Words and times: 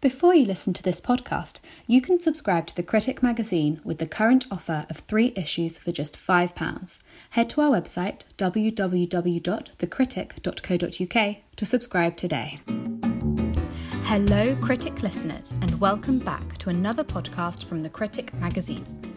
Before 0.00 0.32
you 0.32 0.46
listen 0.46 0.72
to 0.74 0.82
this 0.84 1.00
podcast, 1.00 1.58
you 1.88 2.00
can 2.00 2.20
subscribe 2.20 2.68
to 2.68 2.76
The 2.76 2.84
Critic 2.84 3.20
magazine 3.20 3.80
with 3.82 3.98
the 3.98 4.06
current 4.06 4.46
offer 4.48 4.86
of 4.88 4.98
three 4.98 5.32
issues 5.34 5.80
for 5.80 5.90
just 5.90 6.16
£5. 6.16 6.98
Head 7.30 7.50
to 7.50 7.62
our 7.62 7.72
website 7.72 8.20
www.thecritic.co.uk 8.36 11.36
to 11.56 11.64
subscribe 11.64 12.16
today. 12.16 12.60
Hello, 14.04 14.54
Critic 14.60 15.02
listeners, 15.02 15.50
and 15.62 15.80
welcome 15.80 16.20
back 16.20 16.58
to 16.58 16.70
another 16.70 17.02
podcast 17.02 17.64
from 17.64 17.82
The 17.82 17.90
Critic 17.90 18.32
magazine. 18.34 19.07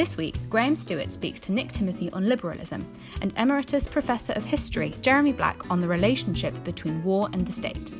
This 0.00 0.16
week, 0.16 0.36
Graham 0.48 0.76
Stewart 0.76 1.12
speaks 1.12 1.38
to 1.40 1.52
Nick 1.52 1.72
Timothy 1.72 2.10
on 2.12 2.26
liberalism 2.26 2.86
and 3.20 3.34
Emeritus 3.36 3.86
Professor 3.86 4.32
of 4.32 4.46
History 4.46 4.94
Jeremy 5.02 5.34
Black 5.34 5.70
on 5.70 5.82
the 5.82 5.88
relationship 5.88 6.54
between 6.64 7.04
war 7.04 7.28
and 7.34 7.46
the 7.46 7.52
state. 7.52 7.92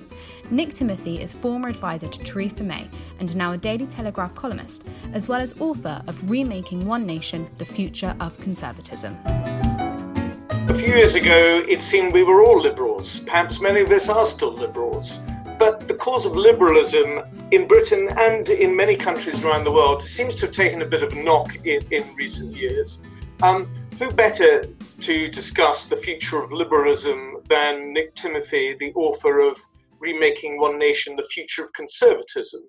Nick 0.51 0.73
Timothy 0.73 1.21
is 1.21 1.35
former 1.35 1.69
advisor 1.69 2.09
to 2.09 2.19
Theresa 2.21 2.65
May 2.65 2.87
and 3.19 3.37
now 3.37 3.53
a 3.53 3.59
Daily 3.59 3.87
Telegraph 3.87 4.35
columnist, 4.35 4.87
as 5.13 5.29
well 5.29 5.43
as 5.43 5.61
author 5.61 6.03
of 6.07 6.31
Remaking 6.31 6.87
One 6.87 7.05
Nation 7.05 7.51
The 7.59 7.67
Future 7.67 8.17
of 8.19 8.41
Conservatism. 8.41 9.15
A 9.27 10.75
few 10.75 10.89
years 10.89 11.15
ago, 11.15 11.63
it 11.69 11.83
seemed 11.83 12.15
we 12.15 12.23
were 12.23 12.43
all 12.43 12.63
liberals. 12.63 13.21
Perhaps 13.21 13.61
many 13.61 13.83
of 13.83 13.91
us 13.91 14.09
are 14.09 14.25
still 14.25 14.55
liberals. 14.55 15.19
But 15.61 15.87
the 15.87 15.93
cause 15.93 16.25
of 16.25 16.35
liberalism 16.37 17.21
in 17.51 17.69
Britain 17.69 18.09
and 18.17 18.49
in 18.49 18.75
many 18.75 18.97
countries 18.97 19.45
around 19.45 19.65
the 19.65 19.71
world 19.71 20.03
seems 20.03 20.35
to 20.37 20.47
have 20.47 20.55
taken 20.55 20.81
a 20.81 20.87
bit 20.87 21.03
of 21.03 21.13
a 21.13 21.23
knock 21.23 21.55
in, 21.67 21.87
in 21.91 22.15
recent 22.15 22.57
years. 22.57 23.03
Um, 23.43 23.71
who 23.99 24.11
better 24.11 24.65
to 25.03 25.29
discuss 25.29 25.85
the 25.85 25.99
future 25.99 26.43
of 26.43 26.51
liberalism 26.51 27.43
than 27.51 27.93
Nick 27.93 28.15
Timothy, 28.15 28.75
the 28.81 28.95
author 28.95 29.41
of 29.41 29.61
Remaking 29.99 30.59
One 30.59 30.79
Nation, 30.79 31.15
The 31.15 31.29
Future 31.31 31.67
of 31.67 31.75
Conservatism? 31.75 32.63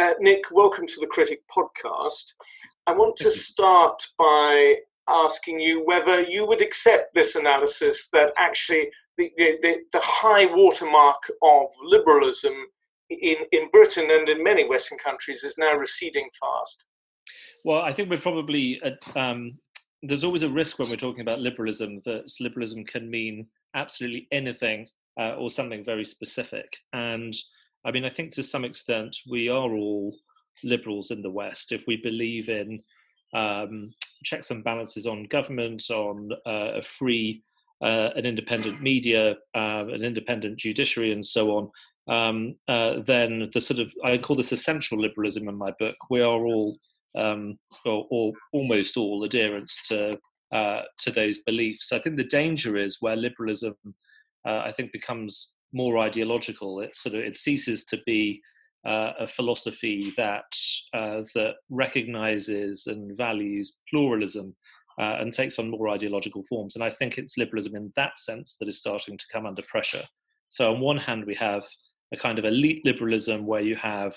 Uh, 0.00 0.12
Nick, 0.20 0.44
welcome 0.52 0.86
to 0.86 1.00
the 1.00 1.08
Critic 1.08 1.42
podcast. 1.50 2.34
I 2.86 2.92
want 2.92 3.16
to 3.16 3.32
start 3.32 4.00
by 4.16 4.76
asking 5.08 5.58
you 5.58 5.84
whether 5.84 6.22
you 6.22 6.46
would 6.46 6.62
accept 6.62 7.14
this 7.14 7.34
analysis 7.34 8.08
that 8.12 8.32
actually 8.38 8.90
the, 9.18 9.30
the, 9.36 9.76
the 9.92 10.00
high 10.02 10.46
watermark 10.46 11.22
of 11.42 11.66
liberalism 11.82 12.54
in, 13.10 13.36
in 13.52 13.68
Britain 13.70 14.08
and 14.10 14.28
in 14.28 14.42
many 14.42 14.66
Western 14.68 14.98
countries 14.98 15.44
is 15.44 15.56
now 15.58 15.74
receding 15.74 16.28
fast. 16.40 16.84
Well, 17.64 17.82
I 17.82 17.92
think 17.92 18.08
we're 18.08 18.18
probably 18.18 18.80
at, 18.84 18.98
um, 19.16 19.58
there's 20.02 20.24
always 20.24 20.44
a 20.44 20.48
risk 20.48 20.78
when 20.78 20.88
we're 20.88 20.96
talking 20.96 21.22
about 21.22 21.40
liberalism 21.40 22.00
that 22.04 22.32
liberalism 22.40 22.84
can 22.84 23.10
mean 23.10 23.46
absolutely 23.74 24.28
anything 24.30 24.86
uh, 25.20 25.34
or 25.34 25.50
something 25.50 25.84
very 25.84 26.04
specific. 26.04 26.72
And 26.92 27.34
I 27.84 27.90
mean, 27.90 28.04
I 28.04 28.10
think 28.10 28.32
to 28.32 28.42
some 28.42 28.64
extent 28.64 29.16
we 29.28 29.48
are 29.48 29.72
all 29.74 30.14
liberals 30.62 31.10
in 31.10 31.22
the 31.22 31.30
West 31.30 31.72
if 31.72 31.84
we 31.86 31.96
believe 31.96 32.48
in 32.48 32.80
um, 33.34 33.92
checks 34.24 34.50
and 34.50 34.64
balances 34.64 35.06
on 35.06 35.24
government, 35.24 35.82
on 35.90 36.30
uh, 36.46 36.72
a 36.76 36.82
free 36.82 37.42
uh, 37.82 38.10
an 38.16 38.26
independent 38.26 38.82
media, 38.82 39.36
uh, 39.54 39.84
an 39.86 40.02
independent 40.02 40.58
judiciary, 40.58 41.12
and 41.12 41.24
so 41.24 41.56
on, 41.56 41.70
um, 42.08 42.54
uh, 42.68 43.00
then 43.06 43.50
the 43.52 43.60
sort 43.60 43.80
of 43.80 43.92
I 44.04 44.18
call 44.18 44.36
this 44.36 44.52
essential 44.52 45.00
liberalism 45.00 45.48
in 45.48 45.56
my 45.56 45.72
book. 45.78 45.96
We 46.10 46.20
are 46.20 46.44
all, 46.44 46.78
um, 47.16 47.58
or, 47.84 48.06
or, 48.10 48.32
almost 48.52 48.96
all, 48.96 49.24
adherents 49.24 49.86
to 49.88 50.18
uh, 50.52 50.82
to 51.00 51.10
those 51.10 51.38
beliefs. 51.38 51.92
I 51.92 51.98
think 51.98 52.16
the 52.16 52.24
danger 52.24 52.76
is 52.76 52.98
where 53.00 53.16
liberalism, 53.16 53.74
uh, 54.46 54.62
I 54.64 54.72
think, 54.72 54.92
becomes 54.92 55.52
more 55.72 55.98
ideological. 55.98 56.80
It 56.80 56.96
sort 56.96 57.14
of 57.14 57.20
it 57.20 57.36
ceases 57.36 57.84
to 57.86 58.00
be 58.06 58.40
uh, 58.86 59.12
a 59.20 59.26
philosophy 59.26 60.14
that 60.16 60.50
uh, 60.94 61.22
that 61.34 61.54
recognizes 61.68 62.86
and 62.86 63.16
values 63.16 63.76
pluralism 63.90 64.56
uh, 64.98 65.16
and 65.20 65.32
takes 65.32 65.58
on 65.58 65.70
more 65.70 65.88
ideological 65.88 66.42
forms. 66.42 66.74
And 66.74 66.84
I 66.84 66.90
think 66.90 67.18
it's 67.18 67.38
liberalism 67.38 67.76
in 67.76 67.92
that 67.96 68.18
sense 68.18 68.56
that 68.58 68.68
is 68.68 68.78
starting 68.78 69.16
to 69.16 69.26
come 69.32 69.46
under 69.46 69.62
pressure. 69.62 70.04
So, 70.48 70.72
on 70.72 70.80
one 70.80 70.98
hand, 70.98 71.24
we 71.26 71.34
have 71.34 71.64
a 72.12 72.16
kind 72.16 72.38
of 72.38 72.44
elite 72.44 72.84
liberalism 72.84 73.46
where 73.46 73.60
you 73.60 73.76
have 73.76 74.16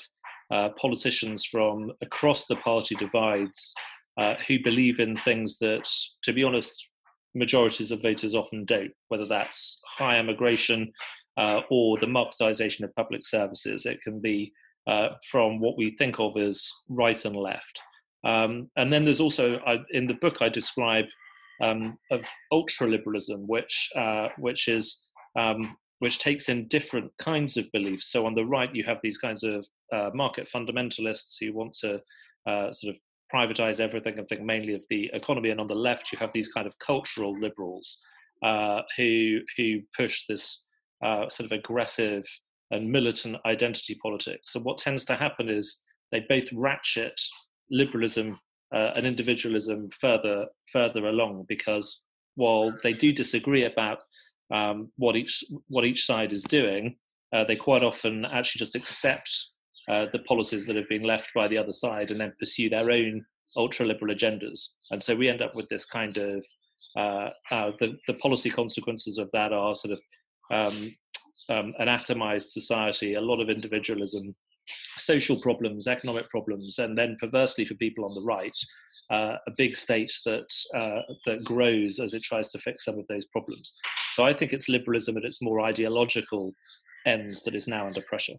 uh, 0.51 0.69
politicians 0.69 1.45
from 1.45 1.91
across 2.01 2.45
the 2.45 2.55
party 2.57 2.95
divides 2.95 3.73
uh, 4.17 4.35
who 4.47 4.57
believe 4.63 4.99
in 4.99 5.15
things 5.15 5.57
that, 5.59 5.89
to 6.23 6.33
be 6.33 6.43
honest, 6.43 6.89
majorities 7.33 7.91
of 7.91 8.01
voters 8.01 8.35
often 8.35 8.65
don't, 8.65 8.91
whether 9.07 9.25
that's 9.25 9.79
high 9.97 10.19
immigration 10.19 10.91
uh, 11.37 11.61
or 11.69 11.97
the 11.97 12.05
marketization 12.05 12.83
of 12.83 12.95
public 12.95 13.25
services. 13.25 13.85
It 13.85 14.01
can 14.01 14.19
be 14.19 14.51
uh, 14.87 15.09
from 15.29 15.59
what 15.59 15.77
we 15.77 15.95
think 15.97 16.19
of 16.19 16.37
as 16.37 16.69
right 16.89 17.23
and 17.23 17.35
left. 17.35 17.81
Um, 18.23 18.69
and 18.75 18.91
then 18.91 19.03
there's 19.03 19.21
also 19.21 19.59
I, 19.65 19.79
in 19.91 20.07
the 20.07 20.15
book 20.15 20.41
I 20.41 20.49
describe 20.49 21.05
um, 21.61 21.97
of 22.11 22.21
ultra 22.51 22.87
liberalism, 22.87 23.47
which 23.47 23.89
uh, 23.95 24.29
which 24.37 24.67
is 24.67 25.03
um, 25.37 25.77
which 25.99 26.19
takes 26.19 26.49
in 26.49 26.67
different 26.67 27.11
kinds 27.19 27.57
of 27.57 27.71
beliefs. 27.71 28.11
So 28.11 28.25
on 28.25 28.33
the 28.33 28.45
right, 28.45 28.73
you 28.73 28.83
have 28.83 28.97
these 29.03 29.17
kinds 29.17 29.43
of 29.43 29.67
uh, 29.93 30.09
market 30.13 30.49
fundamentalists 30.53 31.35
who 31.39 31.53
want 31.53 31.73
to 31.81 32.01
uh, 32.47 32.71
sort 32.71 32.95
of 32.95 32.99
privatize 33.33 33.79
everything 33.79 34.17
and 34.17 34.27
think 34.27 34.41
mainly 34.41 34.73
of 34.73 34.83
the 34.89 35.09
economy, 35.13 35.51
and 35.51 35.61
on 35.61 35.67
the 35.67 35.75
left, 35.75 36.11
you 36.11 36.17
have 36.17 36.31
these 36.33 36.49
kind 36.49 36.67
of 36.67 36.77
cultural 36.79 37.39
liberals 37.39 37.99
uh, 38.43 38.81
who 38.97 39.39
who 39.57 39.79
push 39.95 40.25
this 40.27 40.63
uh, 41.03 41.29
sort 41.29 41.45
of 41.45 41.57
aggressive 41.57 42.25
and 42.71 42.89
militant 42.89 43.37
identity 43.45 43.97
politics. 44.01 44.53
So 44.53 44.59
what 44.61 44.77
tends 44.77 45.05
to 45.05 45.15
happen 45.15 45.49
is 45.49 45.83
they 46.11 46.21
both 46.27 46.51
ratchet 46.53 47.19
liberalism 47.71 48.39
uh, 48.73 48.91
and 48.95 49.05
individualism 49.07 49.89
further 49.99 50.45
further 50.71 51.07
along 51.07 51.45
because 51.47 52.01
while 52.35 52.73
they 52.83 52.93
do 52.93 53.11
disagree 53.11 53.65
about 53.65 53.99
um, 54.53 54.91
what 54.97 55.15
each 55.15 55.43
what 55.67 55.85
each 55.85 56.05
side 56.05 56.33
is 56.33 56.43
doing, 56.43 56.95
uh, 57.33 57.43
they 57.43 57.55
quite 57.55 57.83
often 57.83 58.25
actually 58.25 58.59
just 58.59 58.75
accept 58.75 59.29
uh, 59.89 60.05
the 60.13 60.19
policies 60.19 60.65
that 60.65 60.75
have 60.75 60.89
been 60.89 61.03
left 61.03 61.33
by 61.33 61.47
the 61.47 61.57
other 61.57 61.73
side 61.73 62.11
and 62.11 62.19
then 62.19 62.33
pursue 62.39 62.69
their 62.69 62.91
own 62.91 63.25
ultra 63.55 63.85
liberal 63.85 64.13
agendas. 64.13 64.69
And 64.91 65.01
so 65.01 65.15
we 65.15 65.29
end 65.29 65.41
up 65.41 65.55
with 65.55 65.67
this 65.69 65.85
kind 65.85 66.17
of 66.17 66.45
uh, 66.97 67.29
uh, 67.49 67.71
the 67.79 67.97
the 68.07 68.13
policy 68.15 68.49
consequences 68.49 69.17
of 69.17 69.29
that 69.31 69.53
are 69.53 69.75
sort 69.75 69.93
of 69.93 70.01
um, 70.51 70.95
um, 71.49 71.73
an 71.79 71.87
atomized 71.87 72.49
society, 72.49 73.15
a 73.15 73.21
lot 73.21 73.41
of 73.41 73.49
individualism, 73.49 74.35
social 74.97 75.41
problems, 75.41 75.87
economic 75.87 76.29
problems, 76.29 76.79
and 76.79 76.97
then 76.97 77.17
perversely 77.19 77.65
for 77.65 77.75
people 77.75 78.05
on 78.05 78.13
the 78.15 78.21
right, 78.21 78.57
uh, 79.09 79.37
a 79.47 79.51
big 79.57 79.77
state 79.77 80.13
that 80.25 80.47
uh, 80.75 81.01
that 81.25 81.43
grows 81.43 81.99
as 81.99 82.13
it 82.13 82.23
tries 82.23 82.51
to 82.51 82.59
fix 82.59 82.85
some 82.85 82.97
of 82.97 83.05
those 83.07 83.25
problems. 83.25 83.73
So 84.13 84.23
I 84.23 84.33
think 84.33 84.53
it's 84.53 84.69
liberalism 84.69 85.17
at 85.17 85.25
its 85.25 85.41
more 85.41 85.61
ideological 85.61 86.53
ends 87.05 87.43
that 87.43 87.55
is 87.55 87.67
now 87.67 87.87
under 87.87 88.01
pressure. 88.01 88.35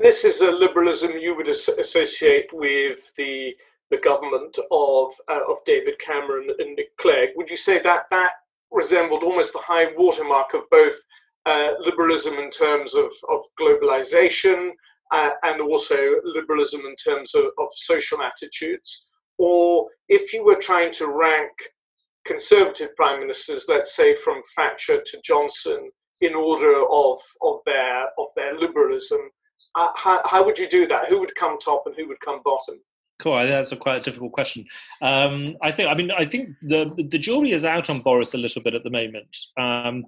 This 0.00 0.24
is 0.24 0.40
a 0.40 0.50
liberalism 0.50 1.12
you 1.18 1.34
would 1.34 1.48
associate 1.48 2.48
with 2.52 3.10
the 3.16 3.54
the 3.90 3.98
government 3.98 4.56
of 4.70 5.08
uh, 5.28 5.40
of 5.48 5.64
David 5.64 5.98
Cameron 5.98 6.48
and 6.58 6.76
Nick 6.76 6.96
Clegg. 6.98 7.30
Would 7.36 7.50
you 7.50 7.56
say 7.56 7.80
that 7.80 8.04
that 8.10 8.32
resembled 8.70 9.22
almost 9.22 9.52
the 9.52 9.60
high 9.60 9.86
watermark 9.96 10.54
of 10.54 10.62
both 10.70 10.94
uh, 11.48 11.72
liberalism 11.80 12.34
in 12.34 12.50
terms 12.50 12.94
of, 12.94 13.10
of 13.30 13.40
globalization 13.58 14.70
uh, 15.12 15.30
and 15.44 15.60
also 15.60 15.96
liberalism 16.24 16.82
in 16.82 16.94
terms 16.96 17.34
of, 17.34 17.44
of 17.58 17.68
social 17.74 18.20
attitudes? 18.22 19.10
Or 19.38 19.86
if 20.08 20.32
you 20.32 20.44
were 20.44 20.56
trying 20.56 20.92
to 20.94 21.06
rank 21.06 21.52
conservative 22.26 22.94
prime 22.96 23.20
ministers, 23.20 23.64
let's 23.68 23.96
say 23.96 24.14
from 24.14 24.42
Thatcher 24.54 25.00
to 25.00 25.20
Johnson, 25.24 25.90
in 26.20 26.34
order 26.34 26.82
of, 26.90 27.18
of, 27.42 27.60
their, 27.64 28.06
of 28.18 28.26
their 28.36 28.58
liberalism, 28.58 29.20
uh, 29.74 29.88
how, 29.94 30.20
how 30.24 30.44
would 30.44 30.58
you 30.58 30.68
do 30.68 30.86
that? 30.88 31.08
Who 31.08 31.20
would 31.20 31.34
come 31.34 31.58
top 31.58 31.84
and 31.86 31.94
who 31.96 32.08
would 32.08 32.20
come 32.20 32.40
bottom? 32.44 32.80
Cool. 33.20 33.48
That's 33.48 33.72
a 33.72 33.76
quite 33.76 33.96
a 33.96 34.00
difficult 34.00 34.32
question. 34.32 34.64
Um, 35.02 35.56
I 35.60 35.72
think. 35.72 35.88
I 35.88 35.94
mean, 35.94 36.12
I 36.12 36.24
think 36.24 36.50
the 36.62 36.94
the 37.10 37.18
jury 37.18 37.50
is 37.50 37.64
out 37.64 37.90
on 37.90 38.00
Boris 38.00 38.34
a 38.34 38.38
little 38.38 38.62
bit 38.62 38.74
at 38.74 38.84
the 38.84 38.90
moment. 38.90 39.36
Um, 39.58 40.04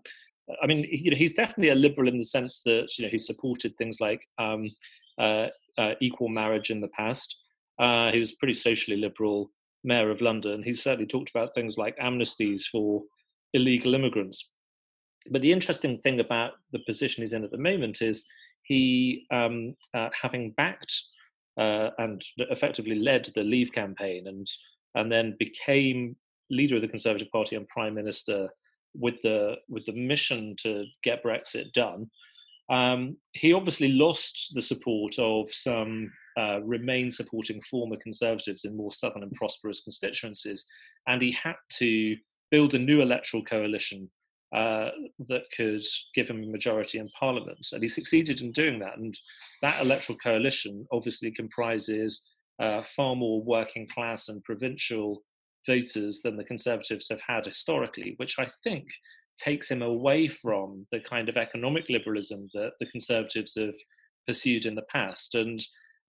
I 0.63 0.67
mean, 0.67 0.87
you 0.91 1.11
know, 1.11 1.17
he's 1.17 1.35
definitely 1.35 1.71
a 1.71 1.75
liberal 1.75 2.09
in 2.09 2.19
the 2.19 2.25
sense 2.25 2.63
that 2.65 2.89
you 2.99 3.05
know 3.05 3.11
he 3.11 3.19
supported 3.19 3.77
things 3.77 3.99
like 4.01 4.23
um, 4.39 4.71
uh, 5.19 5.47
uh, 5.79 5.95
equal 6.01 6.29
marriage 6.29 6.71
in 6.71 6.81
the 6.81 6.89
past. 6.89 7.37
Uh, 7.79 8.11
he 8.11 8.21
was 8.21 8.33
pretty 8.33 8.55
socially 8.55 8.97
liberal 8.97 9.51
mayor 9.85 10.11
of 10.11 10.21
London. 10.21 10.63
He's 10.63 10.83
certainly 10.83 11.07
talked 11.07 11.31
about 11.31 11.55
things 11.55 11.79
like 11.79 11.97
amnesties 11.99 12.63
for 12.71 13.03
illegal 13.55 13.95
immigrants. 13.95 14.51
But 15.31 15.43
the 15.43 15.53
interesting 15.53 15.99
thing 15.99 16.21
about 16.21 16.53
the 16.73 16.81
position 16.87 17.23
he's 17.23 17.33
in 17.33 17.45
at 17.45 17.51
the 17.51 17.59
moment 17.59 18.03
is 18.03 18.25
he, 18.63 19.27
um, 19.31 19.75
uh, 19.95 20.09
having 20.21 20.53
backed 20.53 20.93
uh, 21.59 21.91
and 21.99 22.23
effectively 22.39 22.97
led 22.97 23.31
the 23.35 23.43
Leave 23.43 23.73
campaign, 23.73 24.27
and 24.29 24.47
and 24.95 25.11
then 25.11 25.37
became 25.39 26.17
leader 26.51 26.77
of 26.77 26.83
the 26.83 26.89
Conservative 26.89 27.31
Party 27.31 27.57
and 27.57 27.69
prime 27.69 27.95
minister 27.95 28.49
with 28.95 29.17
the 29.23 29.57
with 29.69 29.85
the 29.87 29.93
mission 29.93 30.55
to 30.63 30.85
get 31.03 31.23
Brexit 31.23 31.73
done. 31.73 32.11
Um, 32.71 33.17
he 33.33 33.53
obviously 33.53 33.89
lost 33.89 34.53
the 34.55 34.63
support 34.63 35.19
of 35.19 35.49
some 35.53 36.13
uh, 36.39 36.61
Remain 36.63 37.11
supporting 37.11 37.61
former 37.63 37.97
Conservatives 37.97 38.65
in 38.65 38.77
more 38.77 38.93
southern 38.93 39.25
and 39.25 39.33
prosperous 39.33 39.81
constituencies, 39.81 40.65
and 41.09 41.21
he 41.21 41.33
had 41.33 41.57
to 41.79 42.17
build 42.51 42.75
a 42.75 42.79
new 42.79 43.01
electoral 43.01 43.45
coalition 43.45 44.09
uh, 44.55 44.91
that 45.29 45.45
could 45.57 45.83
give 46.15 46.29
him 46.29 46.43
a 46.43 46.47
majority 46.47 46.99
in 46.99 47.09
Parliament. 47.19 47.69
And 47.73 47.83
he 47.83 47.89
succeeded 47.89 48.41
in 48.41 48.53
doing 48.53 48.81
that. 48.81 48.99
And 48.99 49.17
that 49.63 49.81
electoral 49.81 50.19
coalition 50.19 50.87
obviously 50.91 51.31
comprises 51.31 52.29
uh, 52.61 52.83
far 52.83 53.15
more 53.15 53.43
working 53.43 53.87
class 53.89 54.29
and 54.29 54.43
provincial 54.43 55.23
voters 55.67 56.21
than 56.23 56.37
the 56.37 56.45
Conservatives 56.45 57.09
have 57.11 57.21
had 57.27 57.47
historically, 57.47 58.15
which 58.17 58.39
I 58.39 58.49
think 58.65 58.87
takes 59.39 59.71
him 59.71 59.83
away 59.83 60.29
from 60.29 60.87
the 60.93 61.01
kind 61.01 61.29
of 61.29 61.37
economic 61.37 61.89
liberalism 61.89 62.49
that 62.55 62.73
the 62.81 62.87
Conservatives 62.87 63.55
have 63.57 63.75
pursued 64.27 64.67
in 64.67 64.75
the 64.75 64.83
past. 64.83 65.35
And 65.35 65.61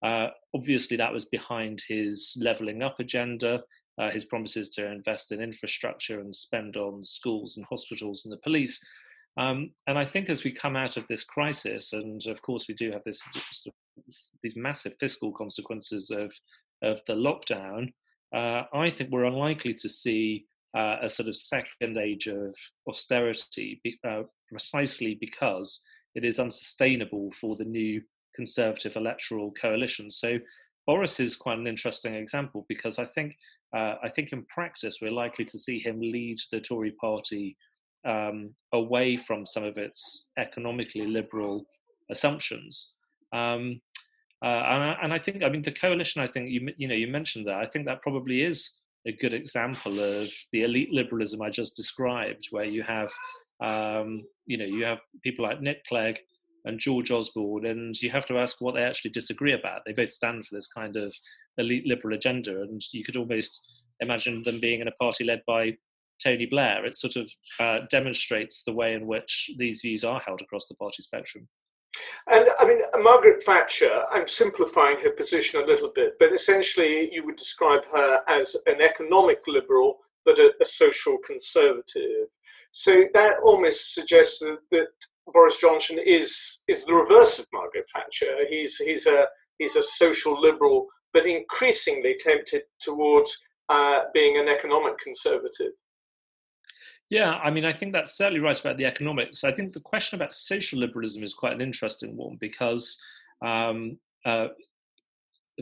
uh, 0.03 0.27
obviously, 0.53 0.97
that 0.97 1.13
was 1.13 1.25
behind 1.25 1.81
his 1.87 2.35
levelling 2.39 2.81
up 2.81 2.99
agenda, 2.99 3.63
uh, 3.99 4.09
his 4.09 4.25
promises 4.25 4.69
to 4.69 4.91
invest 4.91 5.31
in 5.31 5.41
infrastructure 5.41 6.19
and 6.19 6.35
spend 6.35 6.75
on 6.75 7.03
schools 7.03 7.57
and 7.57 7.65
hospitals 7.69 8.25
and 8.25 8.33
the 8.33 8.37
police. 8.37 8.79
Um, 9.37 9.71
and 9.87 9.97
I 9.97 10.05
think 10.05 10.29
as 10.29 10.43
we 10.43 10.51
come 10.51 10.75
out 10.75 10.97
of 10.97 11.05
this 11.07 11.23
crisis, 11.23 11.93
and 11.93 12.25
of 12.27 12.41
course 12.41 12.67
we 12.67 12.73
do 12.73 12.91
have 12.91 13.03
this 13.05 13.21
these 14.43 14.55
massive 14.55 14.93
fiscal 14.99 15.31
consequences 15.31 16.11
of 16.11 16.33
of 16.81 16.99
the 17.07 17.13
lockdown, 17.13 17.93
uh, 18.33 18.63
I 18.73 18.89
think 18.89 19.09
we're 19.09 19.25
unlikely 19.25 19.73
to 19.75 19.89
see 19.89 20.45
uh, 20.75 20.97
a 21.01 21.09
sort 21.09 21.27
of 21.27 21.35
second 21.35 21.97
age 21.97 22.27
of 22.27 22.55
austerity, 22.87 23.81
uh, 24.07 24.23
precisely 24.47 25.17
because 25.19 25.81
it 26.15 26.23
is 26.23 26.39
unsustainable 26.39 27.31
for 27.39 27.55
the 27.55 27.65
new 27.65 28.01
conservative 28.35 28.95
electoral 28.95 29.51
coalition. 29.51 30.09
So 30.09 30.39
Boris 30.87 31.19
is 31.19 31.35
quite 31.35 31.57
an 31.57 31.67
interesting 31.67 32.15
example 32.15 32.65
because 32.67 32.99
I 32.99 33.05
think 33.05 33.35
uh, 33.73 33.95
I 34.03 34.09
think 34.09 34.31
in 34.31 34.43
practice 34.45 34.97
we're 35.01 35.11
likely 35.11 35.45
to 35.45 35.57
see 35.57 35.79
him 35.79 35.99
lead 35.99 36.37
the 36.51 36.59
Tory 36.59 36.91
party 36.91 37.55
um, 38.05 38.53
away 38.73 39.17
from 39.17 39.45
some 39.45 39.63
of 39.63 39.77
its 39.77 40.27
economically 40.37 41.05
liberal 41.05 41.65
assumptions. 42.09 42.91
Um, 43.31 43.79
uh, 44.43 44.45
and, 44.45 44.83
I, 44.83 44.97
and, 45.03 45.13
I, 45.13 45.19
think, 45.19 45.43
I 45.43 45.49
mean, 45.49 45.61
the 45.61 45.71
coalition. 45.71 46.21
I 46.21 46.27
think 46.27 46.49
you 46.49 46.69
you 46.77 46.87
know 46.87 46.95
you 46.95 47.07
mentioned 47.07 47.47
that. 47.47 47.57
I 47.57 47.67
think 47.67 47.85
that 47.85 48.01
probably 48.01 48.41
is 48.41 48.71
a 49.07 49.11
good 49.11 49.33
example 49.33 49.99
of 49.99 50.29
the 50.51 50.63
elite 50.63 50.91
liberalism 50.91 51.41
I 51.41 51.49
just 51.49 51.75
described, 51.75 52.47
where 52.51 52.65
you 52.65 52.83
have, 52.83 53.11
um, 53.63 54.23
you 54.45 54.57
know, 54.57 54.65
you 54.65 54.83
have 54.83 54.99
people 55.23 55.45
like 55.45 55.61
Nick 55.61 55.85
Clegg 55.85 56.19
and 56.65 56.79
George 56.79 57.11
Osborne, 57.11 57.65
and 57.65 57.99
you 58.01 58.09
have 58.09 58.25
to 58.27 58.37
ask 58.37 58.61
what 58.61 58.75
they 58.75 58.83
actually 58.83 59.11
disagree 59.11 59.53
about. 59.53 59.81
They 59.85 59.93
both 59.93 60.11
stand 60.11 60.45
for 60.45 60.55
this 60.55 60.67
kind 60.67 60.95
of 60.95 61.13
elite 61.57 61.85
liberal 61.85 62.15
agenda, 62.15 62.61
and 62.61 62.81
you 62.91 63.03
could 63.03 63.17
almost 63.17 63.59
imagine 63.99 64.41
them 64.43 64.59
being 64.59 64.81
in 64.81 64.87
a 64.87 64.91
party 64.93 65.23
led 65.23 65.41
by 65.45 65.77
Tony 66.23 66.45
Blair. 66.45 66.85
It 66.85 66.95
sort 66.95 67.15
of 67.15 67.29
uh, 67.59 67.85
demonstrates 67.89 68.63
the 68.63 68.73
way 68.73 68.93
in 68.93 69.07
which 69.07 69.51
these 69.57 69.81
views 69.81 70.03
are 70.03 70.19
held 70.19 70.41
across 70.41 70.67
the 70.67 70.75
party 70.75 71.01
spectrum. 71.01 71.47
And 72.27 72.47
I 72.59 72.65
mean, 72.65 72.79
Margaret 73.01 73.43
Thatcher, 73.43 74.03
I'm 74.11 74.27
simplifying 74.27 74.97
her 74.99 75.11
position 75.11 75.61
a 75.61 75.65
little 75.65 75.91
bit, 75.93 76.13
but 76.19 76.33
essentially 76.33 77.09
you 77.11 77.25
would 77.25 77.35
describe 77.35 77.81
her 77.91 78.19
as 78.27 78.55
an 78.65 78.81
economic 78.81 79.39
liberal, 79.47 79.97
but 80.25 80.39
a, 80.39 80.53
a 80.61 80.65
social 80.65 81.17
conservative. 81.25 82.27
So 82.71 83.05
that 83.13 83.35
almost 83.43 83.93
suggests 83.93 84.39
that, 84.39 84.59
that 84.71 84.87
Boris 85.27 85.57
Johnson 85.57 85.99
is 86.03 86.61
is 86.67 86.85
the 86.85 86.93
reverse 86.93 87.39
of 87.39 87.47
Margaret 87.53 87.85
Thatcher. 87.93 88.47
He's 88.49 88.77
he's 88.77 89.05
a 89.05 89.25
he's 89.57 89.75
a 89.75 89.83
social 89.83 90.39
liberal, 90.39 90.87
but 91.13 91.25
increasingly 91.25 92.15
tempted 92.19 92.63
towards 92.79 93.37
uh, 93.69 94.03
being 94.13 94.37
an 94.37 94.47
economic 94.47 94.97
conservative. 94.99 95.73
Yeah, 97.11 97.33
I 97.43 97.51
mean, 97.51 97.65
I 97.65 97.73
think 97.73 97.91
that's 97.91 98.13
certainly 98.13 98.39
right 98.39 98.57
about 98.57 98.77
the 98.77 98.85
economics. 98.85 99.43
I 99.43 99.51
think 99.51 99.73
the 99.73 99.81
question 99.81 100.15
about 100.15 100.33
social 100.33 100.79
liberalism 100.79 101.23
is 101.23 101.33
quite 101.33 101.51
an 101.51 101.59
interesting 101.59 102.15
one 102.15 102.37
because, 102.39 102.97
um, 103.45 103.99
uh, 104.25 104.47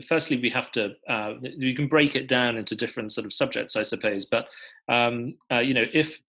firstly, 0.06 0.38
we 0.40 0.48
have 0.50 0.70
to 0.72 0.94
uh, 1.08 1.34
you 1.42 1.74
can 1.74 1.88
break 1.88 2.14
it 2.14 2.28
down 2.28 2.56
into 2.56 2.76
different 2.76 3.12
sort 3.12 3.24
of 3.24 3.32
subjects, 3.32 3.74
I 3.74 3.82
suppose. 3.82 4.24
But 4.26 4.46
um, 4.88 5.34
uh, 5.50 5.58
you 5.58 5.74
know, 5.74 5.84
if 5.92 6.20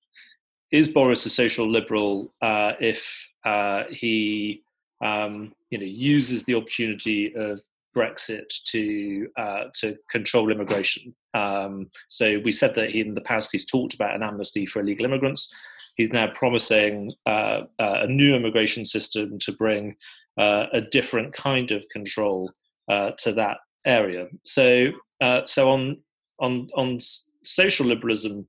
is 0.71 0.87
Boris 0.87 1.27
a 1.27 1.29
social 1.29 1.69
liberal 1.69 2.33
uh, 2.41 2.73
if 2.79 3.29
uh, 3.45 3.83
he 3.91 4.63
um, 5.03 5.53
you 5.69 5.77
know 5.77 5.85
uses 5.85 6.45
the 6.45 6.55
opportunity 6.55 7.31
of 7.35 7.61
Brexit 7.95 8.47
to 8.67 9.27
uh, 9.37 9.65
to 9.79 9.95
control 10.09 10.51
immigration. 10.51 11.13
Um, 11.33 11.89
so 12.07 12.39
we 12.43 12.51
said 12.51 12.75
that 12.75 12.97
in 12.97 13.13
the 13.13 13.21
past 13.21 13.49
he's 13.51 13.65
talked 13.65 13.93
about 13.93 14.15
an 14.15 14.23
amnesty 14.23 14.65
for 14.65 14.79
illegal 14.79 15.05
immigrants. 15.05 15.53
He's 15.95 16.11
now 16.11 16.27
promising 16.33 17.13
uh, 17.25 17.63
uh, 17.79 17.99
a 18.03 18.07
new 18.07 18.33
immigration 18.35 18.85
system 18.85 19.37
to 19.39 19.51
bring 19.51 19.95
uh, 20.37 20.67
a 20.71 20.81
different 20.81 21.33
kind 21.33 21.71
of 21.71 21.85
control 21.89 22.51
uh, 22.89 23.11
to 23.19 23.33
that 23.33 23.57
area. 23.85 24.27
So 24.43 24.91
uh, 25.21 25.41
so 25.45 25.69
on 25.69 26.01
on 26.39 26.69
on 26.75 26.99
social 27.43 27.85
liberalism, 27.85 28.47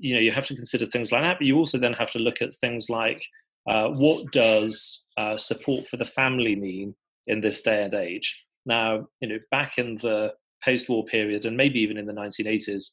you 0.00 0.14
know 0.14 0.20
you 0.20 0.32
have 0.32 0.46
to 0.46 0.56
consider 0.56 0.86
things 0.86 1.12
like 1.12 1.22
that, 1.22 1.38
but 1.38 1.46
you 1.46 1.56
also 1.56 1.78
then 1.78 1.92
have 1.92 2.10
to 2.12 2.18
look 2.18 2.40
at 2.40 2.56
things 2.56 2.88
like 2.88 3.22
what 3.66 4.32
does 4.32 5.04
support 5.36 5.86
for 5.86 5.98
the 5.98 6.04
family 6.06 6.56
mean 6.56 6.94
in 7.28 7.40
this 7.40 7.60
day 7.60 7.84
and 7.84 7.94
age. 7.94 8.46
Now, 8.66 9.06
you 9.20 9.28
know, 9.28 9.38
back 9.50 9.78
in 9.78 9.96
the 9.96 10.34
post-war 10.64 11.04
period, 11.04 11.44
and 11.44 11.56
maybe 11.56 11.78
even 11.80 11.96
in 11.96 12.06
the 12.06 12.12
1980s, 12.12 12.86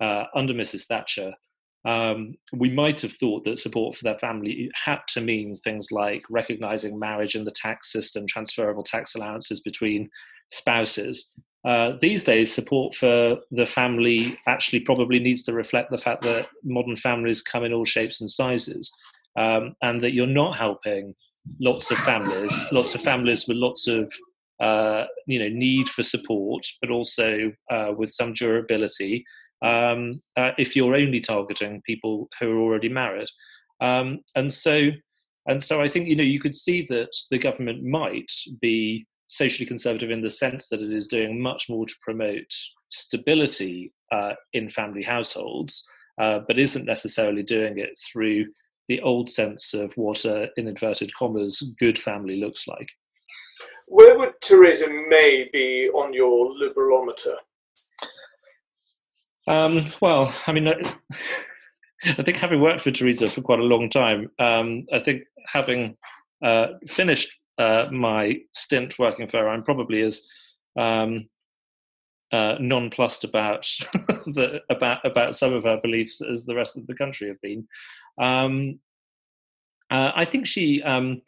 uh, 0.00 0.24
under 0.34 0.52
Mrs. 0.52 0.86
Thatcher, 0.86 1.32
um, 1.86 2.34
we 2.52 2.70
might 2.70 3.00
have 3.02 3.12
thought 3.12 3.44
that 3.44 3.58
support 3.58 3.94
for 3.94 4.04
their 4.04 4.18
family 4.18 4.70
had 4.74 5.00
to 5.08 5.20
mean 5.20 5.54
things 5.54 5.88
like 5.92 6.22
recognizing 6.30 6.98
marriage 6.98 7.34
in 7.34 7.44
the 7.44 7.50
tax 7.50 7.92
system, 7.92 8.26
transferable 8.26 8.82
tax 8.82 9.14
allowances 9.14 9.60
between 9.60 10.08
spouses. 10.50 11.32
Uh, 11.66 11.92
these 12.00 12.24
days, 12.24 12.52
support 12.52 12.94
for 12.94 13.38
the 13.50 13.66
family 13.66 14.38
actually 14.46 14.80
probably 14.80 15.18
needs 15.18 15.42
to 15.42 15.52
reflect 15.52 15.90
the 15.90 15.98
fact 15.98 16.22
that 16.22 16.48
modern 16.62 16.96
families 16.96 17.42
come 17.42 17.64
in 17.64 17.72
all 17.72 17.84
shapes 17.84 18.20
and 18.20 18.30
sizes, 18.30 18.90
um, 19.38 19.74
and 19.82 20.00
that 20.00 20.12
you're 20.12 20.26
not 20.26 20.56
helping 20.56 21.14
lots 21.60 21.90
of 21.90 21.98
families, 21.98 22.52
lots 22.72 22.94
of 22.94 23.00
families 23.00 23.46
with 23.46 23.56
lots 23.56 23.86
of 23.86 24.12
uh, 24.60 25.04
you 25.26 25.38
know 25.38 25.48
need 25.48 25.88
for 25.88 26.02
support, 26.02 26.66
but 26.80 26.90
also 26.90 27.52
uh, 27.70 27.92
with 27.96 28.10
some 28.10 28.32
durability. 28.32 29.24
Um, 29.62 30.20
uh, 30.36 30.50
if 30.58 30.76
you're 30.76 30.94
only 30.94 31.20
targeting 31.20 31.80
people 31.86 32.28
who 32.38 32.50
are 32.50 32.60
already 32.60 32.88
married, 32.88 33.28
um, 33.80 34.20
and 34.34 34.52
so 34.52 34.90
and 35.46 35.62
so, 35.62 35.80
I 35.82 35.88
think 35.88 36.08
you 36.08 36.16
know 36.16 36.22
you 36.22 36.40
could 36.40 36.54
see 36.54 36.82
that 36.88 37.14
the 37.30 37.38
government 37.38 37.84
might 37.84 38.30
be 38.60 39.06
socially 39.28 39.66
conservative 39.66 40.10
in 40.10 40.22
the 40.22 40.30
sense 40.30 40.68
that 40.68 40.80
it 40.80 40.92
is 40.92 41.06
doing 41.06 41.40
much 41.40 41.68
more 41.68 41.86
to 41.86 41.94
promote 42.02 42.50
stability 42.90 43.92
uh, 44.12 44.34
in 44.52 44.68
family 44.68 45.02
households, 45.02 45.84
uh, 46.20 46.40
but 46.46 46.58
isn't 46.58 46.84
necessarily 46.86 47.42
doing 47.42 47.78
it 47.78 47.98
through 48.10 48.46
the 48.88 49.00
old 49.00 49.30
sense 49.30 49.74
of 49.74 49.92
what 49.94 50.24
a, 50.24 50.48
in 50.56 50.68
inverted 50.68 51.14
commas, 51.14 51.74
good 51.78 51.98
family 51.98 52.36
looks 52.36 52.66
like. 52.66 52.88
Where 53.86 54.18
would 54.18 54.34
Theresa 54.42 54.88
May 54.88 55.48
be 55.52 55.90
on 55.94 56.12
your 56.12 56.54
liberalometer? 56.54 57.36
Um, 59.46 59.92
well, 60.00 60.34
I 60.46 60.52
mean, 60.52 60.68
I, 60.68 60.74
I, 62.04 62.22
think 62.22 62.38
having 62.38 62.60
worked 62.60 62.80
for 62.80 62.90
Theresa 62.90 63.28
for 63.28 63.42
quite 63.42 63.58
a 63.58 63.64
long 63.64 63.90
time, 63.90 64.30
um, 64.38 64.86
I 64.92 64.98
think 65.00 65.22
having 65.46 65.96
uh, 66.42 66.68
finished 66.88 67.34
uh, 67.58 67.86
my 67.92 68.38
stint 68.54 68.98
working 68.98 69.28
for 69.28 69.38
her, 69.38 69.48
I'm 69.48 69.62
probably 69.62 70.00
as 70.00 70.26
um, 70.78 71.28
uh, 72.32 72.56
nonplussed 72.58 73.24
about 73.24 73.66
the, 73.92 74.60
about 74.70 75.04
about 75.04 75.36
some 75.36 75.52
of 75.52 75.64
her 75.64 75.78
beliefs 75.82 76.20
as 76.22 76.44
the 76.44 76.54
rest 76.54 76.76
of 76.76 76.86
the 76.86 76.94
country 76.94 77.28
have 77.28 77.40
been. 77.42 77.66
Um, 78.18 78.78
uh, 79.90 80.12
I 80.14 80.24
think 80.24 80.46
she 80.46 80.82
um, 80.82 81.20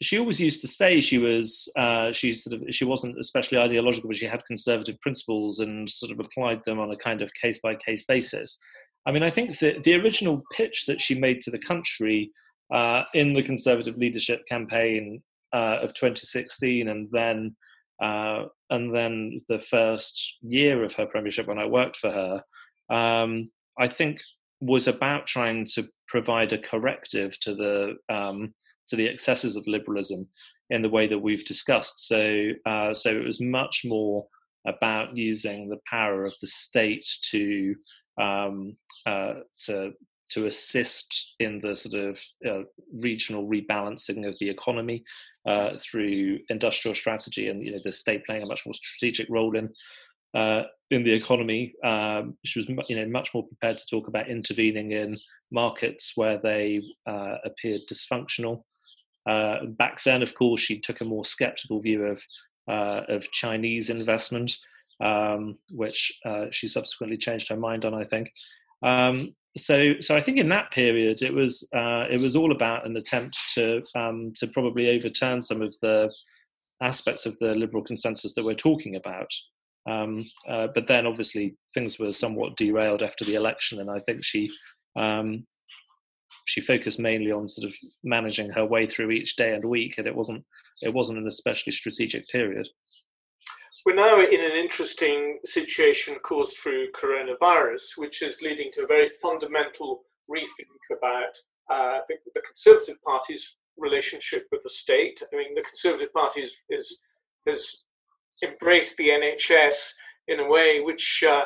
she 0.00 0.18
always 0.18 0.40
used 0.40 0.60
to 0.60 0.68
say 0.68 1.00
she 1.00 1.18
was 1.18 1.70
uh, 1.76 2.12
she 2.12 2.32
sort 2.32 2.54
of 2.54 2.74
she 2.74 2.84
wasn't 2.84 3.18
especially 3.18 3.58
ideological, 3.58 4.08
but 4.08 4.16
she 4.16 4.26
had 4.26 4.44
conservative 4.46 5.00
principles 5.00 5.60
and 5.60 5.88
sort 5.88 6.12
of 6.12 6.20
applied 6.20 6.64
them 6.64 6.78
on 6.78 6.90
a 6.90 6.96
kind 6.96 7.20
of 7.20 7.32
case 7.34 7.58
by 7.60 7.74
case 7.74 8.04
basis. 8.06 8.58
I 9.06 9.12
mean, 9.12 9.22
I 9.22 9.30
think 9.30 9.58
that 9.58 9.82
the 9.84 9.94
original 9.94 10.42
pitch 10.54 10.84
that 10.86 11.00
she 11.00 11.18
made 11.18 11.40
to 11.42 11.50
the 11.50 11.58
country 11.58 12.30
uh, 12.72 13.04
in 13.14 13.32
the 13.32 13.42
Conservative 13.42 13.96
leadership 13.96 14.42
campaign 14.46 15.22
uh, 15.54 15.78
of 15.82 15.94
2016, 15.94 16.88
and 16.88 17.08
then 17.10 17.56
uh, 18.02 18.44
and 18.70 18.94
then 18.94 19.40
the 19.48 19.58
first 19.58 20.36
year 20.42 20.84
of 20.84 20.92
her 20.92 21.06
premiership 21.06 21.48
when 21.48 21.58
I 21.58 21.66
worked 21.66 21.96
for 21.96 22.10
her, 22.10 22.42
um, 22.94 23.50
I 23.78 23.88
think 23.88 24.20
was 24.60 24.88
about 24.88 25.26
trying 25.26 25.66
to 25.74 25.88
provide 26.08 26.52
a 26.52 26.58
corrective 26.58 27.38
to 27.40 27.54
the 27.54 27.96
um, 28.08 28.54
to 28.88 28.96
the 28.96 29.06
excesses 29.06 29.56
of 29.56 29.66
liberalism 29.66 30.28
in 30.70 30.82
the 30.82 30.88
way 30.88 31.06
that 31.06 31.18
we've 31.18 31.44
discussed. 31.44 32.06
So, 32.06 32.50
uh, 32.66 32.94
so 32.94 33.10
it 33.10 33.24
was 33.24 33.40
much 33.40 33.82
more 33.84 34.26
about 34.66 35.16
using 35.16 35.68
the 35.68 35.78
power 35.88 36.24
of 36.24 36.34
the 36.40 36.46
state 36.46 37.08
to 37.30 37.74
um, 38.20 38.76
uh, 39.06 39.34
to 39.66 39.92
to 40.30 40.46
assist 40.46 41.34
in 41.40 41.58
the 41.60 41.74
sort 41.74 41.94
of 41.94 42.20
uh, 42.46 42.62
regional 43.02 43.48
rebalancing 43.48 44.28
of 44.28 44.36
the 44.40 44.50
economy 44.50 45.02
uh, 45.46 45.74
through 45.78 46.38
industrial 46.50 46.94
strategy, 46.94 47.48
and 47.48 47.62
you 47.62 47.72
know 47.72 47.80
the 47.84 47.92
state 47.92 48.24
playing 48.26 48.42
a 48.42 48.46
much 48.46 48.66
more 48.66 48.74
strategic 48.74 49.28
role 49.30 49.56
in 49.56 49.70
uh, 50.34 50.64
in 50.90 51.04
the 51.04 51.12
economy. 51.12 51.74
Um, 51.84 52.36
she 52.44 52.58
was 52.58 52.68
you 52.88 52.96
know 52.96 53.06
much 53.06 53.34
more 53.34 53.46
prepared 53.46 53.78
to 53.78 53.86
talk 53.90 54.08
about 54.08 54.28
intervening 54.28 54.92
in 54.92 55.18
markets 55.52 56.12
where 56.14 56.38
they 56.38 56.80
uh, 57.06 57.36
appeared 57.44 57.82
dysfunctional. 57.90 58.62
Uh, 59.28 59.66
back 59.78 60.02
then, 60.02 60.22
of 60.22 60.34
course, 60.34 60.60
she 60.60 60.78
took 60.78 61.00
a 61.00 61.04
more 61.04 61.24
sceptical 61.24 61.80
view 61.80 62.04
of 62.04 62.22
uh, 62.68 63.02
of 63.08 63.30
Chinese 63.32 63.90
investment, 63.90 64.52
um, 65.02 65.58
which 65.70 66.12
uh, 66.24 66.46
she 66.50 66.68
subsequently 66.68 67.16
changed 67.16 67.48
her 67.48 67.56
mind 67.56 67.84
on. 67.84 67.94
I 67.94 68.04
think. 68.04 68.30
Um, 68.82 69.34
so, 69.56 69.94
so 70.00 70.16
I 70.16 70.20
think 70.20 70.38
in 70.38 70.48
that 70.50 70.70
period, 70.70 71.22
it 71.22 71.32
was 71.32 71.68
uh, 71.74 72.04
it 72.10 72.18
was 72.20 72.36
all 72.36 72.52
about 72.52 72.86
an 72.86 72.96
attempt 72.96 73.36
to 73.54 73.82
um, 73.94 74.32
to 74.36 74.46
probably 74.46 74.90
overturn 74.90 75.42
some 75.42 75.62
of 75.62 75.74
the 75.82 76.12
aspects 76.80 77.26
of 77.26 77.36
the 77.40 77.54
liberal 77.54 77.82
consensus 77.82 78.34
that 78.34 78.44
we're 78.44 78.54
talking 78.54 78.96
about. 78.96 79.30
Um, 79.88 80.24
uh, 80.48 80.68
but 80.74 80.86
then, 80.86 81.06
obviously, 81.06 81.56
things 81.72 81.98
were 81.98 82.12
somewhat 82.12 82.56
derailed 82.56 83.02
after 83.02 83.24
the 83.24 83.36
election, 83.36 83.80
and 83.80 83.90
I 83.90 83.98
think 84.00 84.22
she 84.22 84.50
um, 84.96 85.46
she 86.44 86.60
focused 86.60 86.98
mainly 86.98 87.32
on 87.32 87.48
sort 87.48 87.70
of 87.70 87.76
managing 88.04 88.50
her 88.50 88.64
way 88.64 88.86
through 88.86 89.10
each 89.10 89.36
day 89.36 89.54
and 89.54 89.64
week, 89.64 89.96
and 89.96 90.06
it 90.06 90.14
wasn't 90.14 90.44
it 90.82 90.92
wasn't 90.92 91.18
an 91.18 91.26
especially 91.26 91.72
strategic 91.72 92.28
period. 92.28 92.68
We're 93.86 93.94
now 93.94 94.20
in 94.20 94.40
an 94.40 94.56
interesting 94.56 95.38
situation 95.44 96.16
caused 96.22 96.58
through 96.58 96.88
coronavirus, 96.92 97.96
which 97.96 98.22
is 98.22 98.42
leading 98.42 98.70
to 98.74 98.82
a 98.82 98.86
very 98.86 99.08
fundamental 99.22 100.02
rethink 100.30 100.96
about 100.96 101.34
uh, 101.70 102.00
the, 102.08 102.16
the, 102.34 102.42
Conservative 102.42 102.96
Party's 103.02 103.56
relationship 103.78 104.46
with 104.52 104.62
the 104.62 104.68
state. 104.68 105.22
I 105.32 105.36
mean, 105.36 105.54
the 105.54 105.62
Conservative 105.62 106.12
Party 106.12 106.42
is, 106.42 106.54
is 106.68 107.00
has 107.46 107.84
embraced 108.42 108.96
the 108.96 109.08
NHS 109.08 109.90
in 110.28 110.40
a 110.40 110.48
way 110.48 110.80
which 110.80 111.24
uh, 111.26 111.44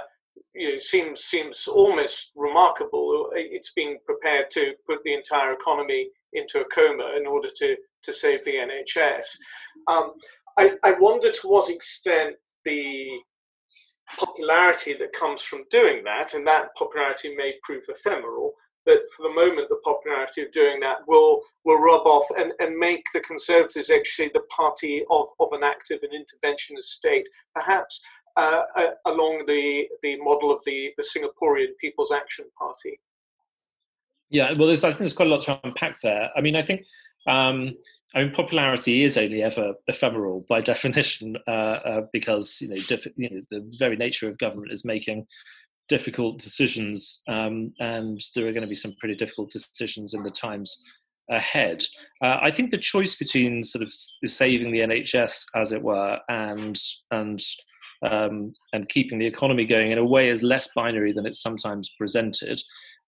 you 0.55 0.73
know, 0.73 0.79
seems 0.79 1.25
seems 1.25 1.67
almost 1.67 2.33
remarkable. 2.37 3.31
It's 3.35 3.73
being 3.73 3.99
prepared 4.05 4.51
to 4.53 4.73
put 4.87 4.99
the 5.05 5.15
entire 5.15 5.53
economy 5.53 6.09
into 6.33 6.61
a 6.61 6.65
coma 6.65 7.15
in 7.19 7.27
order 7.27 7.49
to 7.57 7.77
to 8.03 8.13
save 8.13 8.45
the 8.45 8.53
NHS. 8.53 9.25
Um, 9.87 10.15
I, 10.59 10.73
I 10.83 10.93
wonder 10.99 11.31
to 11.31 11.49
what 11.49 11.71
extent 11.71 12.37
the 12.65 13.07
popularity 14.19 14.95
that 14.95 15.13
comes 15.13 15.43
from 15.43 15.65
doing 15.71 16.05
that, 16.05 16.35
and 16.35 16.47
that 16.47 16.75
popularity 16.77 17.35
may 17.35 17.55
prove 17.63 17.85
ephemeral, 17.89 18.53
but 18.85 18.99
for 19.17 19.23
the 19.23 19.35
moment 19.35 19.69
the 19.69 19.81
popularity 19.85 20.43
of 20.43 20.53
doing 20.53 20.81
that 20.81 20.99
will 21.07 21.41
will 21.65 21.79
rub 21.79 22.07
off 22.07 22.27
and, 22.37 22.53
and 22.59 22.77
make 22.77 23.05
the 23.15 23.21
Conservatives 23.21 23.91
actually 23.91 24.31
the 24.35 24.43
party 24.55 25.05
of, 25.11 25.27
of 25.41 25.49
an 25.53 25.63
active 25.63 26.01
and 26.03 26.13
interventionist 26.13 26.85
state, 26.85 27.27
perhaps 27.55 28.03
uh, 28.37 28.63
uh, 28.77 28.83
along 29.07 29.45
the, 29.47 29.85
the 30.03 30.17
model 30.23 30.51
of 30.51 30.63
the, 30.65 30.91
the 30.97 31.03
Singaporean 31.03 31.69
People's 31.81 32.13
Action 32.13 32.47
Party. 32.59 32.99
Yeah, 34.31 34.55
well, 34.55 34.71
I 34.71 34.77
think 34.77 34.99
there's 34.99 35.13
quite 35.13 35.29
a 35.29 35.31
lot 35.31 35.43
to 35.43 35.61
unpack 35.63 36.01
there. 36.01 36.31
I 36.35 36.41
mean, 36.41 36.57
I 36.57 36.63
think 36.63 36.87
um, 37.27 37.75
I 38.15 38.23
mean 38.23 38.33
popularity 38.33 39.05
is 39.05 39.19
only 39.19 39.43
ever 39.43 39.75
ephemeral 39.89 40.47
by 40.49 40.61
definition, 40.73 41.37
uh, 41.47 41.51
uh, 41.51 42.01
because 42.13 42.63
you 42.63 42.69
know, 42.69 42.77
diff- 42.89 43.07
you 43.17 43.29
know, 43.29 43.41
the 43.51 43.71
very 43.79 43.97
nature 43.97 44.29
of 44.29 44.39
government 44.39 44.73
is 44.73 44.85
making 44.87 45.27
difficult 45.89 46.39
decisions, 46.39 47.23
um, 47.29 47.73
and 47.81 48.21
there 48.35 48.47
are 48.47 48.53
going 48.53 48.63
to 48.63 48.69
be 48.69 48.75
some 48.75 48.95
pretty 48.99 49.15
difficult 49.15 49.51
decisions 49.51 50.15
in 50.15 50.23
the 50.23 50.31
times 50.31 50.83
ahead. 51.31 51.83
Uh, 52.23 52.39
I 52.41 52.51
think 52.51 52.71
the 52.71 52.79
choice 52.79 53.17
between 53.17 53.63
sort 53.63 53.83
of 53.83 53.93
saving 54.25 54.73
the 54.73 54.81
NHS, 54.81 55.45
as 55.55 55.73
it 55.73 55.83
were, 55.83 56.19
and 56.29 56.79
and 57.11 57.41
um, 58.03 58.53
and 58.73 58.89
keeping 58.89 59.19
the 59.19 59.27
economy 59.27 59.65
going 59.65 59.93
in 59.93 59.99
a 59.99 60.05
way 60.05 60.29
is 60.29 60.43
less 60.43 60.69
binary 60.75 61.13
than 61.13 61.27
it's 61.27 61.43
sometimes 61.43 61.93
presented. 61.99 62.61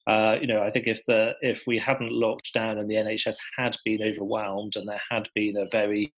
Uh, 0.07 0.37
you 0.41 0.47
know, 0.47 0.63
I 0.63 0.71
think 0.71 0.87
if 0.87 1.05
the 1.07 1.33
if 1.41 1.65
we 1.67 1.79
hadn't 1.79 2.13
locked 2.13 2.53
down 2.53 2.79
and 2.79 2.89
the 2.89 2.97
NHS 2.97 3.37
had 3.57 3.77
been 3.85 4.03
overwhelmed 4.03 4.77
and 4.77 4.89
there 4.89 5.01
had 5.11 5.29
been 5.35 5.57
a 5.57 5.69
very 5.71 6.13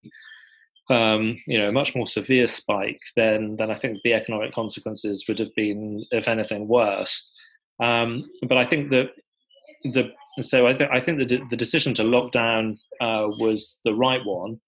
um, 0.91 1.37
you 1.47 1.59
know, 1.59 1.69
a 1.69 1.73
much 1.73 1.95
more 1.95 2.07
severe 2.07 2.47
spike, 2.47 3.01
then 3.17 3.57
then 3.57 3.71
I 3.71 3.75
think 3.75 3.99
the 4.03 4.15
economic 4.15 4.53
consequences 4.53 5.25
would 5.27 5.39
have 5.39 5.55
been, 5.55 6.05
if 6.13 6.29
anything, 6.29 6.69
worse. 6.69 7.29
Um, 7.83 8.31
but 8.49 8.57
I 8.57 8.65
think 8.65 8.91
that 8.91 9.11
the 9.85 10.13
so 10.41 10.67
I, 10.67 10.75
th- 10.75 10.91
I 10.93 11.01
think 11.01 11.19
the 11.19 11.43
the 11.51 11.57
decision 11.57 11.95
to 11.95 12.05
lock 12.05 12.31
down 12.33 12.79
uh, 13.01 13.27
was 13.39 13.81
the 13.85 13.95
right 13.95 14.25
one. 14.25 14.61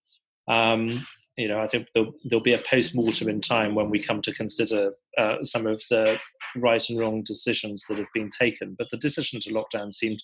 Um, 0.49 1.07
you 1.37 1.47
know, 1.47 1.61
I 1.61 1.69
think 1.69 1.87
there'll, 1.95 2.13
there'll 2.25 2.43
be 2.43 2.55
a 2.55 2.63
post 2.69 2.97
mortem 2.97 3.29
in 3.29 3.41
time 3.41 3.77
when 3.77 3.91
we 3.91 4.03
come 4.03 4.21
to 4.23 4.35
consider 4.35 4.93
uh, 5.19 5.45
some 5.45 5.69
of 5.69 5.81
the 5.89 6.19
right 6.57 6.85
and 6.89 6.99
wrong 6.99 7.23
decisions 7.23 7.85
that 7.89 7.99
have 7.99 8.09
been 8.13 8.31
taken. 8.37 8.75
But 8.77 8.89
the 8.91 8.97
decision 8.97 9.39
to 9.43 9.55
lock 9.55 9.71
down 9.71 9.93
seemed 9.93 10.21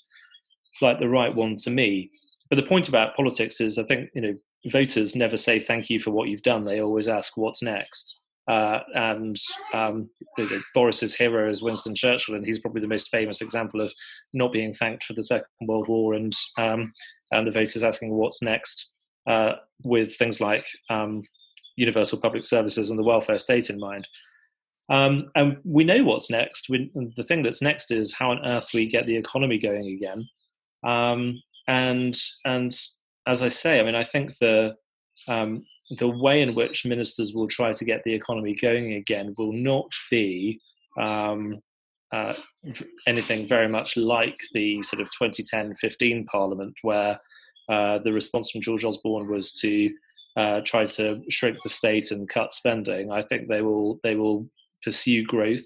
like 0.83 0.99
the 0.99 1.09
right 1.09 1.33
one 1.33 1.55
to 1.63 1.71
me. 1.71 2.11
But 2.51 2.57
the 2.57 2.65
point 2.65 2.89
about 2.89 3.15
politics 3.15 3.61
is, 3.61 3.79
I 3.79 3.85
think 3.85 4.11
you 4.15 4.23
know, 4.23 4.35
voters 4.71 5.15
never 5.15 5.37
say 5.37 5.61
thank 5.61 5.91
you 5.91 6.01
for 6.01 6.11
what 6.11 6.29
you've 6.29 6.43
done. 6.43 6.65
They 6.65 6.81
always 6.81 7.09
ask 7.09 7.37
what's 7.37 7.63
next. 7.63 8.21
Uh, 8.47 8.81
and 8.95 9.37
um, 9.73 10.11
Boris's 10.75 11.15
hero 11.15 11.49
is 11.49 11.63
Winston 11.63 11.95
Churchill, 11.95 12.35
and 12.35 12.45
he's 12.45 12.59
probably 12.59 12.83
the 12.83 12.89
most 12.89 13.09
famous 13.11 13.41
example 13.41 13.81
of 13.81 13.93
not 14.35 14.53
being 14.53 14.75
thanked 14.75 15.05
for 15.05 15.15
the 15.15 15.23
Second 15.23 15.47
World 15.63 15.89
War, 15.89 16.15
and 16.15 16.33
um, 16.59 16.93
and 17.33 17.47
the 17.47 17.51
voters 17.51 17.83
asking 17.83 18.11
what's 18.11 18.43
next 18.43 18.93
uh, 19.27 19.53
with 19.83 20.15
things 20.17 20.41
like 20.41 20.67
um, 20.91 21.23
universal 21.77 22.21
public 22.21 22.45
services 22.45 22.91
and 22.91 22.99
the 22.99 23.05
welfare 23.05 23.39
state 23.39 23.71
in 23.71 23.79
mind. 23.79 24.07
Um, 24.91 25.31
and 25.35 25.57
we 25.65 25.85
know 25.85 26.05
what's 26.05 26.29
next. 26.31 26.69
We, 26.69 26.91
the 27.17 27.23
thing 27.23 27.43
that's 27.43 27.63
next 27.63 27.91
is 27.91 28.13
how 28.13 28.31
on 28.31 28.45
earth 28.45 28.69
we 28.75 28.87
get 28.87 29.07
the 29.07 29.17
economy 29.17 29.59
going 29.59 29.87
again. 29.87 30.29
Um, 30.87 31.41
and 31.67 32.15
and 32.45 32.77
as 33.27 33.43
I 33.43 33.49
say, 33.49 33.81
I 33.81 33.83
mean, 33.83 33.95
I 33.95 34.05
think 34.05 34.37
the 34.39 34.77
um, 35.29 35.65
the 35.99 36.09
way 36.09 36.43
in 36.43 36.55
which 36.55 36.87
ministers 36.87 37.35
will 37.35 37.47
try 37.47 37.73
to 37.73 37.85
get 37.85 38.03
the 38.05 38.15
economy 38.15 38.55
going 38.55 38.95
again 38.95 39.35
will 39.39 39.53
not 39.53 39.91
be 40.11 40.61
um, 41.01 41.61
uh, 42.13 42.35
anything 43.07 43.47
very 43.47 43.69
much 43.69 43.97
like 43.97 44.41
the 44.53 44.83
sort 44.83 45.03
of 45.03 45.11
2010-15 45.21 46.27
Parliament, 46.27 46.75
where 46.83 47.19
uh, 47.69 47.99
the 47.99 48.13
response 48.13 48.51
from 48.51 48.61
George 48.61 48.85
Osborne 48.85 49.29
was 49.29 49.53
to 49.53 49.91
uh, 50.37 50.61
try 50.65 50.87
to 50.87 51.23
shrink 51.29 51.59
the 51.63 51.71
state 51.71 52.11
and 52.11 52.29
cut 52.29 52.53
spending. 52.53 53.11
I 53.11 53.23
think 53.23 53.49
they 53.49 53.63
will 53.63 54.01
they 54.03 54.17
will 54.17 54.49
pursue 54.83 55.25
growth. 55.25 55.65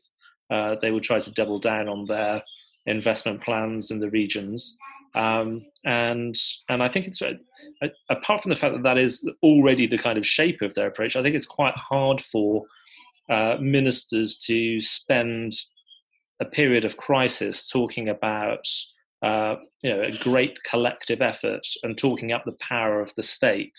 Uh, 0.50 0.76
they 0.80 0.90
will 0.90 1.00
try 1.00 1.20
to 1.20 1.32
double 1.32 1.58
down 1.58 1.88
on 1.88 2.06
their 2.06 2.42
investment 2.86 3.42
plans 3.42 3.90
in 3.90 3.98
the 3.98 4.10
regions. 4.10 4.76
Um, 5.14 5.66
and 5.84 6.34
and 6.68 6.82
I 6.82 6.88
think 6.88 7.06
it's 7.06 7.22
uh, 7.22 7.34
apart 8.10 8.42
from 8.42 8.50
the 8.50 8.56
fact 8.56 8.74
that 8.74 8.82
that 8.82 8.98
is 8.98 9.28
already 9.42 9.86
the 9.86 9.98
kind 9.98 10.18
of 10.18 10.26
shape 10.26 10.62
of 10.62 10.74
their 10.74 10.88
approach. 10.88 11.16
I 11.16 11.22
think 11.22 11.34
it's 11.34 11.46
quite 11.46 11.76
hard 11.76 12.20
for 12.20 12.64
uh, 13.30 13.56
ministers 13.60 14.36
to 14.46 14.80
spend 14.80 15.52
a 16.40 16.44
period 16.44 16.84
of 16.84 16.96
crisis 16.96 17.68
talking 17.68 18.08
about 18.08 18.66
uh, 19.22 19.56
you 19.82 19.90
know, 19.90 20.02
a 20.02 20.12
great 20.12 20.62
collective 20.62 21.20
effort 21.20 21.66
and 21.82 21.98
talking 21.98 22.32
up 22.32 22.44
the 22.44 22.56
power 22.60 23.00
of 23.00 23.12
the 23.16 23.22
state 23.22 23.76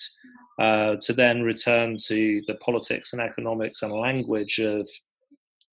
uh, 0.60 0.98
to 1.02 1.14
then 1.14 1.42
return 1.42 1.96
to 1.98 2.42
the 2.48 2.56
politics 2.56 3.14
and 3.14 3.22
economics 3.22 3.82
and 3.82 3.94
language 3.94 4.60
of 4.60 4.88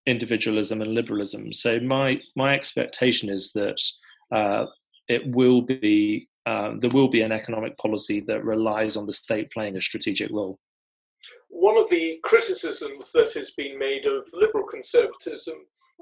individualism 0.06 0.80
and 0.80 0.94
liberalism. 0.94 1.52
So 1.52 1.80
my 1.80 2.20
my 2.36 2.54
expectation 2.54 3.28
is 3.28 3.52
that 3.52 3.82
uh, 4.32 4.66
it 5.08 5.26
will 5.34 5.62
be 5.62 6.28
uh, 6.46 6.75
there 6.78 6.90
will 6.90 7.08
be 7.08 7.22
an 7.22 7.32
economic 7.32 7.76
policy 7.76 8.20
that 8.20 8.44
relies 8.44 8.96
on 8.96 9.06
the 9.06 9.12
state 9.12 9.50
playing 9.50 9.76
a 9.76 9.80
strategic 9.80 10.30
role. 10.30 10.58
One 11.48 11.76
of 11.76 11.90
the 11.90 12.20
criticisms 12.22 13.10
that 13.12 13.32
has 13.32 13.50
been 13.52 13.76
made 13.78 14.06
of 14.06 14.28
liberal 14.32 14.64
conservatism 14.64 15.54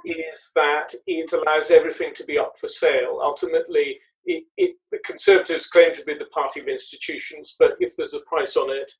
is 0.04 0.50
that 0.54 0.92
it 1.06 1.32
allows 1.32 1.70
everything 1.70 2.12
to 2.16 2.24
be 2.24 2.38
up 2.38 2.54
for 2.58 2.68
sale. 2.68 3.20
Ultimately, 3.22 3.98
it, 4.26 4.44
it, 4.56 4.76
the 4.90 4.98
Conservatives 5.04 5.66
claim 5.66 5.94
to 5.94 6.04
be 6.04 6.14
the 6.14 6.26
party 6.26 6.60
of 6.60 6.68
institutions, 6.68 7.56
but 7.58 7.72
if 7.80 7.96
there's 7.96 8.14
a 8.14 8.20
price 8.20 8.56
on 8.56 8.70
it, 8.70 8.92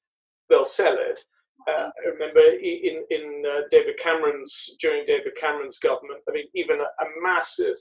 they'll 0.48 0.64
sell 0.64 0.96
it. 0.98 1.20
Uh, 1.68 1.88
I 1.88 2.08
remember 2.12 2.40
in 2.40 3.04
in 3.10 3.42
uh, 3.46 3.60
David 3.70 3.96
Cameron's 3.98 4.76
during 4.80 5.06
David 5.06 5.32
Cameron's 5.40 5.78
government. 5.78 6.20
I 6.28 6.32
mean, 6.32 6.46
even 6.54 6.80
a, 6.80 6.82
a 6.82 7.06
massive 7.22 7.76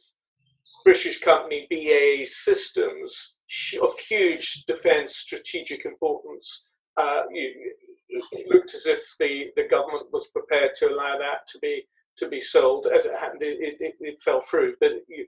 British 0.83 1.19
company, 1.19 1.67
BAE 1.69 2.25
Systems, 2.25 3.35
of 3.81 3.97
huge 3.99 4.63
defence 4.65 5.15
strategic 5.15 5.85
importance. 5.85 6.67
Uh, 6.97 7.23
it 7.29 8.47
looked 8.49 8.73
as 8.73 8.85
if 8.85 9.01
the, 9.19 9.45
the 9.55 9.67
government 9.69 10.07
was 10.11 10.27
prepared 10.27 10.71
to 10.79 10.87
allow 10.87 11.17
that 11.17 11.47
to 11.51 11.59
be 11.59 11.83
to 12.17 12.27
be 12.29 12.39
sold. 12.39 12.87
As 12.93 13.05
it 13.05 13.13
happened, 13.19 13.41
it, 13.41 13.77
it, 13.79 13.95
it 13.99 14.21
fell 14.21 14.41
through, 14.41 14.75
but 14.79 14.91
it, 15.07 15.27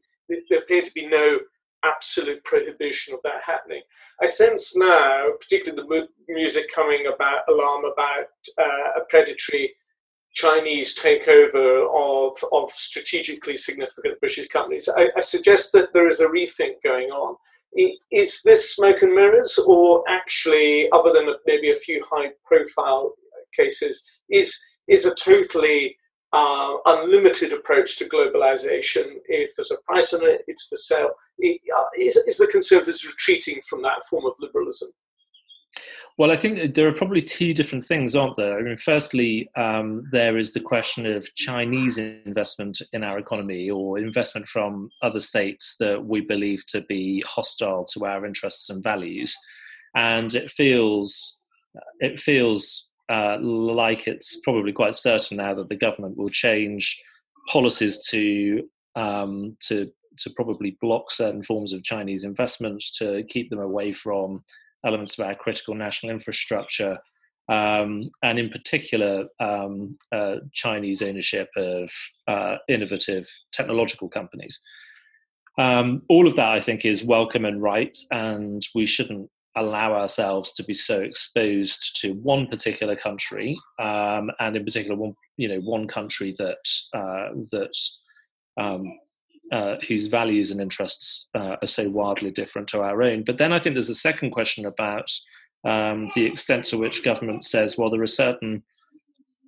there 0.50 0.60
appeared 0.60 0.86
to 0.86 0.92
be 0.94 1.08
no 1.08 1.40
absolute 1.84 2.44
prohibition 2.44 3.14
of 3.14 3.20
that 3.24 3.44
happening. 3.46 3.82
I 4.22 4.28
sense 4.28 4.76
now, 4.76 5.30
particularly 5.40 6.08
the 6.28 6.34
music 6.34 6.68
coming 6.74 7.08
about 7.14 7.42
alarm 7.50 7.84
about 7.86 8.28
uh, 8.60 9.02
a 9.02 9.06
predatory 9.10 9.74
Chinese 10.36 10.98
takeover 10.98 11.88
of, 11.94 12.38
of 12.52 12.72
strategically 12.72 13.58
significant 13.58 14.20
British 14.20 14.48
companies. 14.50 14.90
I, 14.96 15.08
I 15.18 15.22
suggest 15.22 15.72
that 15.74 15.94
there 15.94 16.08
is 16.08 16.20
a 16.20 16.28
rethink 16.28 16.76
going 16.84 17.10
on. 17.10 17.36
Is 18.12 18.42
this 18.44 18.76
smoke 18.76 19.02
and 19.02 19.14
mirrors, 19.14 19.58
or 19.66 20.04
actually, 20.08 20.90
other 20.92 21.12
than 21.12 21.28
maybe 21.46 21.72
a 21.72 21.76
few 21.76 22.04
high 22.10 22.30
profile 22.46 23.14
cases, 23.54 24.04
is, 24.30 24.58
is 24.88 25.06
a 25.06 25.16
totally 25.16 25.98
uh, 26.32 26.76
unlimited 26.86 27.54
approach 27.54 27.98
to 27.98 28.10
globalization. 28.10 29.18
If 29.28 29.56
there's 29.56 29.72
a 29.72 29.78
price 29.86 30.14
on 30.14 30.26
it, 30.26 30.44
it's 30.48 30.68
for 30.68 30.78
sale. 30.78 31.12
Uh, 31.42 31.84
is, 31.98 32.18
is 32.18 32.38
the 32.38 32.48
Conservatives 32.48 33.06
retreating 33.06 33.62
from 33.70 33.82
that 33.84 34.06
form 34.10 34.26
of 34.26 34.34
liberalism? 34.40 34.90
Well, 36.18 36.32
I 36.32 36.38
think 36.38 36.76
there 36.76 36.88
are 36.88 36.94
probably 36.94 37.22
two 37.22 37.54
different 37.54 37.84
things, 37.84 38.16
aren't 38.16 38.38
there? 38.38 38.58
I 38.58 38.62
mean, 38.62 38.78
firstly, 38.78 39.50
um, 39.58 40.08
there 40.12 40.38
is 40.38 40.54
the 40.54 40.62
question 40.62 41.06
of 41.06 41.28
Chinese 41.36 41.98
investment 41.98 42.82
in 42.94 43.04
our 43.04 43.18
economy 43.18 43.70
or 43.70 44.00
investment 44.00 44.48
from 44.48 44.90
other 45.02 45.20
states 45.20 45.76
that 45.82 46.06
we 46.06 46.22
believe 46.22 46.66
to 46.68 46.82
be 46.82 47.22
hostile 47.28 47.84
to 47.94 48.06
our 48.06 48.26
interests 48.26 48.70
and 48.70 48.82
values, 48.82 49.36
and 49.94 50.36
it 50.36 50.50
feels 50.50 51.42
it 52.00 52.18
feels 52.18 52.92
uh, 53.10 53.38
like 53.42 54.08
it's 54.08 54.40
probably 54.42 54.72
quite 54.72 54.96
certain 54.96 55.38
now 55.38 55.54
that 55.54 55.68
the 55.68 55.76
government 55.76 56.18
will 56.18 56.30
change 56.30 56.98
policies 57.50 58.08
to 58.08 58.64
um, 58.96 59.58
to 59.60 59.92
to 60.18 60.30
probably 60.30 60.78
block 60.82 61.12
certain 61.12 61.44
forms 61.44 61.74
of 61.74 61.84
Chinese 61.84 62.24
investments 62.24 62.98
to 62.98 63.24
keep 63.28 63.50
them 63.50 63.60
away 63.60 63.92
from 63.92 64.42
elements 64.86 65.18
of 65.18 65.26
our 65.26 65.36
critical 65.36 65.76
national 65.76 66.12
infrastructure, 66.12 66.98
um, 67.48 68.10
and 68.24 68.40
in 68.40 68.50
particular, 68.50 69.26
um, 69.40 69.98
uh, 70.12 70.38
Chinese 70.54 71.02
ownership 71.02 71.50
of 71.56 71.92
uh, 72.28 72.58
innovative 72.68 73.28
technological 73.52 74.10
companies. 74.10 74.60
Um, 75.58 76.02
all 76.10 76.28
of 76.28 76.36
that, 76.36 76.50
I 76.50 76.60
think, 76.60 76.86
is 76.86 77.04
welcome 77.04 77.46
and 77.46 77.62
right, 77.62 77.96
and 78.12 78.66
we 78.74 78.86
shouldn't 78.86 79.30
allow 79.56 79.94
ourselves 79.94 80.52
to 80.54 80.64
be 80.64 80.74
so 80.74 81.00
exposed 81.00 81.98
to 82.02 82.14
one 82.16 82.48
particular 82.48 82.96
country, 82.96 83.58
um, 83.80 84.32
and 84.40 84.56
in 84.56 84.66
particular, 84.66 84.96
one 84.96 85.16
you 85.38 85.48
know 85.48 85.60
one 85.60 85.88
country 85.88 86.34
that 86.38 86.58
uh, 86.94 87.30
that 87.52 87.74
um, 88.58 88.98
uh, 89.52 89.76
whose 89.88 90.08
values 90.08 90.52
and 90.52 90.62
interests 90.62 91.30
uh, 91.36 91.56
are 91.62 91.68
so 91.68 91.90
wildly 91.90 92.32
different 92.32 92.68
to 92.70 92.82
our 92.82 93.02
own. 93.04 93.24
But 93.24 93.38
then 93.38 93.54
I 93.54 93.60
think 93.60 93.76
there's 93.76 93.90
a 93.90 93.96
second 93.96 94.32
question 94.32 94.66
about 94.66 95.10
um, 95.66 96.12
the 96.16 96.26
extent 96.26 96.66
to 96.66 96.78
which 96.78 97.04
government 97.04 97.44
says, 97.44 97.78
well, 97.78 97.90
there 97.90 98.02
are 98.02 98.08
certain 98.08 98.64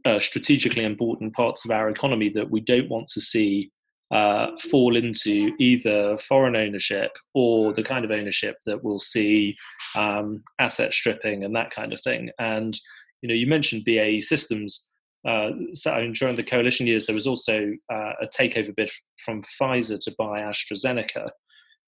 uh, 0.05 0.19
strategically 0.19 0.85
important 0.85 1.33
parts 1.33 1.65
of 1.65 1.71
our 1.71 1.89
economy 1.89 2.29
that 2.29 2.49
we 2.49 2.61
don't 2.61 2.89
want 2.89 3.07
to 3.09 3.21
see 3.21 3.71
uh, 4.11 4.47
fall 4.71 4.95
into 4.95 5.51
either 5.59 6.17
foreign 6.17 6.55
ownership 6.55 7.11
or 7.33 7.73
the 7.73 7.83
kind 7.83 8.05
of 8.05 8.11
ownership 8.11 8.55
that 8.65 8.81
will 8.83 8.99
see 8.99 9.55
um, 9.95 10.41
asset 10.59 10.93
stripping 10.93 11.43
and 11.43 11.55
that 11.55 11.71
kind 11.71 11.91
of 11.91 11.99
thing. 12.01 12.29
And 12.39 12.73
you 13.21 13.27
know, 13.27 13.35
you 13.35 13.47
mentioned 13.47 13.83
BAE 13.85 14.19
Systems. 14.21 14.87
Uh, 15.27 15.51
so 15.73 16.11
during 16.13 16.35
the 16.35 16.43
coalition 16.43 16.87
years, 16.87 17.05
there 17.05 17.15
was 17.15 17.27
also 17.27 17.73
uh, 17.91 18.13
a 18.21 18.27
takeover 18.27 18.75
bid 18.75 18.89
from 19.23 19.43
Pfizer 19.43 19.99
to 19.99 20.15
buy 20.17 20.41
AstraZeneca, 20.41 21.29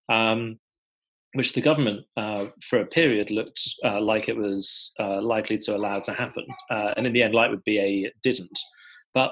um, 0.10 0.60
which 1.34 1.54
the 1.54 1.62
government, 1.62 2.06
uh, 2.18 2.48
for 2.62 2.82
a 2.82 2.86
period, 2.86 3.32
looked 3.32 3.62
uh, 3.86 4.02
like 4.02 4.28
it 4.28 4.36
was 4.36 4.92
uh, 5.00 5.22
likely 5.22 5.58
to 5.58 5.76
allow 5.76 6.00
to 6.02 6.12
happen. 6.12 6.46
And 6.70 7.08
in 7.08 7.14
the 7.14 7.24
end, 7.24 7.34
like 7.34 7.52
with 7.52 7.64
BAE, 7.64 8.06
it 8.08 8.14
didn't. 8.24 8.60
But 9.14 9.32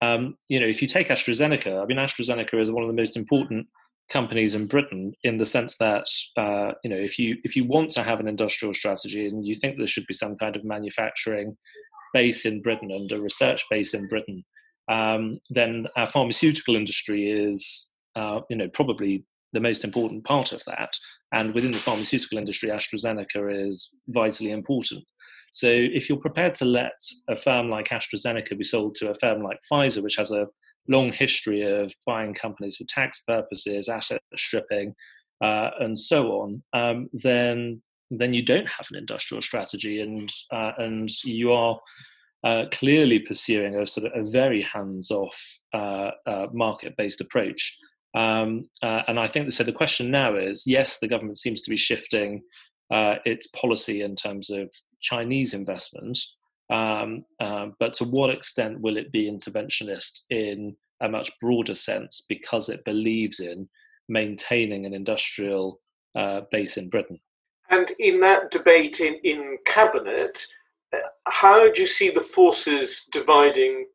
um, 0.00 0.36
you 0.48 0.60
know, 0.60 0.66
if 0.66 0.82
you 0.82 0.88
take 0.88 1.08
AstraZeneca, 1.08 1.82
I 1.82 1.86
mean, 1.86 1.98
AstraZeneca 1.98 2.60
is 2.60 2.70
one 2.70 2.82
of 2.82 2.88
the 2.88 3.00
most 3.00 3.16
important 3.16 3.66
companies 4.10 4.54
in 4.54 4.66
Britain 4.66 5.12
in 5.22 5.36
the 5.36 5.46
sense 5.46 5.76
that 5.76 6.06
uh, 6.36 6.72
you 6.82 6.90
know 6.90 6.96
if 6.96 7.18
you 7.18 7.36
if 7.44 7.54
you 7.54 7.64
want 7.64 7.90
to 7.90 8.02
have 8.02 8.20
an 8.20 8.28
industrial 8.28 8.72
strategy 8.72 9.26
and 9.26 9.46
you 9.46 9.54
think 9.54 9.76
there 9.76 9.86
should 9.86 10.06
be 10.06 10.14
some 10.14 10.36
kind 10.36 10.56
of 10.56 10.64
manufacturing 10.64 11.56
base 12.12 12.44
in 12.44 12.62
Britain 12.62 12.90
and 12.90 13.10
a 13.12 13.20
research 13.20 13.64
base 13.70 13.94
in 13.94 14.08
Britain, 14.08 14.44
um, 14.90 15.38
then 15.50 15.86
our 15.96 16.06
pharmaceutical 16.06 16.76
industry 16.76 17.30
is 17.30 17.90
uh, 18.16 18.40
you 18.50 18.56
know 18.56 18.68
probably 18.68 19.24
the 19.52 19.60
most 19.60 19.84
important 19.84 20.24
part 20.24 20.52
of 20.52 20.62
that. 20.66 20.90
And 21.32 21.54
within 21.54 21.72
the 21.72 21.78
pharmaceutical 21.78 22.38
industry, 22.38 22.70
AstraZeneca 22.70 23.68
is 23.68 23.94
vitally 24.08 24.50
important. 24.50 25.04
So 25.52 25.68
if 25.68 26.08
you're 26.08 26.18
prepared 26.18 26.54
to 26.54 26.64
let 26.64 26.98
a 27.28 27.36
firm 27.36 27.70
like 27.70 27.88
AstraZeneca 27.88 28.56
be 28.56 28.64
sold 28.64 28.94
to 28.96 29.10
a 29.10 29.14
firm 29.14 29.42
like 29.42 29.58
Pfizer, 29.70 30.02
which 30.02 30.16
has 30.16 30.30
a 30.30 30.46
long 30.88 31.12
history 31.12 31.62
of 31.62 31.92
buying 32.06 32.34
companies 32.34 32.76
for 32.76 32.84
tax 32.88 33.20
purposes, 33.26 33.88
asset 33.88 34.20
stripping, 34.36 34.94
uh, 35.42 35.70
and 35.80 35.98
so 35.98 36.32
on, 36.32 36.62
um, 36.72 37.08
then 37.12 37.80
then 38.10 38.32
you 38.32 38.42
don't 38.42 38.68
have 38.68 38.86
an 38.90 38.98
industrial 38.98 39.42
strategy, 39.42 40.00
and 40.00 40.32
uh, 40.52 40.72
and 40.78 41.10
you 41.24 41.52
are 41.52 41.78
uh, 42.44 42.64
clearly 42.72 43.18
pursuing 43.18 43.76
a 43.76 43.86
sort 43.86 44.06
of 44.06 44.26
a 44.26 44.30
very 44.30 44.62
hands-off 44.62 45.58
uh, 45.74 46.10
uh, 46.26 46.46
market-based 46.52 47.20
approach. 47.20 47.76
Um, 48.14 48.68
uh, 48.82 49.02
and 49.08 49.20
I 49.20 49.28
think 49.28 49.52
so. 49.52 49.64
The 49.64 49.72
question 49.72 50.10
now 50.10 50.34
is: 50.34 50.64
yes, 50.66 50.98
the 50.98 51.08
government 51.08 51.38
seems 51.38 51.62
to 51.62 51.70
be 51.70 51.76
shifting 51.76 52.42
its 52.90 53.46
policy 53.48 54.00
in 54.00 54.16
terms 54.16 54.48
of 54.48 54.70
Chinese 55.00 55.52
investment, 55.52 56.18
um, 56.70 57.24
uh, 57.40 57.68
but 57.78 57.94
to 57.94 58.04
what 58.04 58.30
extent 58.30 58.80
will 58.80 58.96
it 58.96 59.12
be 59.12 59.30
interventionist 59.30 60.20
in 60.30 60.76
a 61.00 61.08
much 61.08 61.30
broader 61.40 61.74
sense 61.74 62.24
because 62.28 62.68
it 62.68 62.84
believes 62.84 63.40
in 63.40 63.68
maintaining 64.08 64.84
an 64.84 64.94
industrial 64.94 65.80
uh, 66.14 66.42
base 66.50 66.76
in 66.76 66.88
Britain? 66.88 67.20
And 67.70 67.90
in 67.98 68.20
that 68.20 68.50
debate 68.50 69.00
in, 69.00 69.16
in 69.24 69.58
cabinet, 69.66 70.46
uh, 70.92 70.98
how 71.26 71.70
do 71.70 71.80
you 71.80 71.86
see 71.86 72.10
the 72.10 72.20
forces 72.20 73.06
dividing? 73.12 73.86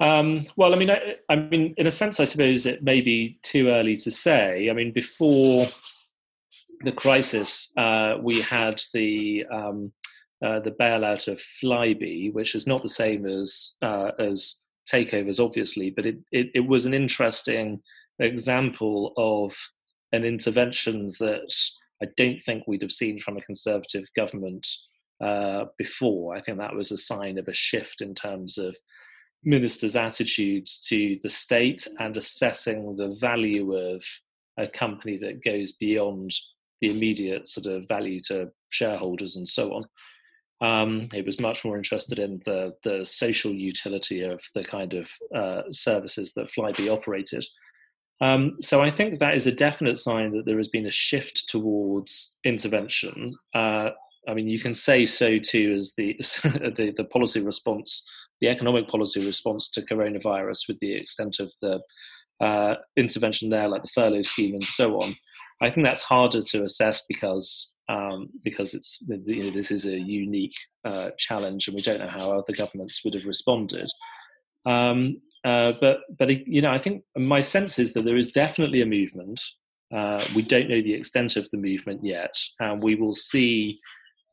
Um, 0.00 0.46
well, 0.56 0.72
I 0.72 0.76
mean, 0.76 0.90
I, 0.90 1.16
I, 1.28 1.36
mean, 1.36 1.74
in 1.76 1.86
a 1.86 1.90
sense, 1.90 2.20
I 2.20 2.24
suppose 2.24 2.66
it 2.66 2.82
may 2.82 3.00
be 3.00 3.38
too 3.42 3.68
early 3.68 3.96
to 3.98 4.10
say. 4.10 4.68
I 4.70 4.72
mean, 4.72 4.92
before 4.92 5.68
the 6.82 6.92
crisis, 6.92 7.70
uh, 7.76 8.16
we 8.20 8.40
had 8.40 8.80
the 8.94 9.44
um, 9.52 9.92
uh, 10.42 10.58
the 10.60 10.70
bailout 10.70 11.28
of 11.28 11.38
Flybe, 11.38 12.32
which 12.32 12.54
is 12.54 12.66
not 12.66 12.82
the 12.82 12.88
same 12.88 13.26
as 13.26 13.74
uh, 13.82 14.12
as 14.18 14.62
takeovers, 14.90 15.42
obviously, 15.44 15.90
but 15.90 16.06
it, 16.06 16.18
it, 16.32 16.50
it 16.54 16.66
was 16.66 16.86
an 16.86 16.94
interesting 16.94 17.82
example 18.18 19.12
of 19.16 19.56
an 20.12 20.24
intervention 20.24 21.06
that 21.18 21.54
I 22.02 22.06
don't 22.16 22.40
think 22.40 22.64
we'd 22.66 22.82
have 22.82 22.92
seen 22.92 23.18
from 23.18 23.36
a 23.36 23.42
conservative 23.42 24.04
government 24.16 24.66
uh, 25.20 25.66
before. 25.76 26.34
I 26.34 26.40
think 26.40 26.58
that 26.58 26.74
was 26.74 26.90
a 26.90 26.98
sign 26.98 27.38
of 27.38 27.48
a 27.48 27.54
shift 27.54 28.00
in 28.00 28.14
terms 28.14 28.58
of 28.58 28.76
ministers' 29.44 29.96
attitudes 29.96 30.80
to 30.88 31.18
the 31.22 31.30
state 31.30 31.86
and 31.98 32.16
assessing 32.16 32.94
the 32.94 33.16
value 33.20 33.74
of 33.74 34.02
a 34.58 34.66
company 34.66 35.18
that 35.18 35.44
goes 35.44 35.72
beyond 35.72 36.30
the 36.80 36.90
immediate 36.90 37.48
sort 37.48 37.66
of 37.66 37.86
value 37.88 38.20
to 38.28 38.50
shareholders 38.70 39.36
and 39.36 39.46
so 39.46 39.72
on. 39.74 39.84
Um, 40.62 41.08
he 41.12 41.22
was 41.22 41.40
much 41.40 41.64
more 41.64 41.76
interested 41.76 42.18
in 42.18 42.40
the 42.44 42.74
the 42.82 43.04
social 43.04 43.52
utility 43.52 44.22
of 44.22 44.42
the 44.54 44.62
kind 44.62 44.92
of 44.92 45.10
uh, 45.34 45.62
services 45.70 46.32
that 46.34 46.50
Flybe 46.50 46.90
operated. 46.90 47.44
Um, 48.20 48.56
so 48.60 48.82
I 48.82 48.90
think 48.90 49.18
that 49.18 49.34
is 49.34 49.46
a 49.46 49.52
definite 49.52 49.98
sign 49.98 50.32
that 50.32 50.44
there 50.44 50.58
has 50.58 50.68
been 50.68 50.86
a 50.86 50.90
shift 50.90 51.48
towards 51.48 52.38
intervention. 52.44 53.34
Uh, 53.54 53.90
I 54.28 54.34
mean, 54.34 54.48
you 54.48 54.58
can 54.58 54.74
say 54.74 55.06
so 55.06 55.38
too 55.38 55.74
as 55.78 55.94
the, 55.96 56.16
the, 56.42 56.92
the 56.96 57.04
policy 57.04 57.40
response, 57.40 58.06
the 58.40 58.48
economic 58.48 58.88
policy 58.88 59.24
response 59.24 59.70
to 59.70 59.82
coronavirus, 59.82 60.68
with 60.68 60.78
the 60.80 60.94
extent 60.94 61.40
of 61.40 61.52
the 61.62 61.80
uh, 62.40 62.74
intervention 62.96 63.48
there, 63.48 63.68
like 63.68 63.82
the 63.82 63.90
furlough 63.94 64.22
scheme 64.22 64.54
and 64.54 64.62
so 64.62 65.00
on. 65.00 65.14
I 65.62 65.70
think 65.70 65.86
that's 65.86 66.02
harder 66.02 66.40
to 66.40 66.64
assess 66.64 67.04
because 67.06 67.72
um, 67.88 68.28
because 68.44 68.72
it's 68.72 69.02
you 69.08 69.44
know 69.44 69.50
this 69.50 69.70
is 69.70 69.84
a 69.84 69.98
unique 69.98 70.54
uh, 70.84 71.10
challenge, 71.18 71.66
and 71.66 71.74
we 71.74 71.82
don't 71.82 71.98
know 71.98 72.08
how 72.08 72.30
other 72.30 72.52
governments 72.56 73.04
would 73.04 73.14
have 73.14 73.26
responded. 73.26 73.90
Um, 74.64 75.20
uh, 75.44 75.72
but 75.80 76.00
but 76.18 76.46
you 76.46 76.62
know, 76.62 76.70
I 76.70 76.78
think 76.78 77.02
my 77.16 77.40
sense 77.40 77.78
is 77.78 77.92
that 77.94 78.04
there 78.04 78.16
is 78.16 78.30
definitely 78.32 78.82
a 78.82 78.86
movement 78.86 79.40
uh, 79.94 80.24
we 80.34 80.42
don't 80.42 80.68
know 80.68 80.80
the 80.80 80.94
extent 80.94 81.36
of 81.36 81.50
the 81.50 81.56
movement 81.56 82.04
yet, 82.04 82.34
and 82.60 82.82
we 82.82 82.94
will 82.94 83.14
see 83.14 83.80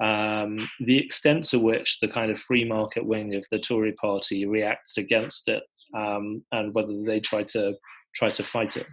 um, 0.03 0.69
the 0.81 0.97
extent 0.97 1.43
to 1.45 1.57
which 1.57 1.99
the 1.99 2.07
kind 2.07 2.29
of 2.29 2.39
free 2.39 2.63
market 2.63 3.03
wing 3.03 3.33
of 3.33 3.45
the 3.51 3.57
Tory 3.57 3.93
party 3.93 4.45
reacts 4.45 4.97
against 4.97 5.49
it, 5.49 5.63
um, 5.95 6.43
and 6.51 6.73
whether 6.75 6.93
they 7.03 7.19
try 7.19 7.43
to 7.43 7.73
try 8.15 8.29
to 8.29 8.43
fight 8.43 8.77
it. 8.77 8.85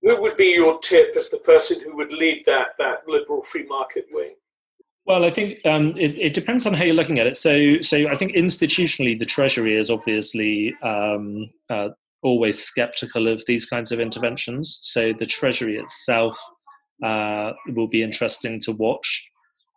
What 0.00 0.20
would 0.20 0.36
be 0.36 0.46
your 0.46 0.80
tip 0.80 1.14
as 1.14 1.30
the 1.30 1.38
person 1.38 1.80
who 1.80 1.96
would 1.96 2.12
lead 2.12 2.42
that 2.46 2.70
that 2.78 3.06
liberal 3.06 3.44
free 3.44 3.66
market 3.66 4.06
wing? 4.10 4.34
Well, 5.04 5.24
I 5.24 5.32
think 5.32 5.58
um, 5.66 5.88
it, 5.98 6.18
it, 6.18 6.34
depends 6.34 6.64
on 6.64 6.74
how 6.74 6.84
you're 6.84 6.94
looking 6.94 7.18
at 7.18 7.26
it. 7.26 7.36
So, 7.36 7.80
so 7.80 8.06
I 8.08 8.16
think 8.16 8.34
institutionally, 8.34 9.18
the 9.18 9.26
Treasury 9.26 9.76
is 9.76 9.90
obviously 9.90 10.74
um, 10.82 11.50
uh, 11.68 11.88
always 12.22 12.62
skeptical 12.62 13.26
of 13.26 13.42
these 13.46 13.66
kinds 13.66 13.90
of 13.90 13.98
interventions. 13.98 14.78
So, 14.82 15.12
the 15.12 15.26
Treasury 15.26 15.76
itself 15.76 16.38
uh, 17.02 17.52
will 17.74 17.88
be 17.88 18.02
interesting 18.02 18.60
to 18.60 18.72
watch. 18.72 19.28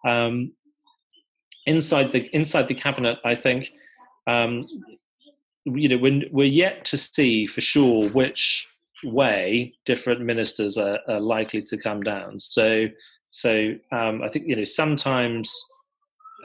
Um, 0.07 0.53
inside 1.65 2.11
the 2.11 2.29
inside 2.35 2.67
the 2.67 2.75
cabinet, 2.75 3.17
I 3.25 3.33
think 3.33 3.71
um, 4.27 4.67
you 5.65 5.89
know 5.89 5.97
when 5.97 6.25
we're 6.31 6.45
yet 6.45 6.85
to 6.85 6.97
see 6.97 7.47
for 7.47 7.61
sure 7.61 8.07
which 8.09 8.67
way 9.03 9.73
different 9.85 10.21
ministers 10.21 10.77
are, 10.77 10.99
are 11.07 11.19
likely 11.19 11.61
to 11.63 11.77
come 11.77 12.03
down. 12.03 12.39
So 12.39 12.87
so 13.35 13.73
um, 13.91 14.21
I 14.23 14.29
think 14.29 14.47
you 14.47 14.55
know 14.55 14.63
sometimes 14.63 15.53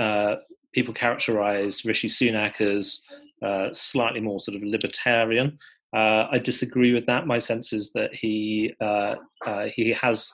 uh, 0.01 0.37
people 0.75 0.93
characterise 0.93 1.87
Rishi 1.87 2.09
Sunak 2.09 2.61
as 2.61 3.01
uh, 3.43 3.69
slightly 3.73 4.19
more 4.19 4.41
sort 4.41 4.57
of 4.57 4.65
libertarian. 4.65 5.57
Uh, 5.95 6.27
I 6.33 6.41
disagree 6.41 6.93
with 6.93 7.07
that. 7.07 7.29
My 7.29 7.39
sense 7.39 7.73
is 7.73 7.93
that 7.93 8.13
he 8.13 8.75
uh, 8.81 9.15
uh, 9.47 9.67
he 9.67 9.93
has 9.93 10.33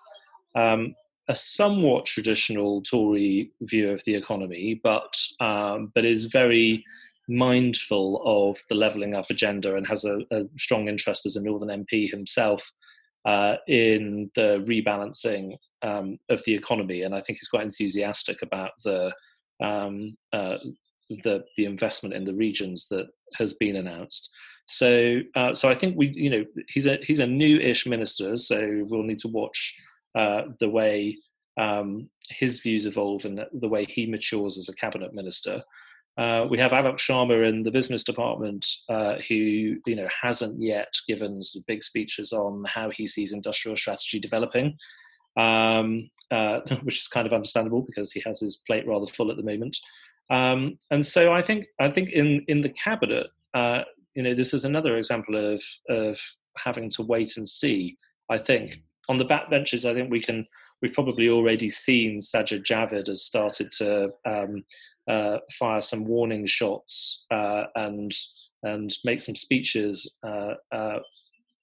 um, 0.55 0.95
a 1.29 1.35
somewhat 1.35 2.07
traditional 2.07 2.81
Tory 2.81 3.51
view 3.61 3.91
of 3.91 4.03
the 4.07 4.15
economy, 4.15 4.81
but 4.83 5.15
um, 5.41 5.93
but 5.95 6.07
is 6.07 6.25
very 6.25 6.83
mindful 7.29 8.23
of 8.25 8.57
the 8.71 8.75
levelling 8.75 9.15
up 9.15 9.29
agenda 9.29 9.75
and 9.75 9.87
has 9.87 10.07
a, 10.07 10.21
a, 10.31 10.45
strong 10.57 10.89
interest 10.89 11.27
as 11.27 11.35
a 11.35 11.43
Northern 11.43 11.85
MP 11.85 12.09
himself 12.09 12.71
uh, 13.27 13.57
in 13.67 14.31
the 14.35 14.65
rebalancing 14.67 15.57
um, 15.83 16.19
of 16.31 16.43
the 16.45 16.55
economy, 16.55 17.03
and 17.03 17.15
I 17.15 17.21
think 17.21 17.39
he's 17.39 17.49
quite 17.49 17.65
enthusiastic 17.65 18.43
about 18.43 18.71
the 18.85 19.13
um, 19.63 20.17
uh, 20.33 20.59
the 21.23 21.45
the 21.57 21.65
investment 21.65 22.15
in 22.15 22.25
the 22.25 22.35
regions 22.35 22.87
that 22.89 23.07
has 23.35 23.53
been 23.55 23.77
announced. 23.77 24.31
So, 24.69 25.21
uh, 25.37 25.55
so 25.55 25.69
I 25.69 25.75
think 25.75 25.97
we, 25.97 26.09
you 26.09 26.31
know, 26.31 26.45
he's 26.69 26.87
a 26.87 26.99
he's 27.03 27.21
a 27.21 27.27
new-ish 27.27 27.87
minister, 27.87 28.37
so 28.37 28.85
we'll 28.89 29.03
need 29.03 29.19
to 29.21 29.29
watch 29.29 29.77
uh, 30.17 30.43
the 30.59 30.69
way 30.69 31.17
um, 31.59 32.09
his 32.29 32.61
views 32.61 32.87
evolve 32.87 33.25
and 33.25 33.45
the 33.53 33.69
way 33.69 33.85
he 33.85 34.07
matures 34.07 34.59
as 34.59 34.69
a 34.69 34.75
cabinet 34.75 35.15
minister. 35.15 35.63
Uh, 36.19 36.47
we 36.49 36.59
have 36.59 36.73
Alok 36.73 36.97
Sharma 36.97 37.47
in 37.47 37.63
the 37.63 37.71
business 37.71 38.03
department, 38.03 38.67
uh, 38.89 39.17
who 39.29 39.35
you 39.35 39.97
know 39.97 40.09
hasn't 40.23 40.61
yet 40.61 40.93
given 41.07 41.41
big 41.67 41.83
speeches 41.83 42.33
on 42.33 42.65
how 42.67 42.91
he 42.91 43.07
sees 43.07 43.33
industrial 43.33 43.77
strategy 43.77 44.19
developing 44.19 44.77
um, 45.37 46.11
uh, 46.31 46.61
which 46.83 47.01
is 47.01 47.09
kind 47.09 47.27
of 47.27 47.33
understandable 47.33 47.83
because 47.83 48.13
he 48.13 48.23
has 48.25 48.41
his 48.41 48.63
plate 48.67 48.87
rather 48.87 49.07
full 49.07 49.31
at 49.31 49.37
the 49.37 49.43
moment. 49.43 49.77
Um, 50.31 50.79
and 50.91 51.05
so 51.05 51.33
I 51.33 51.43
think 51.43 51.67
I 51.81 51.91
think 51.91 52.11
in 52.11 52.45
in 52.49 52.61
the 52.61 52.71
cabinet, 52.71 53.29
uh, 53.55 53.83
you 54.15 54.23
know, 54.23 54.35
this 54.35 54.55
is 54.55 54.65
another 54.65 54.97
example 54.97 55.37
of 55.37 55.63
of 55.89 56.21
having 56.57 56.91
to 56.91 57.03
wait 57.03 57.37
and 57.37 57.49
see. 57.49 57.97
I 58.31 58.39
think 58.39 58.79
on 59.09 59.19
the 59.19 59.27
backbenches, 59.27 59.89
I 59.89 59.95
think 59.95 60.11
we 60.11 60.23
can. 60.23 60.47
We've 60.83 60.93
probably 60.93 61.31
already 61.31 61.71
seen 61.71 62.19
Sajid 62.19 62.63
Javid 62.63 63.07
has 63.07 63.23
started 63.23 63.71
to 63.79 64.11
um, 64.27 64.63
uh, 65.09 65.39
fire 65.59 65.81
some 65.81 66.05
warning 66.05 66.47
shots 66.47 67.27
uh, 67.31 67.65
and 67.75 68.13
and 68.63 68.91
make 69.05 69.21
some 69.21 69.37
speeches 69.37 70.17
uh, 70.27 70.55
uh, 70.73 70.99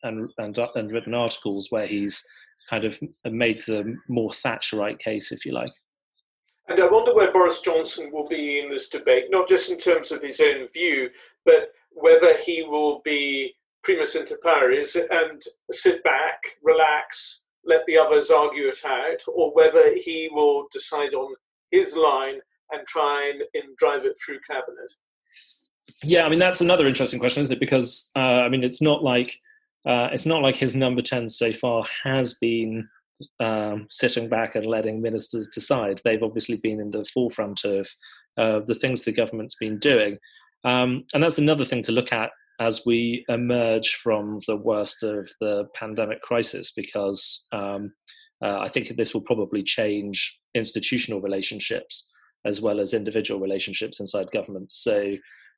and 0.03 0.29
and 0.37 0.57
and 0.75 0.91
written 0.91 1.13
articles 1.13 1.67
where 1.69 1.87
he's 1.87 2.23
kind 2.69 2.85
of 2.85 2.99
made 3.25 3.61
the 3.61 3.95
more 4.07 4.29
Thatcherite 4.29 4.99
case, 4.99 5.31
if 5.31 5.45
you 5.45 5.51
like. 5.51 5.71
And 6.69 6.81
I 6.81 6.87
wonder 6.87 7.13
where 7.13 7.31
Boris 7.31 7.59
Johnson 7.59 8.09
will 8.11 8.27
be 8.27 8.59
in 8.59 8.69
this 8.69 8.87
debate, 8.87 9.25
not 9.29 9.49
just 9.49 9.69
in 9.69 9.77
terms 9.77 10.11
of 10.11 10.21
his 10.21 10.39
own 10.39 10.69
view, 10.73 11.09
but 11.43 11.73
whether 11.91 12.37
he 12.37 12.63
will 12.63 13.01
be 13.03 13.53
primus 13.83 14.15
inter 14.15 14.37
pares 14.41 14.95
and 14.95 15.41
sit 15.71 16.01
back, 16.05 16.39
relax, 16.63 17.43
let 17.65 17.81
the 17.85 17.97
others 17.97 18.31
argue 18.31 18.69
it 18.69 18.79
out, 18.85 19.21
or 19.27 19.53
whether 19.53 19.93
he 19.95 20.29
will 20.31 20.67
decide 20.71 21.13
on 21.13 21.35
his 21.71 21.95
line 21.95 22.39
and 22.73 22.85
try 22.87 23.31
and, 23.31 23.41
and 23.53 23.75
drive 23.77 24.05
it 24.05 24.17
through 24.23 24.39
cabinet. 24.49 24.91
Yeah, 26.03 26.25
I 26.25 26.29
mean 26.29 26.39
that's 26.39 26.61
another 26.61 26.87
interesting 26.87 27.19
question, 27.19 27.43
isn't 27.43 27.55
it? 27.55 27.59
Because 27.59 28.11
uh, 28.15 28.19
I 28.19 28.49
mean 28.49 28.63
it's 28.63 28.81
not 28.81 29.03
like 29.03 29.37
uh, 29.85 30.09
it's 30.11 30.25
not 30.25 30.41
like 30.41 30.55
his 30.55 30.75
number 30.75 31.01
10 31.01 31.29
so 31.29 31.51
far 31.51 31.85
has 32.03 32.35
been 32.35 32.87
um, 33.39 33.87
sitting 33.89 34.29
back 34.29 34.55
and 34.55 34.65
letting 34.65 35.01
ministers 35.01 35.47
decide. 35.53 36.01
They've 36.03 36.23
obviously 36.23 36.57
been 36.57 36.79
in 36.79 36.91
the 36.91 37.05
forefront 37.13 37.63
of 37.65 37.89
uh, 38.37 38.61
the 38.65 38.75
things 38.75 39.03
the 39.03 39.11
government's 39.11 39.55
been 39.55 39.79
doing. 39.79 40.17
Um, 40.63 41.03
and 41.13 41.21
that's 41.21 41.37
another 41.37 41.65
thing 41.65 41.83
to 41.83 41.91
look 41.91 42.13
at 42.13 42.31
as 42.59 42.85
we 42.85 43.25
emerge 43.29 43.95
from 43.95 44.39
the 44.47 44.55
worst 44.55 45.03
of 45.03 45.29
the 45.41 45.67
pandemic 45.73 46.21
crisis, 46.21 46.71
because 46.71 47.47
um, 47.51 47.91
uh, 48.41 48.59
I 48.59 48.69
think 48.69 48.95
this 48.95 49.13
will 49.13 49.21
probably 49.21 49.63
change 49.63 50.39
institutional 50.55 51.19
relationships 51.19 52.09
as 52.45 52.61
well 52.61 52.79
as 52.79 52.93
individual 52.93 53.39
relationships 53.39 53.99
inside 53.99 54.31
government. 54.31 54.71
So, 54.71 55.15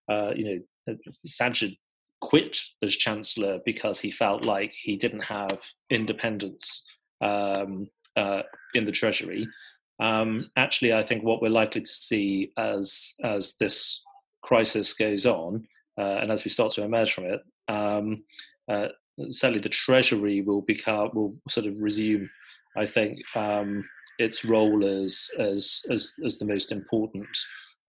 uh, 0.09 0.31
you 0.35 0.63
know, 0.87 0.95
Sajid 1.27 1.77
quit 2.21 2.57
as 2.81 2.95
chancellor 2.95 3.59
because 3.65 3.99
he 3.99 4.11
felt 4.11 4.45
like 4.45 4.73
he 4.73 4.95
didn't 4.95 5.23
have 5.23 5.61
independence 5.89 6.85
um, 7.21 7.87
uh, 8.15 8.43
in 8.73 8.85
the 8.85 8.91
treasury. 8.91 9.47
Um, 9.99 10.49
actually, 10.57 10.93
I 10.93 11.03
think 11.03 11.23
what 11.23 11.41
we're 11.41 11.49
likely 11.49 11.81
to 11.81 11.89
see 11.89 12.51
as 12.57 13.13
as 13.23 13.55
this 13.59 14.01
crisis 14.43 14.93
goes 14.93 15.25
on 15.25 15.65
uh, 15.97 16.19
and 16.21 16.31
as 16.31 16.43
we 16.43 16.51
start 16.51 16.71
to 16.73 16.83
emerge 16.83 17.13
from 17.13 17.25
it, 17.25 17.41
um, 17.67 18.23
uh, 18.69 18.89
certainly 19.29 19.61
the 19.61 19.69
treasury 19.69 20.41
will 20.41 20.61
become 20.61 21.11
will 21.13 21.35
sort 21.49 21.65
of 21.65 21.79
resume. 21.79 22.29
I 22.77 22.85
think 22.85 23.19
um, 23.35 23.87
its 24.19 24.45
role 24.45 24.85
as 24.85 25.29
as 25.39 25.81
as 25.89 26.13
as 26.25 26.37
the 26.37 26.45
most 26.45 26.71
important 26.71 27.27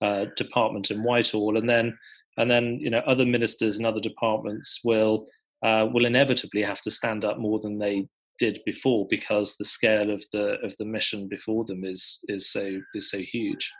uh, 0.02 0.26
department 0.36 0.90
in 0.90 1.02
Whitehall, 1.02 1.56
and 1.56 1.68
then 1.68 1.96
and 2.36 2.50
then 2.50 2.78
you 2.80 2.90
know 2.90 3.02
other 3.06 3.24
ministers 3.24 3.76
and 3.76 3.86
other 3.86 4.00
departments 4.00 4.80
will 4.84 5.26
uh, 5.62 5.86
will 5.92 6.06
inevitably 6.06 6.62
have 6.62 6.80
to 6.82 6.90
stand 6.90 7.24
up 7.24 7.38
more 7.38 7.58
than 7.60 7.78
they 7.78 8.06
did 8.38 8.60
before 8.66 9.06
because 9.08 9.56
the 9.56 9.64
scale 9.64 10.10
of 10.10 10.22
the 10.32 10.58
of 10.62 10.76
the 10.76 10.84
mission 10.84 11.28
before 11.28 11.64
them 11.64 11.84
is 11.84 12.20
is 12.28 12.50
so 12.50 12.80
is 12.94 13.10
so 13.10 13.18
huge. 13.18 13.72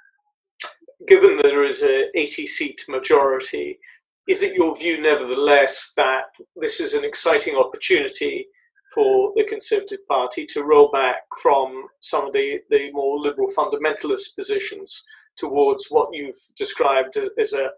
Given 1.06 1.36
that 1.36 1.42
there 1.44 1.64
is 1.64 1.82
a 1.82 2.06
80 2.14 2.46
seat 2.46 2.80
majority, 2.88 3.78
is 4.26 4.42
it 4.42 4.54
your 4.54 4.76
view 4.76 5.00
nevertheless 5.00 5.92
that 5.96 6.24
this 6.56 6.80
is 6.80 6.94
an 6.94 7.04
exciting 7.04 7.54
opportunity 7.56 8.46
for 8.96 9.32
the 9.36 9.44
Conservative 9.44 10.00
Party 10.08 10.46
to 10.46 10.64
roll 10.64 10.90
back 10.90 11.16
from 11.40 11.84
some 12.00 12.26
of 12.26 12.32
the, 12.32 12.58
the 12.70 12.90
more 12.92 13.20
liberal 13.20 13.48
fundamentalist 13.56 14.34
positions 14.34 15.04
towards 15.36 15.86
what 15.90 16.08
you've 16.12 16.40
described 16.56 17.16
as 17.38 17.52
a 17.52 17.68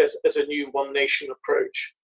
as, 0.00 0.16
as 0.24 0.36
a 0.36 0.44
new 0.44 0.68
one 0.72 0.92
nation 0.92 1.28
approach? 1.30 1.94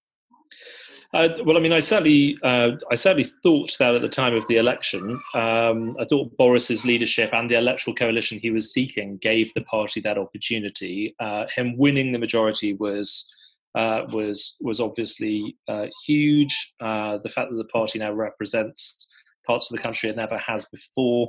Uh, 1.13 1.29
well, 1.45 1.57
I 1.57 1.59
mean, 1.59 1.71
I 1.71 1.79
certainly, 1.79 2.37
uh, 2.43 2.71
I 2.91 2.95
certainly 2.95 3.29
thought 3.43 3.75
that 3.79 3.95
at 3.95 4.01
the 4.01 4.09
time 4.09 4.35
of 4.35 4.45
the 4.47 4.57
election. 4.57 5.21
Um, 5.33 5.95
I 5.99 6.05
thought 6.05 6.35
Boris's 6.37 6.85
leadership 6.85 7.31
and 7.33 7.49
the 7.49 7.57
electoral 7.57 7.95
coalition 7.95 8.39
he 8.39 8.51
was 8.51 8.73
seeking 8.73 9.17
gave 9.17 9.53
the 9.53 9.61
party 9.61 10.01
that 10.01 10.17
opportunity. 10.17 11.15
Uh, 11.19 11.45
him 11.55 11.77
winning 11.77 12.11
the 12.11 12.19
majority 12.19 12.73
was 12.73 13.31
uh, 13.75 14.05
was 14.11 14.57
was 14.61 14.79
obviously 14.79 15.57
uh, 15.67 15.87
huge. 16.05 16.73
Uh, 16.79 17.17
the 17.21 17.29
fact 17.29 17.51
that 17.51 17.57
the 17.57 17.65
party 17.65 17.99
now 17.99 18.11
represents 18.11 19.11
parts 19.45 19.69
of 19.69 19.77
the 19.77 19.83
country 19.83 20.09
it 20.09 20.15
never 20.15 20.37
has 20.37 20.65
before, 20.65 21.27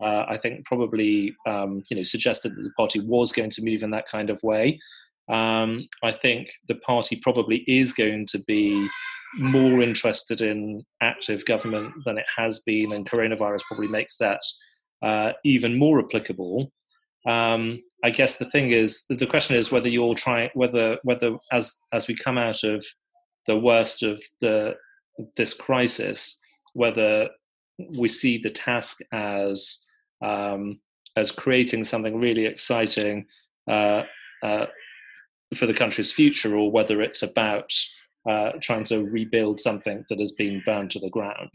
I 0.00 0.36
think, 0.36 0.64
probably 0.64 1.34
um, 1.46 1.82
you 1.90 1.96
know 1.96 2.02
suggested 2.02 2.56
that 2.56 2.62
the 2.62 2.72
party 2.76 3.00
was 3.00 3.32
going 3.32 3.50
to 3.50 3.62
move 3.62 3.82
in 3.82 3.90
that 3.90 4.08
kind 4.08 4.30
of 4.30 4.42
way. 4.42 4.80
Um, 5.28 5.88
I 6.02 6.12
think 6.12 6.48
the 6.68 6.74
party 6.76 7.16
probably 7.16 7.58
is 7.68 7.92
going 7.92 8.26
to 8.26 8.40
be 8.46 8.88
more 9.38 9.80
interested 9.80 10.40
in 10.40 10.84
active 11.00 11.44
government 11.46 11.92
than 12.04 12.18
it 12.18 12.26
has 12.36 12.60
been, 12.60 12.92
and 12.92 13.08
coronavirus 13.08 13.62
probably 13.68 13.88
makes 13.88 14.18
that 14.18 14.40
uh, 15.02 15.32
even 15.44 15.78
more 15.78 16.00
applicable. 16.00 16.70
Um, 17.26 17.82
I 18.04 18.10
guess 18.10 18.36
the 18.36 18.50
thing 18.50 18.72
is, 18.72 19.04
the 19.08 19.26
question 19.26 19.56
is 19.56 19.70
whether 19.70 19.88
you're 19.88 20.14
trying, 20.14 20.50
whether 20.54 20.98
whether 21.04 21.36
as 21.52 21.76
as 21.92 22.08
we 22.08 22.16
come 22.16 22.38
out 22.38 22.64
of 22.64 22.84
the 23.46 23.56
worst 23.56 24.02
of 24.02 24.20
the 24.40 24.76
this 25.36 25.54
crisis, 25.54 26.38
whether 26.74 27.28
we 27.96 28.08
see 28.08 28.38
the 28.38 28.50
task 28.50 28.98
as 29.12 29.84
um, 30.24 30.80
as 31.16 31.30
creating 31.30 31.84
something 31.84 32.18
really 32.18 32.46
exciting 32.46 33.26
uh, 33.68 34.02
uh, 34.42 34.66
for 35.54 35.66
the 35.66 35.74
country's 35.74 36.12
future, 36.12 36.56
or 36.56 36.70
whether 36.70 37.02
it's 37.02 37.22
about 37.22 37.72
uh, 38.28 38.52
trying 38.60 38.84
to 38.84 39.04
rebuild 39.04 39.60
something 39.60 40.04
that 40.08 40.18
has 40.18 40.32
been 40.32 40.62
burned 40.64 40.90
to 40.90 41.00
the 41.00 41.10
ground. 41.10 41.50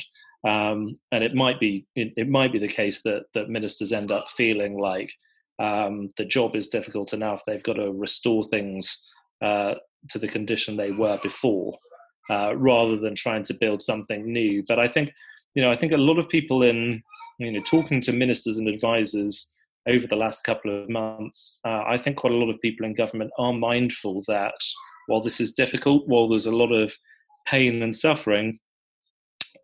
Um, 0.48 0.98
and 1.12 1.24
it 1.24 1.34
might 1.34 1.60
be 1.60 1.86
it, 1.96 2.14
it, 2.16 2.30
might 2.30 2.54
be 2.54 2.60
the 2.60 2.68
case 2.68 3.02
that 3.02 3.24
that 3.34 3.50
ministers 3.50 3.92
end 3.92 4.12
up 4.12 4.30
feeling 4.30 4.80
like 4.80 5.12
um, 5.60 6.10
the 6.17 6.26
job 6.26 6.56
is 6.56 6.67
difficult 6.67 7.13
enough; 7.13 7.43
they've 7.46 7.63
got 7.63 7.74
to 7.74 7.91
restore 7.91 8.43
things 8.50 9.06
uh, 9.41 9.76
to 10.10 10.20
the 10.20 10.28
condition 10.28 10.78
they 10.78 10.91
were 10.91 11.20
before, 11.24 11.78
uh, 12.30 12.56
rather 12.56 12.98
than 12.98 13.15
trying 13.15 13.43
to 13.43 13.54
build 13.54 13.82
something 13.82 14.32
new. 14.32 14.63
But 14.67 14.80
I 14.80 14.88
think 14.88 15.12
you 15.56 15.62
know 15.62 15.72
I 15.72 15.76
think 15.76 15.91
a 15.91 15.98
lot 15.98 16.20
of 16.20 16.30
people 16.30 16.63
in 16.63 17.02
you 17.39 17.52
know 17.52 17.62
talking 17.62 18.02
to 18.02 18.13
ministers 18.13 18.58
and 18.58 18.67
advisors 18.67 19.54
over 19.88 20.06
the 20.06 20.15
last 20.15 20.43
couple 20.43 20.84
of 20.84 20.89
months, 20.89 21.60
uh, 21.65 21.84
I 21.88 21.98
think 21.98 22.17
quite 22.17 22.34
a 22.34 22.38
lot 22.38 22.50
of 22.50 22.60
people 22.60 22.86
in 22.86 22.93
government 22.93 23.32
are 23.39 23.54
mindful 23.54 24.22
that 24.28 24.60
while 25.08 25.22
this 25.22 25.39
is 25.39 25.54
difficult, 25.54 26.08
while 26.08 26.28
there's 26.28 26.46
a 26.46 26.52
lot 26.52 26.74
of 26.74 26.93
pain 27.48 27.82
and 27.82 27.96
suffering, 27.96 28.60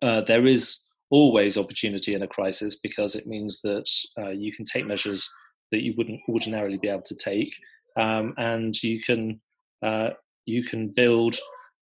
uh, 0.00 0.22
there 0.22 0.46
is 0.46 0.80
always 1.10 1.58
opportunity 1.58 2.14
in 2.14 2.22
a 2.22 2.26
crisis 2.26 2.76
because 2.76 3.14
it 3.14 3.26
means 3.26 3.60
that 3.60 3.88
uh, 4.18 4.30
you 4.30 4.52
can 4.52 4.64
take 4.64 4.86
measures 4.86 5.28
that 5.74 5.82
you 5.82 5.94
wouldn't 5.96 6.20
ordinarily 6.28 6.78
be 6.78 6.88
able 6.88 7.02
to 7.02 7.16
take, 7.16 7.52
um, 7.96 8.32
and 8.38 8.80
you 8.82 9.02
can 9.02 9.40
uh, 9.82 10.10
you 10.46 10.62
can 10.62 10.88
build 10.88 11.36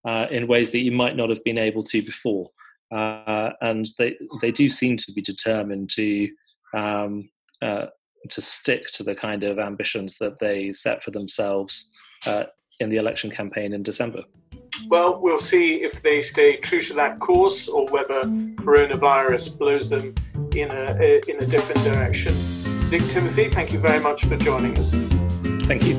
uh, 0.09 0.27
in 0.31 0.49
ways 0.49 0.71
that 0.73 0.81
you 0.81 0.93
might 0.93 1.17
not 1.17 1.29
have 1.29 1.45
been 1.45 1.59
able 1.59 1.85
to 1.85 2.03
before. 2.03 2.49
Uh, 2.91 3.51
and 3.61 3.87
they 3.99 4.17
they 4.41 4.51
do 4.51 4.69
seem 4.69 4.97
to 4.97 5.13
be 5.13 5.23
determined 5.23 5.91
to 5.91 6.29
um, 6.75 7.29
uh, 7.61 7.87
to 8.31 8.41
stick 8.41 8.87
to 8.95 9.03
the 9.03 9.15
kind 9.15 9.43
of 9.43 9.59
ambitions 9.59 10.17
that 10.19 10.39
they 10.39 10.73
set 10.73 11.03
for 11.03 11.11
themselves 11.11 11.91
in 12.81 12.89
the 12.89 12.97
election 12.97 13.31
campaign 13.31 13.73
in 13.73 13.83
December. 13.83 14.23
Well, 14.89 15.21
we'll 15.21 15.39
see 15.39 15.83
if 15.83 16.03
they 16.03 16.21
stay 16.23 16.57
true 16.57 16.81
to 16.83 16.95
that 16.95 17.21
course 17.21 17.69
or 17.69 17.87
whether 17.87 18.23
coronavirus 18.23 19.59
blows 19.59 19.89
them 19.89 20.15
in 20.55 20.71
a, 20.71 21.21
in 21.29 21.43
a 21.43 21.47
different 21.47 21.83
direction. 21.85 22.35
Nick 22.93 23.05
Timothy, 23.05 23.49
thank 23.49 23.73
you 23.73 23.79
very 23.79 24.01
much 24.01 24.27
for 24.27 24.37
joining 24.37 24.77
us. 24.77 24.91
Thank 25.65 25.87
you. 25.87 25.97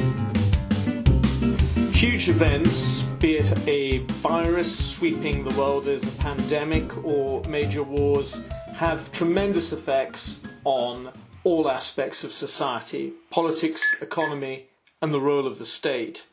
Huge 1.91 2.29
events, 2.29 3.01
be 3.19 3.37
it 3.37 3.67
a 3.67 3.97
virus 4.21 4.93
sweeping 4.93 5.43
the 5.43 5.59
world 5.59 5.87
as 5.87 6.03
a 6.03 6.17
pandemic 6.19 7.03
or 7.03 7.43
major 7.45 7.81
wars, 7.81 8.43
have 8.75 9.11
tremendous 9.11 9.73
effects 9.73 10.41
on 10.65 11.11
all 11.43 11.67
aspects 11.67 12.23
of 12.23 12.31
society 12.31 13.13
politics, 13.31 13.95
economy, 13.99 14.67
and 15.01 15.11
the 15.11 15.19
role 15.19 15.47
of 15.47 15.57
the 15.57 15.65
state. 15.65 16.27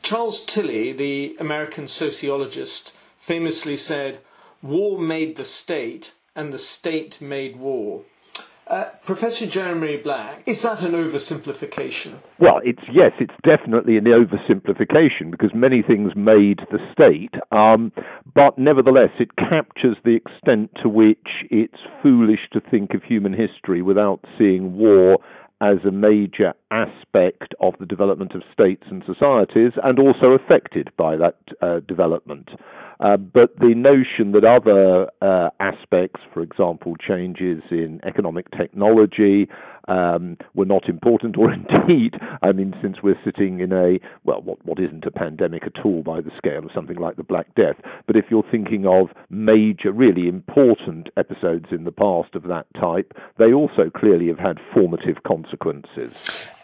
Charles 0.00 0.42
Tilly, 0.46 0.94
the 0.94 1.36
American 1.38 1.88
sociologist, 1.88 2.96
famously 3.18 3.76
said, 3.76 4.20
War 4.62 4.98
made 4.98 5.36
the 5.36 5.44
state, 5.44 6.14
and 6.34 6.54
the 6.54 6.58
state 6.58 7.20
made 7.20 7.56
war. 7.56 8.04
Uh, 8.66 8.84
Professor 9.04 9.46
Jeremy 9.46 9.98
Black, 9.98 10.42
is 10.46 10.62
that 10.62 10.82
an 10.82 10.92
oversimplification? 10.92 12.14
Well, 12.38 12.60
it's 12.64 12.82
yes, 12.90 13.12
it's 13.20 13.34
definitely 13.42 13.98
an 13.98 14.04
oversimplification 14.04 15.30
because 15.30 15.50
many 15.54 15.82
things 15.82 16.12
made 16.16 16.60
the 16.70 16.78
state, 16.90 17.34
um, 17.52 17.92
but 18.34 18.58
nevertheless, 18.58 19.10
it 19.20 19.36
captures 19.36 19.98
the 20.04 20.16
extent 20.16 20.70
to 20.82 20.88
which 20.88 21.44
it's 21.50 21.78
foolish 22.02 22.48
to 22.54 22.60
think 22.70 22.94
of 22.94 23.02
human 23.02 23.34
history 23.34 23.82
without 23.82 24.20
seeing 24.38 24.78
war 24.78 25.18
as 25.60 25.78
a 25.86 25.90
major 25.90 26.54
aspect 26.74 27.54
of 27.60 27.74
the 27.78 27.86
development 27.86 28.32
of 28.34 28.42
states 28.52 28.84
and 28.90 29.02
societies 29.06 29.72
and 29.82 29.98
also 29.98 30.32
affected 30.32 30.90
by 30.96 31.16
that 31.16 31.36
uh, 31.62 31.80
development. 31.86 32.50
Uh, 33.00 33.16
but 33.16 33.56
the 33.58 33.74
notion 33.74 34.32
that 34.32 34.44
other 34.44 35.10
uh, 35.20 35.50
aspects, 35.60 36.20
for 36.32 36.42
example, 36.42 36.96
changes 36.96 37.62
in 37.70 38.00
economic 38.04 38.50
technology, 38.52 39.48
um, 39.88 40.38
were 40.54 40.64
not 40.64 40.88
important, 40.88 41.36
or 41.36 41.52
indeed, 41.88 42.14
I 42.42 42.52
mean, 42.52 42.74
since 42.80 42.98
we're 43.02 43.18
sitting 43.24 43.60
in 43.60 43.72
a, 43.72 43.98
well, 44.24 44.40
what, 44.42 44.64
what 44.64 44.78
isn't 44.78 45.04
a 45.04 45.10
pandemic 45.10 45.64
at 45.64 45.84
all 45.84 46.02
by 46.02 46.20
the 46.20 46.30
scale 46.36 46.64
of 46.64 46.70
something 46.74 46.96
like 46.96 47.16
the 47.16 47.22
Black 47.22 47.54
Death, 47.54 47.76
but 48.06 48.16
if 48.16 48.26
you're 48.30 48.46
thinking 48.50 48.86
of 48.86 49.08
major, 49.28 49.92
really 49.92 50.28
important 50.28 51.08
episodes 51.16 51.66
in 51.70 51.84
the 51.84 51.92
past 51.92 52.34
of 52.34 52.44
that 52.44 52.66
type, 52.80 53.12
they 53.38 53.52
also 53.52 53.90
clearly 53.94 54.28
have 54.28 54.38
had 54.38 54.58
formative 54.72 55.22
consequences. 55.24 56.12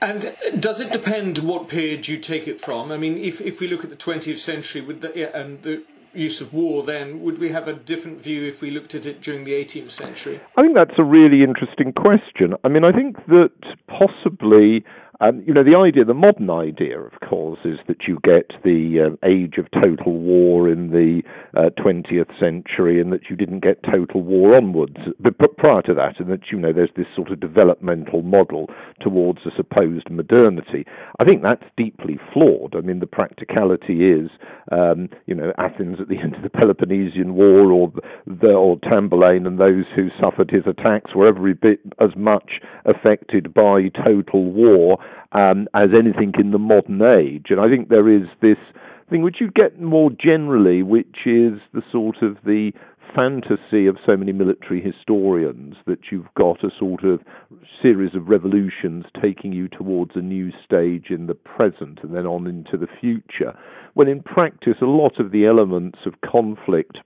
And 0.03 0.35
does 0.59 0.81
it 0.81 0.93
depend 0.93 1.39
what 1.39 1.69
period 1.69 2.09
you 2.09 2.19
take 2.19 2.49
it 2.49 2.61
from? 2.61 2.91
I 2.91 2.97
mean, 2.97 3.19
if, 3.19 3.41
if 3.41 3.61
we 3.61 3.69
look 3.69 3.85
at 3.85 3.91
the 3.91 3.97
20th 3.97 4.39
century 4.39 4.81
with 4.81 5.03
the, 5.03 5.13
yeah, 5.15 5.37
and 5.39 5.63
the 5.63 5.83
use 6.13 6.41
of 6.41 6.53
war, 6.53 6.83
then 6.83 7.23
would 7.23 7.39
we 7.39 7.51
have 7.51 7.69
a 7.69 7.75
different 7.75 8.21
view 8.21 8.45
if 8.45 8.61
we 8.61 8.71
looked 8.71 8.95
at 8.95 9.07
it 9.07 9.21
during 9.21 9.45
the 9.45 9.53
18th 9.53 9.91
century? 9.91 10.41
I 10.57 10.63
think 10.63 10.75
that's 10.75 10.99
a 10.99 11.05
really 11.05 11.43
interesting 11.43 11.93
question. 11.93 12.55
I 12.65 12.69
mean, 12.69 12.85
I 12.85 12.93
think 12.93 13.17
that 13.27 13.51
possibly 13.87 14.85
um, 15.21 15.43
you 15.47 15.53
know, 15.53 15.63
the 15.63 15.77
idea, 15.77 16.05
the 16.05 16.15
modern 16.15 16.49
idea, 16.49 16.99
of 16.99 17.13
course, 17.29 17.59
is 17.65 17.79
that 17.89 18.09
you 18.09 18.19
get 18.25 18.53
the 18.65 19.11
uh, 19.13 19.27
age 19.27 19.59
of 19.59 19.71
total 19.71 20.15
war 20.19 20.69
in 20.69 20.91
the 20.91 21.23
uh, 21.55 21.69
20th 21.79 22.31
century 22.41 23.01
and 23.01 23.13
that 23.13 23.29
you 23.29 23.37
didn't 23.37 23.61
get 23.63 23.83
total 23.83 24.23
war 24.23 24.57
onwards. 24.57 24.97
But, 25.19 25.37
but, 25.37 25.57
prior 25.59 25.83
to 25.83 25.95
that, 25.95 26.19
and 26.21 26.31
that, 26.31 26.51
you 26.51 26.59
know, 26.59 26.73
there's 26.73 26.91
this 26.97 27.07
sort 27.15 27.31
of 27.31 27.39
developmental 27.39 28.23
model 28.23 28.71
towards 29.01 29.41
a 29.45 29.51
supposed 29.55 30.11
modernity. 30.11 30.87
I 31.19 31.25
think 31.25 31.43
that's 31.43 31.65
deeply 31.77 32.19
flawed. 32.33 32.75
I 32.75 32.81
mean, 32.81 33.01
the 33.01 33.07
practicality 33.07 34.11
is, 34.11 34.31
um, 34.73 35.11
you 35.27 35.35
know, 35.35 35.53
Athens 35.59 35.99
at 36.01 36.09
the 36.09 36.19
end 36.19 36.35
of 36.35 36.43
the 36.43 36.49
Peloponnesian 36.49 37.35
War 37.35 37.71
or, 37.71 37.93
the, 38.27 38.53
or 38.53 38.79
Tamburlaine 38.79 39.47
and 39.47 39.61
those 39.61 39.85
who 39.95 40.09
suffered 40.19 40.51
his 40.51 40.65
attacks 40.67 41.15
were 41.15 41.27
every 41.27 41.53
bit 41.53 41.81
as 42.01 42.17
much 42.17 42.61
affected 42.87 43.53
by 43.53 43.91
total 44.03 44.51
war 44.51 44.99
um, 45.33 45.69
as 45.75 45.91
anything 45.97 46.33
in 46.39 46.51
the 46.51 46.59
modern 46.59 47.03
age. 47.03 47.47
And 47.51 47.61
I 47.61 47.69
think 47.69 47.89
there 47.89 48.09
is 48.09 48.27
this 48.43 48.59
thing 49.09 49.23
which 49.23 49.37
you 49.41 49.51
get 49.51 49.81
more 49.81 50.11
generally, 50.11 50.83
which 50.83 51.27
is 51.27 51.59
the 51.73 51.83
sort 51.91 52.23
of 52.23 52.37
the 52.45 52.73
fantasy 53.15 53.87
of 53.87 53.97
so 54.07 54.17
many 54.17 54.33
military 54.33 54.81
historians 54.81 55.75
that 55.87 55.99
you've 56.11 56.33
got 56.37 56.63
a 56.63 56.71
sort 56.79 57.05
of 57.05 57.21
series 57.83 58.15
of 58.15 58.29
revolutions 58.29 59.05
taking 59.21 59.53
you 59.53 59.69
towards 59.69 60.13
a 60.15 60.21
new 60.21 60.51
stage 60.65 61.07
in 61.11 61.27
the 61.27 61.35
present 61.35 61.99
and 62.03 62.15
then 62.15 62.27
on 62.27 62.47
into 62.47 62.77
the 62.77 62.87
future. 63.01 63.57
When 63.95 64.09
in 64.09 64.23
practice, 64.23 64.77
a 64.81 64.87
lot 64.87 65.19
of 65.19 65.33
the 65.33 65.47
elements 65.47 65.99
of 66.07 66.21
conflict 66.21 66.99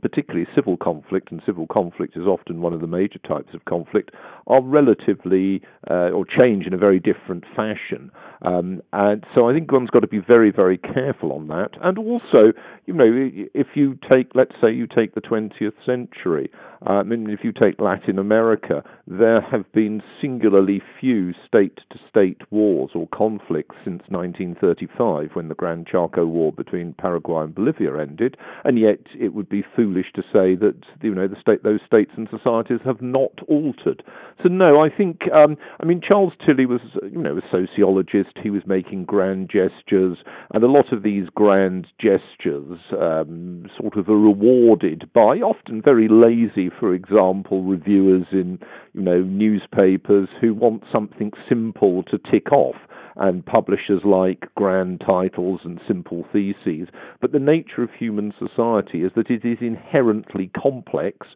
particularly 0.00 0.46
civil 0.54 0.76
conflict, 0.76 1.30
and 1.30 1.42
civil 1.44 1.66
conflict 1.66 2.16
is 2.16 2.26
often 2.26 2.60
one 2.60 2.72
of 2.72 2.80
the 2.80 2.86
major 2.86 3.18
types 3.18 3.54
of 3.54 3.64
conflict, 3.64 4.10
are 4.46 4.62
relatively 4.62 5.62
uh, 5.90 6.10
or 6.10 6.24
change 6.24 6.66
in 6.66 6.72
a 6.72 6.78
very 6.78 6.98
different 6.98 7.44
fashion. 7.54 8.10
Um, 8.42 8.82
and 8.92 9.24
so 9.34 9.48
I 9.48 9.52
think 9.52 9.70
one's 9.70 9.90
got 9.90 10.00
to 10.00 10.08
be 10.08 10.18
very, 10.18 10.50
very 10.50 10.78
careful 10.78 11.32
on 11.32 11.48
that. 11.48 11.70
And 11.82 11.98
also, 11.98 12.52
you 12.86 12.94
know, 12.94 13.10
if 13.54 13.68
you 13.74 13.98
take, 14.08 14.28
let's 14.34 14.54
say, 14.60 14.72
you 14.72 14.86
take 14.86 15.14
the 15.14 15.20
20th 15.20 15.72
century, 15.86 16.50
I 16.86 17.02
mean, 17.02 17.30
if 17.30 17.40
you 17.42 17.52
take 17.52 17.80
Latin 17.80 18.18
America, 18.18 18.82
there 19.06 19.40
have 19.40 19.70
been 19.72 20.02
singularly 20.20 20.82
few 21.00 21.32
state 21.46 21.78
to 21.90 21.98
state 22.08 22.40
wars 22.50 22.90
or 22.94 23.08
conflicts 23.08 23.76
since 23.84 24.02
1935 24.08 25.30
when 25.34 25.48
the 25.48 25.54
Gran 25.54 25.84
Chaco 25.84 26.26
War 26.26 26.52
between 26.52 26.94
Paraguay 26.94 27.44
and 27.44 27.54
Bolivia 27.54 27.98
ended. 27.98 28.36
And 28.64 28.78
yet 28.78 28.98
it 29.18 29.34
would 29.34 29.48
be 29.48 29.64
foolish 29.76 30.06
to 30.14 30.22
say 30.22 30.56
that, 30.56 30.76
you 31.02 31.14
know, 31.14 31.28
the 31.28 31.40
state, 31.40 31.62
those 31.62 31.80
states 31.86 32.12
and 32.16 32.28
societies 32.30 32.80
have 32.84 33.00
not 33.00 33.32
altered. 33.48 34.02
So, 34.42 34.48
no, 34.48 34.82
I 34.82 34.88
think, 34.88 35.22
um, 35.32 35.56
I 35.80 35.84
mean, 35.86 36.00
Charles 36.06 36.32
Tilly 36.44 36.66
was, 36.66 36.80
you 37.02 37.22
know, 37.22 37.38
a 37.38 37.42
sociologist 37.50 38.38
he 38.42 38.50
was 38.50 38.62
making 38.66 39.04
grand 39.04 39.50
gestures, 39.50 40.18
and 40.52 40.64
a 40.64 40.68
lot 40.68 40.92
of 40.92 41.02
these 41.02 41.28
grand 41.34 41.86
gestures 42.00 42.78
um, 42.98 43.66
sort 43.78 43.96
of 43.96 44.08
are 44.08 44.18
rewarded 44.18 45.08
by 45.12 45.38
often 45.38 45.80
very 45.82 46.08
lazy, 46.08 46.70
for 46.78 46.94
example, 46.94 47.62
reviewers 47.62 48.26
in 48.32 48.58
you 48.92 49.02
know 49.02 49.22
newspapers 49.22 50.28
who 50.40 50.54
want 50.54 50.84
something 50.92 51.32
simple 51.48 52.02
to 52.04 52.18
tick 52.30 52.52
off 52.52 52.76
and 53.16 53.44
publishers 53.44 54.02
like 54.04 54.46
grand 54.54 55.02
titles 55.04 55.60
and 55.64 55.80
simple 55.86 56.24
theses. 56.32 56.88
But 57.20 57.32
the 57.32 57.38
nature 57.38 57.82
of 57.82 57.90
human 57.98 58.32
society 58.38 59.02
is 59.02 59.12
that 59.16 59.30
it 59.30 59.44
is 59.44 59.58
inherently 59.60 60.50
complex, 60.60 61.26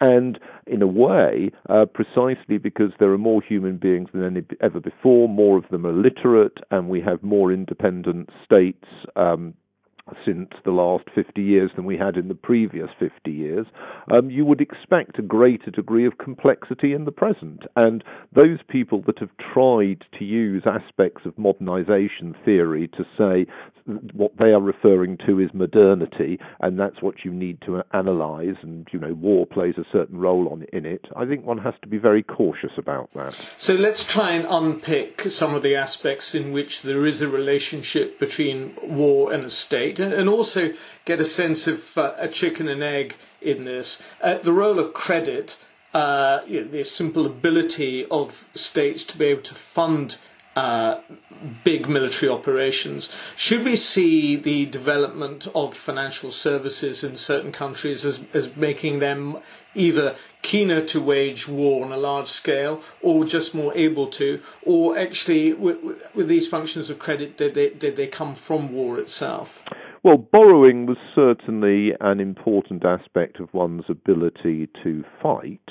and 0.00 0.38
in 0.66 0.82
a 0.82 0.86
way, 0.86 1.50
uh, 1.68 1.86
precisely 1.86 2.58
because 2.58 2.92
there 2.98 3.12
are 3.12 3.18
more 3.18 3.42
human 3.42 3.76
beings 3.78 4.08
than 4.12 4.24
any, 4.24 4.42
ever 4.60 4.80
before, 4.80 5.28
more 5.28 5.58
of 5.58 5.64
them 5.70 5.86
are 5.86 5.92
literate, 5.92 6.58
and 6.70 6.88
we 6.88 7.00
have 7.00 7.22
more 7.22 7.52
independent 7.52 8.30
states. 8.44 8.84
Um, 9.16 9.54
since 10.24 10.50
the 10.64 10.70
last 10.70 11.04
50 11.14 11.42
years 11.42 11.70
than 11.74 11.84
we 11.84 11.96
had 11.96 12.16
in 12.16 12.28
the 12.28 12.34
previous 12.34 12.88
50 12.98 13.30
years, 13.30 13.66
um, 14.12 14.30
you 14.30 14.44
would 14.44 14.60
expect 14.60 15.18
a 15.18 15.22
greater 15.22 15.70
degree 15.70 16.06
of 16.06 16.18
complexity 16.18 16.92
in 16.92 17.04
the 17.04 17.12
present. 17.12 17.64
And 17.74 18.04
those 18.34 18.58
people 18.68 19.02
that 19.06 19.18
have 19.18 19.30
tried 19.52 20.04
to 20.18 20.24
use 20.24 20.62
aspects 20.66 21.22
of 21.26 21.36
modernization 21.36 22.34
theory 22.44 22.88
to 22.88 23.04
say 23.18 23.46
what 24.12 24.32
they 24.38 24.46
are 24.46 24.60
referring 24.60 25.16
to 25.26 25.38
is 25.38 25.48
modernity, 25.54 26.38
and 26.60 26.78
that's 26.78 27.00
what 27.00 27.24
you 27.24 27.32
need 27.32 27.60
to 27.62 27.82
analyze, 27.92 28.56
and 28.62 28.86
you 28.92 28.98
know, 28.98 29.14
war 29.14 29.46
plays 29.46 29.74
a 29.78 29.84
certain 29.92 30.18
role 30.18 30.48
on 30.48 30.64
in 30.72 30.84
it. 30.84 31.04
I 31.16 31.24
think 31.24 31.44
one 31.44 31.58
has 31.58 31.74
to 31.82 31.88
be 31.88 31.98
very 31.98 32.22
cautious 32.22 32.72
about 32.76 33.10
that. 33.14 33.34
So 33.58 33.74
let's 33.74 34.04
try 34.04 34.32
and 34.32 34.44
unpick 34.48 35.22
some 35.22 35.54
of 35.54 35.62
the 35.62 35.76
aspects 35.76 36.34
in 36.34 36.52
which 36.52 36.82
there 36.82 37.06
is 37.06 37.22
a 37.22 37.28
relationship 37.28 38.18
between 38.18 38.74
war 38.82 39.32
and 39.32 39.44
a 39.44 39.50
state, 39.50 39.95
and 39.98 40.28
also 40.28 40.72
get 41.04 41.20
a 41.20 41.24
sense 41.24 41.66
of 41.66 41.96
uh, 41.98 42.14
a 42.18 42.28
chicken 42.28 42.68
and 42.68 42.82
egg 42.82 43.16
in 43.40 43.64
this. 43.64 44.02
Uh, 44.20 44.38
the 44.38 44.52
role 44.52 44.78
of 44.78 44.92
credit. 44.92 45.58
Uh, 45.94 46.42
you 46.46 46.60
know, 46.60 46.68
the 46.68 46.84
simple 46.84 47.24
ability 47.24 48.04
of 48.10 48.50
states 48.52 49.02
to 49.02 49.16
be 49.16 49.24
able 49.24 49.40
to 49.40 49.54
fund 49.54 50.18
uh, 50.56 51.00
big 51.64 51.88
military 51.88 52.30
operations. 52.30 53.14
Should 53.36 53.64
we 53.64 53.76
see 53.76 54.36
the 54.36 54.66
development 54.66 55.46
of 55.54 55.76
financial 55.76 56.30
services 56.30 57.04
in 57.04 57.18
certain 57.18 57.52
countries 57.52 58.04
as, 58.04 58.24
as 58.32 58.56
making 58.56 58.98
them 58.98 59.38
either 59.74 60.16
keener 60.40 60.80
to 60.80 61.00
wage 61.00 61.46
war 61.46 61.84
on 61.84 61.92
a 61.92 61.98
large 61.98 62.28
scale 62.28 62.80
or 63.02 63.24
just 63.24 63.54
more 63.54 63.72
able 63.76 64.06
to, 64.06 64.40
or 64.62 64.96
actually 64.96 65.52
with, 65.52 65.78
with 66.14 66.28
these 66.28 66.48
functions 66.48 66.88
of 66.88 66.98
credit, 66.98 67.36
did 67.36 67.54
they, 67.54 67.70
did 67.70 67.96
they 67.96 68.06
come 68.06 68.34
from 68.34 68.72
war 68.72 68.98
itself? 68.98 69.62
Well, 70.06 70.18
borrowing 70.18 70.86
was 70.86 70.98
certainly 71.16 71.90
an 71.98 72.20
important 72.20 72.84
aspect 72.84 73.40
of 73.40 73.52
one's 73.52 73.86
ability 73.88 74.68
to 74.84 75.02
fight. 75.20 75.68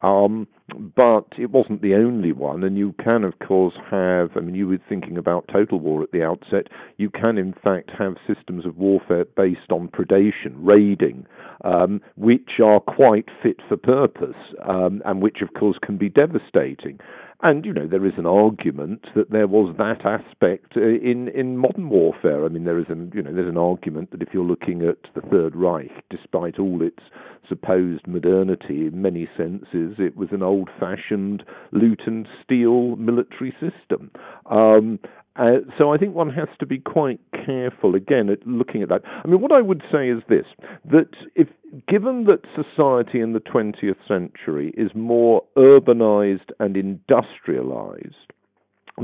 Um, 0.00 0.48
but 0.96 1.26
it 1.38 1.50
wasn't 1.50 1.82
the 1.82 1.94
only 1.94 2.32
one, 2.32 2.64
and 2.64 2.78
you 2.78 2.94
can, 3.04 3.22
of 3.22 3.38
course, 3.38 3.74
have. 3.90 4.30
I 4.34 4.40
mean, 4.40 4.54
you 4.54 4.66
were 4.66 4.78
thinking 4.88 5.18
about 5.18 5.48
total 5.52 5.78
war 5.78 6.02
at 6.02 6.10
the 6.10 6.22
outset. 6.22 6.68
You 6.96 7.10
can, 7.10 7.36
in 7.36 7.52
fact, 7.52 7.90
have 7.98 8.14
systems 8.26 8.64
of 8.64 8.78
warfare 8.78 9.26
based 9.36 9.70
on 9.70 9.88
predation, 9.88 10.54
raiding, 10.56 11.26
um, 11.62 12.00
which 12.16 12.60
are 12.64 12.80
quite 12.80 13.28
fit 13.42 13.60
for 13.68 13.76
purpose, 13.76 14.36
um, 14.66 15.02
and 15.04 15.20
which, 15.20 15.42
of 15.42 15.52
course, 15.52 15.76
can 15.82 15.98
be 15.98 16.08
devastating. 16.08 16.98
And 17.42 17.66
you 17.66 17.72
know 17.72 17.86
there 17.86 18.06
is 18.06 18.14
an 18.16 18.26
argument 18.26 19.06
that 19.14 19.30
there 19.30 19.46
was 19.46 19.74
that 19.76 20.06
aspect 20.06 20.76
uh, 20.76 20.80
in 20.80 21.28
in 21.28 21.58
modern 21.58 21.90
warfare. 21.90 22.44
I 22.44 22.48
mean 22.48 22.64
there 22.64 22.78
is 22.78 22.86
an 22.88 23.12
you 23.14 23.22
know 23.22 23.32
there's 23.32 23.48
an 23.48 23.58
argument 23.58 24.10
that 24.12 24.22
if 24.22 24.28
you're 24.32 24.44
looking 24.44 24.82
at 24.82 24.98
the 25.14 25.20
Third 25.20 25.54
Reich, 25.54 25.90
despite 26.08 26.58
all 26.58 26.80
its 26.82 27.02
supposed 27.48 28.06
modernity 28.06 28.86
in 28.86 29.02
many 29.02 29.28
senses, 29.36 29.96
it 29.98 30.16
was 30.16 30.28
an 30.32 30.42
old-fashioned 30.42 31.44
loot 31.70 32.02
and 32.06 32.26
steal 32.42 32.96
military 32.96 33.52
system. 33.60 34.10
Um, 34.46 34.98
uh, 35.38 35.58
so 35.76 35.92
I 35.92 35.98
think 35.98 36.14
one 36.14 36.30
has 36.30 36.48
to 36.60 36.66
be 36.66 36.78
quite 36.78 37.20
careful 37.44 37.94
again 37.94 38.30
at 38.30 38.46
looking 38.46 38.82
at 38.82 38.88
that. 38.88 39.02
I 39.04 39.28
mean, 39.28 39.40
what 39.40 39.52
I 39.52 39.60
would 39.60 39.82
say 39.92 40.08
is 40.08 40.22
this: 40.28 40.46
that 40.90 41.10
if 41.34 41.48
given 41.88 42.24
that 42.24 42.40
society 42.54 43.20
in 43.20 43.32
the 43.32 43.40
20th 43.40 43.96
century 44.08 44.72
is 44.76 44.90
more 44.94 45.42
urbanized 45.56 46.50
and 46.58 46.76
industrialized 46.76 48.14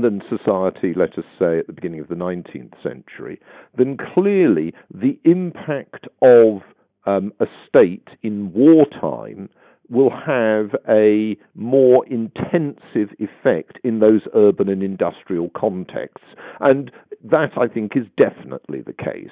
than 0.01 0.21
society, 0.27 0.93
let 0.95 1.17
us 1.19 1.25
say, 1.37 1.59
at 1.59 1.67
the 1.67 1.73
beginning 1.73 1.99
of 1.99 2.07
the 2.07 2.15
19th 2.15 2.73
century, 2.81 3.39
then 3.77 3.95
clearly 4.13 4.73
the 4.93 5.19
impact 5.23 6.07
of 6.21 6.61
um, 7.05 7.31
a 7.39 7.45
state 7.67 8.07
in 8.23 8.51
wartime 8.53 9.49
will 9.89 10.09
have 10.09 10.75
a 10.89 11.37
more 11.55 12.05
intensive 12.07 13.15
effect 13.19 13.79
in 13.83 13.99
those 13.99 14.21
urban 14.33 14.69
and 14.69 14.81
industrial 14.83 15.49
contexts. 15.55 16.27
And 16.59 16.91
that, 17.23 17.51
I 17.57 17.67
think, 17.67 17.93
is 17.95 18.05
definitely 18.17 18.81
the 18.81 18.93
case. 18.93 19.29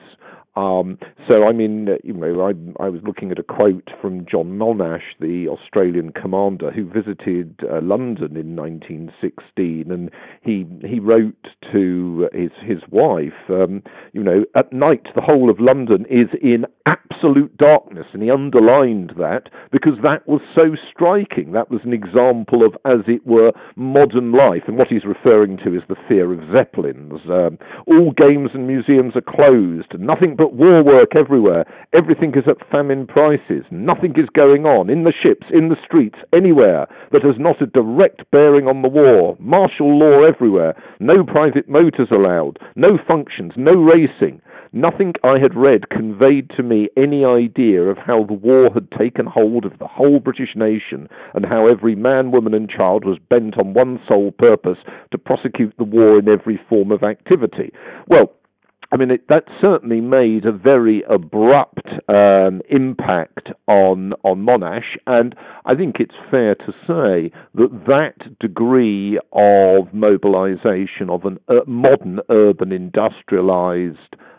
Um, 0.56 0.98
so, 1.30 1.46
I 1.48 1.54
mean, 1.54 1.88
you 2.04 2.12
know, 2.12 2.42
I, 2.42 2.84
I, 2.84 2.90
was 2.90 3.00
looking 3.06 3.32
at 3.32 3.40
a 3.40 3.44
quote 3.44 3.90
from 4.02 4.26
John 4.30 4.58
Monash, 4.60 5.16
the 5.22 5.48
Australian 5.48 6.12
commander 6.12 6.72
who 6.72 6.84
visited 6.86 7.58
uh, 7.64 7.80
London 7.82 8.36
in 8.36 8.58
1916, 8.58 9.90
and 9.90 10.12
he 10.44 10.66
he 10.86 11.00
wrote 11.00 11.48
to 11.72 12.28
his 12.34 12.52
his 12.68 12.80
wife, 12.90 13.48
um, 13.50 13.82
you 14.12 14.22
know, 14.22 14.44
at 14.54 14.74
night 14.74 15.08
the 15.16 15.22
whole 15.22 15.50
of 15.50 15.62
London 15.62 16.06
is 16.10 16.28
in 16.42 16.66
absolute 16.86 17.56
darkness, 17.56 18.08
and 18.12 18.22
he 18.22 18.30
underlined 18.30 19.14
that 19.18 19.44
because 19.72 19.96
that 20.04 20.28
was 20.28 20.42
so 20.56 20.76
striking. 20.92 21.52
That 21.52 21.70
was 21.72 21.82
an 21.84 21.94
example 21.94 22.66
of, 22.66 22.74
as 22.86 23.06
it 23.08 23.26
were, 23.26 23.52
modern 23.76 24.32
life, 24.32 24.64
and 24.68 24.78
what 24.78 24.88
he's 24.88 25.06
referring 25.06 25.58
to 25.64 25.76
is 25.76 25.84
the 25.88 25.96
fear 26.08 26.32
of 26.34 26.40
zeppelins. 26.54 27.22
Um, 27.30 27.58
all 27.88 28.12
games 28.12 28.52
and 28.54 28.68
museums 28.68 29.14
are 29.16 29.22
closed, 29.22 29.94
nothing 30.00 30.36
but 30.36 30.54
war 30.54 30.84
work 30.84 31.16
everywhere. 31.16 31.66
Everything 31.94 32.34
is 32.36 32.48
at 32.48 32.70
famine 32.70 33.08
prices. 33.08 33.66
Nothing 33.72 34.14
is 34.18 34.30
going 34.34 34.66
on 34.66 34.90
in 34.90 35.04
the 35.04 35.14
ships, 35.14 35.48
in 35.54 35.70
the 35.70 35.82
streets, 35.86 36.20
anywhere 36.34 36.88
that 37.12 37.24
has 37.24 37.36
not 37.38 37.62
a 37.62 37.66
direct 37.66 38.30
bearing 38.32 38.68
on 38.68 38.82
the 38.82 38.90
war. 38.90 39.36
Martial 39.40 39.98
law 39.98 40.24
everywhere. 40.24 40.76
No 41.00 41.24
private 41.24 41.68
motors 41.68 42.10
allowed. 42.12 42.60
No 42.76 42.98
functions. 43.08 43.54
No 43.56 43.74
racing. 43.74 44.42
Nothing 44.74 45.14
I 45.22 45.38
had 45.38 45.54
read 45.54 45.90
conveyed 45.90 46.50
to 46.56 46.64
me 46.64 46.88
any 46.96 47.26
idea 47.26 47.82
of 47.82 47.98
how 47.98 48.24
the 48.24 48.34
war 48.34 48.70
had 48.74 48.90
taken 48.92 49.26
hold 49.26 49.66
of 49.66 49.78
the 49.80 49.88
whole 49.88 50.22
nation 50.56 51.08
and 51.34 51.46
how 51.46 51.68
every 51.68 51.96
man, 51.96 52.32
woman, 52.32 52.54
and 52.54 52.70
child 52.70 53.06
was 53.06 53.18
bent 53.30 53.58
on 53.58 53.74
one 53.74 54.00
sole 54.08 54.32
purpose 54.32 54.78
to 55.12 55.18
prosecute 55.18 55.74
the 55.78 55.84
war 55.84 56.20
in 56.20 56.28
every 56.30 56.60
form 56.70 56.92
of 56.92 57.04
activity. 57.04 57.72
Well, 58.08 58.32
I 58.94 58.98
mean, 58.98 59.10
it, 59.10 59.28
that 59.30 59.46
certainly 59.62 60.02
made 60.02 60.46
a 60.46 60.52
very 60.52 61.02
abrupt 61.10 61.88
um, 62.10 62.62
impact 62.70 63.50
on 63.68 64.14
on 64.24 64.46
Monash, 64.46 64.98
and 65.08 65.34
I 65.66 65.76
think 65.76 65.96
it's 66.00 66.16
fair 66.30 66.56
to 66.56 66.74
say 66.86 67.32
that 67.56 67.86
that 67.88 68.40
degree 68.40 69.18
of 69.32 69.94
mobilisation 69.94 71.10
of 71.10 71.24
a 71.24 71.38
uh, 71.48 71.64
modern 71.66 72.20
urban 72.30 72.72
industrialised 72.72 73.96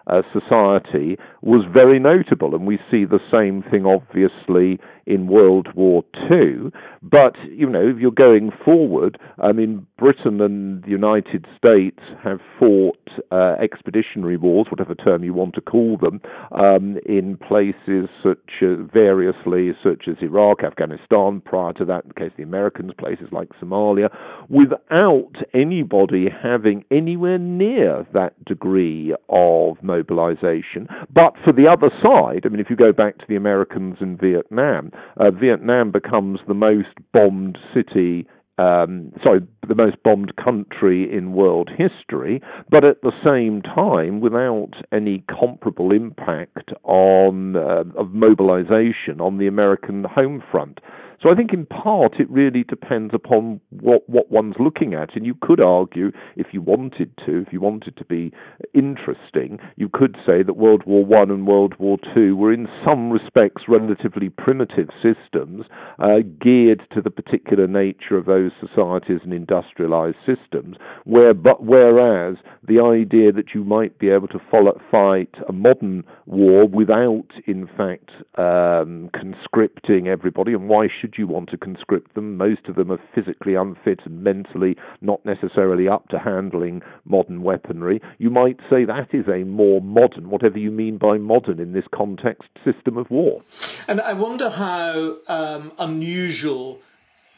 uh, 0.06 0.22
society 0.32 1.16
was 1.42 1.64
very 1.72 1.98
notable, 1.98 2.54
and 2.54 2.66
we 2.66 2.78
see 2.90 3.04
the 3.04 3.20
same 3.30 3.62
thing 3.70 3.86
obviously 3.86 4.78
in 5.06 5.26
World 5.26 5.68
War 5.74 6.04
II. 6.30 6.70
But 7.02 7.34
you 7.50 7.68
know, 7.68 7.88
if 7.88 7.98
you're 7.98 8.10
going 8.10 8.50
forward, 8.64 9.18
I 9.38 9.52
mean, 9.52 9.86
Britain 9.98 10.40
and 10.40 10.82
the 10.84 10.90
United 10.90 11.46
States 11.56 11.98
have 12.22 12.40
fought 12.58 12.98
uh, 13.30 13.54
expeditionary 13.60 14.36
wars, 14.36 14.68
whatever 14.70 14.94
term 14.94 15.24
you 15.24 15.34
want 15.34 15.54
to 15.54 15.60
call 15.60 15.98
them, 16.00 16.20
um, 16.52 16.98
in 17.06 17.36
places 17.36 18.08
such 18.22 18.62
as 18.62 18.78
variously, 18.92 19.72
such 19.82 20.04
as 20.08 20.16
Iraq, 20.22 20.62
Afghanistan. 20.64 21.42
Prior 21.44 21.72
to 21.74 21.84
that, 21.84 22.04
in 22.04 22.08
the 22.08 22.14
case 22.14 22.30
of 22.30 22.36
the 22.36 22.42
Americans, 22.42 22.92
places 22.98 23.28
like 23.32 23.48
Somalia, 23.60 24.08
without 24.48 25.32
anybody 25.54 26.26
having 26.42 26.84
anywhere 26.90 27.38
near 27.38 28.06
that 28.14 28.44
degree 28.44 29.14
of 29.28 29.82
mobilization. 29.96 30.88
But 31.12 31.32
for 31.44 31.52
the 31.52 31.66
other 31.74 31.90
side, 32.02 32.42
I 32.44 32.48
mean, 32.48 32.60
if 32.60 32.70
you 32.70 32.76
go 32.76 32.92
back 32.92 33.18
to 33.18 33.24
the 33.28 33.36
Americans 33.36 33.96
in 34.00 34.16
Vietnam, 34.16 34.90
uh, 35.16 35.30
Vietnam 35.30 35.90
becomes 35.90 36.38
the 36.48 36.54
most 36.68 36.94
bombed 37.12 37.58
city 37.74 38.26
um, 38.58 39.12
sorry, 39.24 39.40
the 39.66 39.74
most 39.74 39.96
bombed 40.04 40.36
country 40.36 41.10
in 41.10 41.32
world 41.32 41.70
history, 41.70 42.42
but 42.70 42.84
at 42.84 43.00
the 43.02 43.12
same 43.24 43.62
time, 43.62 44.20
without 44.20 44.72
any 44.92 45.24
comparable 45.28 45.90
impact 45.90 46.70
on 46.84 47.56
uh, 47.56 47.84
of 47.96 48.12
mobilization 48.12 49.20
on 49.20 49.38
the 49.38 49.46
American 49.46 50.04
home 50.04 50.42
front. 50.50 50.80
So 51.22 51.30
I 51.30 51.34
think 51.36 51.52
in 51.52 51.66
part 51.66 52.14
it 52.18 52.28
really 52.28 52.64
depends 52.64 53.14
upon 53.14 53.60
what, 53.70 54.08
what 54.08 54.30
one's 54.30 54.56
looking 54.58 54.92
at. 54.94 55.14
And 55.14 55.24
you 55.24 55.36
could 55.40 55.60
argue, 55.60 56.10
if 56.36 56.48
you 56.52 56.60
wanted 56.60 57.10
to, 57.24 57.42
if 57.46 57.52
you 57.52 57.60
wanted 57.60 57.96
to 57.98 58.04
be 58.04 58.32
interesting, 58.74 59.58
you 59.76 59.88
could 59.88 60.16
say 60.26 60.42
that 60.42 60.54
World 60.54 60.82
War 60.84 61.04
One 61.04 61.30
and 61.30 61.46
World 61.46 61.74
War 61.78 61.98
Two 62.12 62.34
were 62.36 62.52
in 62.52 62.66
some 62.84 63.10
respects 63.10 63.62
relatively 63.68 64.30
primitive 64.30 64.88
systems, 65.00 65.66
uh, 66.00 66.18
geared 66.40 66.82
to 66.92 67.00
the 67.00 67.10
particular 67.10 67.68
nature 67.68 68.16
of 68.16 68.26
those 68.26 68.50
societies 68.60 69.20
and 69.22 69.32
industrialized 69.32 70.16
systems, 70.26 70.76
where, 71.04 71.34
but 71.34 71.62
whereas 71.62 72.36
the 72.66 72.80
idea 72.80 73.30
that 73.32 73.54
you 73.54 73.62
might 73.64 73.98
be 73.98 74.08
able 74.08 74.28
to 74.28 74.40
follow, 74.50 74.80
fight 74.90 75.34
a 75.48 75.52
modern 75.52 76.02
war 76.26 76.66
without, 76.66 77.28
in 77.46 77.68
fact, 77.76 78.10
um, 78.38 79.10
conscripting 79.14 80.08
everybody. 80.08 80.52
And 80.52 80.68
why 80.68 80.88
should 80.88 81.11
you 81.18 81.26
want 81.26 81.50
to 81.50 81.56
conscript 81.56 82.14
them? 82.14 82.36
Most 82.36 82.66
of 82.66 82.76
them 82.76 82.90
are 82.90 83.00
physically 83.14 83.54
unfit 83.54 84.00
and 84.04 84.22
mentally 84.22 84.76
not 85.00 85.24
necessarily 85.24 85.88
up 85.88 86.08
to 86.08 86.18
handling 86.18 86.82
modern 87.04 87.42
weaponry. 87.42 88.00
You 88.18 88.30
might 88.30 88.58
say 88.70 88.84
that 88.84 89.08
is 89.12 89.26
a 89.28 89.44
more 89.44 89.80
modern, 89.80 90.30
whatever 90.30 90.58
you 90.58 90.70
mean 90.70 90.98
by 90.98 91.18
modern 91.18 91.60
in 91.60 91.72
this 91.72 91.84
context, 91.94 92.48
system 92.64 92.96
of 92.96 93.10
war. 93.10 93.42
And 93.88 94.00
I 94.00 94.12
wonder 94.12 94.50
how 94.50 95.16
um, 95.28 95.72
unusual 95.78 96.80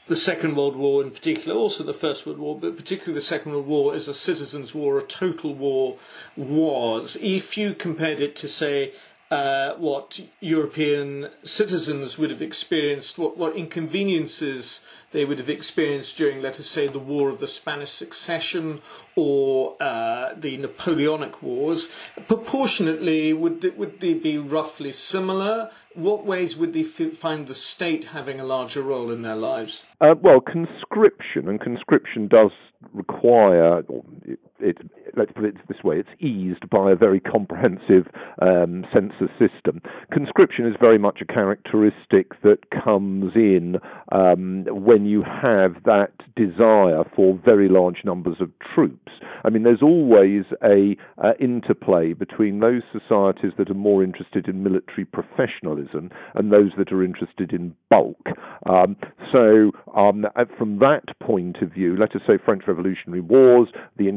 the 0.06 0.16
Second 0.16 0.56
World 0.56 0.76
War 0.76 1.02
in 1.02 1.10
particular, 1.10 1.56
also 1.56 1.82
the 1.82 1.94
First 1.94 2.26
World 2.26 2.38
War, 2.38 2.58
but 2.58 2.76
particularly 2.76 3.14
the 3.14 3.22
Second 3.22 3.52
World 3.52 3.66
War 3.66 3.94
as 3.94 4.06
a 4.06 4.14
citizens' 4.14 4.74
war, 4.74 4.98
a 4.98 5.02
total 5.02 5.54
war 5.54 5.96
was. 6.36 7.16
If 7.22 7.56
you 7.56 7.74
compared 7.74 8.20
it 8.20 8.36
to, 8.36 8.48
say, 8.48 8.92
uh, 9.30 9.74
what 9.74 10.20
European 10.40 11.28
citizens 11.44 12.18
would 12.18 12.30
have 12.30 12.42
experienced, 12.42 13.18
what, 13.18 13.36
what 13.36 13.56
inconveniences 13.56 14.84
they 15.12 15.24
would 15.24 15.38
have 15.38 15.48
experienced 15.48 16.16
during, 16.16 16.42
let 16.42 16.58
us 16.58 16.66
say, 16.66 16.88
the 16.88 16.98
War 16.98 17.28
of 17.30 17.38
the 17.38 17.46
Spanish 17.46 17.90
Succession 17.90 18.82
or 19.14 19.76
uh, 19.80 20.34
the 20.36 20.56
Napoleonic 20.56 21.40
Wars, 21.40 21.90
proportionately, 22.26 23.32
would, 23.32 23.76
would 23.78 24.00
they 24.00 24.14
be 24.14 24.38
roughly 24.38 24.92
similar? 24.92 25.70
What 25.94 26.26
ways 26.26 26.56
would 26.56 26.72
they 26.72 26.80
f- 26.80 27.12
find 27.12 27.46
the 27.46 27.54
state 27.54 28.06
having 28.06 28.40
a 28.40 28.44
larger 28.44 28.82
role 28.82 29.10
in 29.10 29.22
their 29.22 29.36
lives? 29.36 29.86
Uh, 30.00 30.14
well, 30.20 30.40
conscription, 30.40 31.48
and 31.48 31.60
conscription 31.60 32.28
does 32.28 32.50
require, 32.92 33.78
it, 34.26 34.38
it, 34.60 34.76
let's 35.16 35.32
put 35.32 35.44
it 35.44 35.54
this 35.68 35.82
way, 35.82 35.96
it's 35.98 36.20
eased 36.20 36.68
by 36.68 36.90
a 36.90 36.96
very 36.96 37.20
comprehensive 37.20 38.06
um, 38.42 38.84
census 38.92 39.30
system. 39.38 39.80
Conscription 40.12 40.66
is 40.66 40.74
very 40.80 40.98
much 40.98 41.20
a 41.22 41.24
characteristic 41.24 42.40
that 42.42 42.58
comes 42.84 43.32
in 43.34 43.76
um, 44.12 44.66
when 44.68 45.06
you 45.06 45.22
have 45.22 45.82
that 45.84 46.12
desire 46.36 47.04
for 47.16 47.40
very 47.44 47.68
large 47.68 47.98
numbers 48.04 48.36
of 48.40 48.50
troops. 48.74 49.12
I 49.44 49.50
mean, 49.50 49.62
there's 49.62 49.82
always 49.82 50.44
a 50.62 50.96
uh, 51.22 51.32
interplay 51.40 52.12
between 52.12 52.60
those 52.60 52.82
societies 52.92 53.52
that 53.58 53.70
are 53.70 53.74
more 53.74 54.02
interested 54.02 54.48
in 54.48 54.62
military 54.62 55.04
professionalism 55.04 55.83
and 55.92 56.52
those 56.52 56.70
that 56.78 56.92
are 56.92 57.02
interested 57.02 57.52
in 57.52 57.74
bulk. 57.90 58.26
Um, 58.66 58.96
so, 59.32 59.72
um, 59.96 60.26
from 60.58 60.78
that 60.78 61.18
point 61.20 61.58
of 61.62 61.72
view, 61.72 61.96
let 61.96 62.14
us 62.14 62.22
say 62.26 62.34
French 62.44 62.62
Revolutionary 62.66 63.20
Wars, 63.20 63.68
the, 63.96 64.10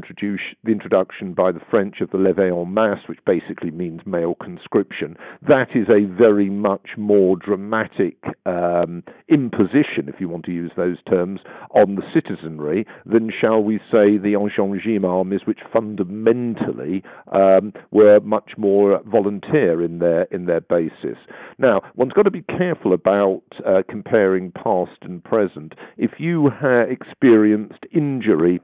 the 0.64 0.72
introduction 0.72 1.34
by 1.34 1.52
the 1.52 1.62
French 1.70 2.02
of 2.02 2.12
the 2.12 2.18
levée 2.18 2.52
en 2.52 2.74
masse, 2.74 3.08
which 3.08 3.20
basically 3.26 3.72
means 3.72 4.02
male 4.06 4.36
conscription, 4.36 5.18
that 5.48 5.70
is 5.76 5.88
a 5.90 6.06
very 6.18 6.50
much 6.50 6.90
more 6.98 7.36
dramatic 7.36 8.18
um, 8.46 9.04
imposition, 9.30 10.08
if 10.08 10.16
you 10.20 10.30
want 10.30 10.46
to 10.46 10.52
use 10.52 10.72
those 10.78 10.98
terms, 11.10 11.40
on 11.72 11.96
the 11.96 12.04
citizenry 12.14 12.86
than, 13.06 13.32
shall 13.42 13.62
we 13.62 13.78
say, 13.92 14.18
the 14.18 14.36
Ancien 14.40 14.72
Regime 14.72 15.06
armies, 15.06 15.42
which 15.46 15.60
fundamentally 15.72 17.04
um, 17.32 17.74
were 17.92 18.20
much 18.22 18.52
more 18.58 19.02
volunteer 19.06 19.84
in 19.84 20.00
their 20.00 20.24
in 20.24 20.46
their 20.46 20.62
basis. 20.62 21.18
Now, 21.60 21.82
one's 21.96 22.14
got 22.14 22.24
to 22.24 22.32
be 22.32 22.44
careful 22.44 22.94
about 22.94 23.42
uh, 23.66 23.82
comparing 23.90 24.52
past 24.52 24.98
and 25.02 25.24
present. 25.24 25.74
If 25.98 26.12
you 26.20 26.52
have 26.62 26.90
experienced 26.92 27.86
injury 27.92 28.62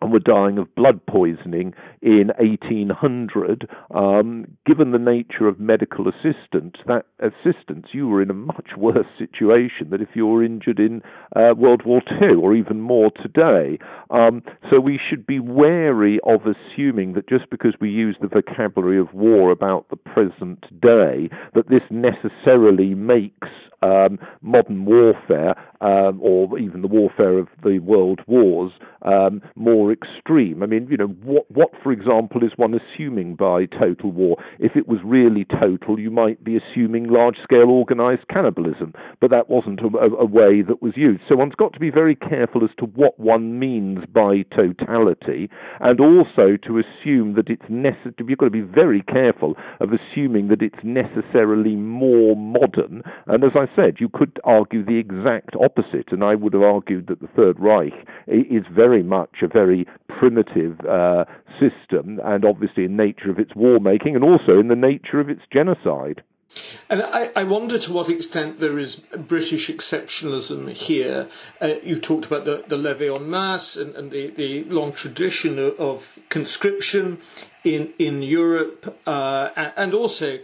and 0.00 0.12
were 0.12 0.18
dying 0.18 0.58
of 0.58 0.74
blood 0.74 1.04
poisoning 1.06 1.74
in 2.02 2.30
1800. 2.38 3.68
Um, 3.94 4.46
given 4.66 4.92
the 4.92 4.98
nature 4.98 5.48
of 5.48 5.58
medical 5.58 6.06
assistance, 6.08 6.76
that 6.86 7.06
assistance, 7.20 7.86
you 7.92 8.08
were 8.08 8.22
in 8.22 8.30
a 8.30 8.34
much 8.34 8.70
worse 8.76 9.06
situation 9.18 9.90
than 9.90 10.02
if 10.02 10.08
you 10.14 10.26
were 10.26 10.44
injured 10.44 10.78
in 10.78 11.02
uh, 11.34 11.54
World 11.56 11.82
War 11.84 12.02
II 12.20 12.36
or 12.36 12.54
even 12.54 12.80
more 12.80 13.10
today. 13.22 13.78
Um, 14.10 14.42
so 14.70 14.80
we 14.80 15.00
should 15.08 15.26
be 15.26 15.40
wary 15.40 16.20
of 16.24 16.40
assuming 16.42 17.14
that 17.14 17.28
just 17.28 17.50
because 17.50 17.74
we 17.80 17.90
use 17.90 18.16
the 18.20 18.28
vocabulary 18.28 18.98
of 18.98 19.12
war 19.14 19.50
about 19.50 19.88
the 19.88 19.96
present 19.96 20.62
day, 20.80 21.28
that 21.54 21.68
this 21.68 21.82
necessarily 21.90 22.94
makes 22.94 23.48
um, 23.82 24.18
modern 24.42 24.84
warfare, 24.84 25.54
um, 25.80 26.20
or 26.22 26.58
even 26.58 26.82
the 26.82 26.88
warfare 26.88 27.38
of 27.38 27.48
the 27.62 27.78
world 27.80 28.20
wars, 28.26 28.72
um, 29.02 29.42
more 29.54 29.92
extreme. 29.92 30.62
I 30.62 30.66
mean, 30.66 30.88
you 30.90 30.96
know, 30.96 31.06
what, 31.06 31.50
what, 31.50 31.70
for 31.82 31.92
example, 31.92 32.42
is 32.42 32.52
one 32.56 32.74
assuming 32.74 33.36
by 33.36 33.66
total 33.66 34.10
war? 34.10 34.36
If 34.58 34.76
it 34.76 34.88
was 34.88 34.98
really 35.04 35.44
total, 35.44 35.98
you 35.98 36.10
might 36.10 36.42
be 36.42 36.56
assuming 36.56 37.08
large-scale 37.08 37.68
organized 37.68 38.26
cannibalism, 38.28 38.94
but 39.20 39.30
that 39.30 39.50
wasn't 39.50 39.80
a, 39.80 39.88
a, 39.98 40.10
a 40.22 40.26
way 40.26 40.62
that 40.62 40.82
was 40.82 40.94
used. 40.96 41.22
So 41.28 41.36
one's 41.36 41.54
got 41.54 41.72
to 41.74 41.80
be 41.80 41.90
very 41.90 42.16
careful 42.16 42.64
as 42.64 42.70
to 42.78 42.86
what 42.86 43.18
one 43.18 43.58
means 43.58 44.04
by 44.12 44.42
totality, 44.54 45.50
and 45.80 46.00
also 46.00 46.56
to 46.66 46.78
assume 46.78 47.34
that 47.34 47.48
it's 47.48 47.68
necessary. 47.68 48.14
You've 48.26 48.38
got 48.38 48.46
to 48.46 48.50
be 48.50 48.60
very 48.60 49.02
careful 49.02 49.54
of 49.80 49.90
assuming 49.92 50.48
that 50.48 50.62
it's 50.62 50.82
necessarily 50.82 51.76
more 51.76 52.34
modern. 52.34 53.02
And 53.26 53.44
as 53.44 53.52
I 53.54 53.66
said, 53.76 53.96
you 54.00 54.08
could 54.08 54.40
argue 54.42 54.84
the 54.84 54.98
exact 54.98 55.54
opposite, 55.60 56.10
and 56.10 56.24
I 56.24 56.34
would 56.34 56.54
have 56.54 56.62
argued 56.62 57.06
that 57.08 57.20
the 57.20 57.28
Third 57.28 57.60
Reich 57.60 57.94
is 58.26 58.64
very 58.70 59.02
much 59.02 59.42
a 59.42 59.48
very 59.48 59.86
primitive 60.08 60.80
uh, 60.80 61.24
system, 61.60 62.18
and 62.24 62.44
obviously 62.44 62.86
in 62.86 62.96
nature 62.96 63.30
of 63.30 63.38
its 63.38 63.54
war 63.54 63.78
making, 63.78 64.16
and 64.16 64.24
also 64.24 64.58
in 64.58 64.68
the 64.68 64.74
nature 64.74 65.20
of 65.20 65.28
its 65.28 65.42
genocide. 65.52 66.22
And 66.88 67.02
I, 67.02 67.30
I, 67.36 67.42
wonder 67.42 67.78
to 67.78 67.92
what 67.92 68.08
extent 68.08 68.60
there 68.60 68.78
is 68.78 68.96
British 68.96 69.68
exceptionalism 69.68 70.70
here. 70.70 71.28
Uh, 71.60 71.74
you 71.82 72.00
talked 72.00 72.24
about 72.24 72.44
the, 72.44 72.64
the 72.66 72.76
levée 72.76 73.14
en 73.14 73.28
masse 73.28 73.76
and, 73.76 73.94
and 73.94 74.10
the, 74.10 74.28
the, 74.28 74.64
long 74.64 74.92
tradition 74.92 75.58
of, 75.58 75.78
of, 75.78 76.18
conscription 76.28 77.18
in, 77.64 77.92
in 77.98 78.22
Europe, 78.22 78.96
uh, 79.06 79.50
and 79.76 79.92
also 79.92 80.38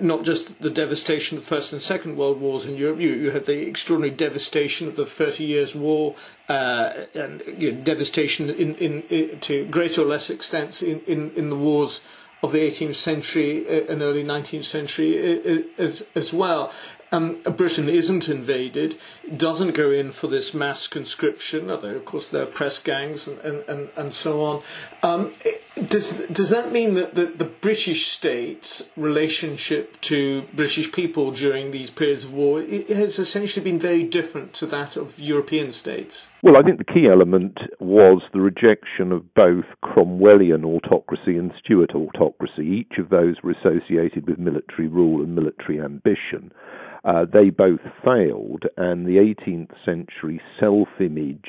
not 0.00 0.24
just 0.24 0.60
the 0.60 0.70
devastation 0.70 1.38
of 1.38 1.44
the 1.44 1.48
First 1.56 1.72
and 1.72 1.80
Second 1.80 2.16
World 2.16 2.40
Wars 2.40 2.66
in 2.66 2.76
Europe, 2.76 3.00
you, 3.00 3.10
you 3.10 3.30
have 3.30 3.46
the 3.46 3.66
extraordinary 3.66 4.14
devastation 4.14 4.88
of 4.88 4.96
the 4.96 5.06
Thirty 5.06 5.44
Years' 5.44 5.74
War 5.74 6.14
uh, 6.48 6.92
and 7.14 7.42
you 7.56 7.72
know, 7.72 7.80
devastation 7.82 8.50
in, 8.50 8.74
in, 8.76 9.02
in, 9.10 9.40
to 9.40 9.64
greater 9.66 10.02
or 10.02 10.06
less 10.06 10.30
extents 10.30 10.82
in, 10.82 11.00
in, 11.06 11.30
in 11.36 11.48
the 11.50 11.56
wars 11.56 12.04
of 12.42 12.52
the 12.52 12.58
18th 12.66 12.94
century 12.94 13.66
uh, 13.68 13.92
and 13.92 14.02
early 14.02 14.24
19th 14.24 14.64
century 14.64 15.38
uh, 15.38 15.62
as, 15.78 16.06
as 16.14 16.32
well. 16.32 16.72
Um, 17.12 17.42
Britain 17.42 17.88
isn't 17.88 18.28
invaded, 18.28 18.96
doesn't 19.36 19.72
go 19.72 19.90
in 19.90 20.10
for 20.10 20.26
this 20.26 20.54
mass 20.54 20.86
conscription, 20.86 21.70
although 21.70 21.96
of 21.96 22.04
course 22.04 22.28
there 22.28 22.42
are 22.42 22.46
press 22.46 22.78
gangs 22.78 23.28
and, 23.28 23.38
and, 23.40 23.64
and, 23.68 23.88
and 23.96 24.12
so 24.12 24.42
on. 24.42 24.62
Um, 25.02 25.32
does, 25.88 26.18
does 26.26 26.50
that 26.50 26.72
mean 26.72 26.94
that 26.94 27.14
the, 27.14 27.26
the 27.26 27.44
British 27.44 28.08
state's 28.08 28.90
relationship 28.96 30.00
to 30.02 30.42
British 30.52 30.92
people 30.92 31.30
during 31.30 31.70
these 31.70 31.90
periods 31.90 32.24
of 32.24 32.32
war 32.32 32.60
has 32.60 33.18
essentially 33.18 33.64
been 33.64 33.78
very 33.78 34.02
different 34.02 34.52
to 34.54 34.66
that 34.66 34.96
of 34.96 35.18
European 35.18 35.72
states? 35.72 36.28
Well, 36.42 36.56
I 36.56 36.62
think 36.62 36.78
the 36.78 36.92
key 36.92 37.06
element 37.10 37.58
was 37.78 38.22
the 38.32 38.40
rejection 38.40 39.12
of 39.12 39.34
both 39.34 39.64
Cromwellian 39.84 40.64
autocracy 40.64 41.36
and 41.36 41.52
Stuart 41.62 41.94
autocracy. 41.94 42.66
Each 42.66 42.98
of 42.98 43.10
those 43.10 43.36
were 43.42 43.52
associated 43.52 44.28
with 44.28 44.38
military 44.38 44.88
rule 44.88 45.22
and 45.22 45.34
military 45.34 45.80
ambition. 45.80 46.52
Uh, 47.02 47.24
they 47.32 47.48
both 47.48 47.80
failed, 48.04 48.64
and 48.76 49.06
the 49.06 49.18
18th 49.20 49.72
century 49.84 50.40
self 50.58 50.88
image 51.00 51.48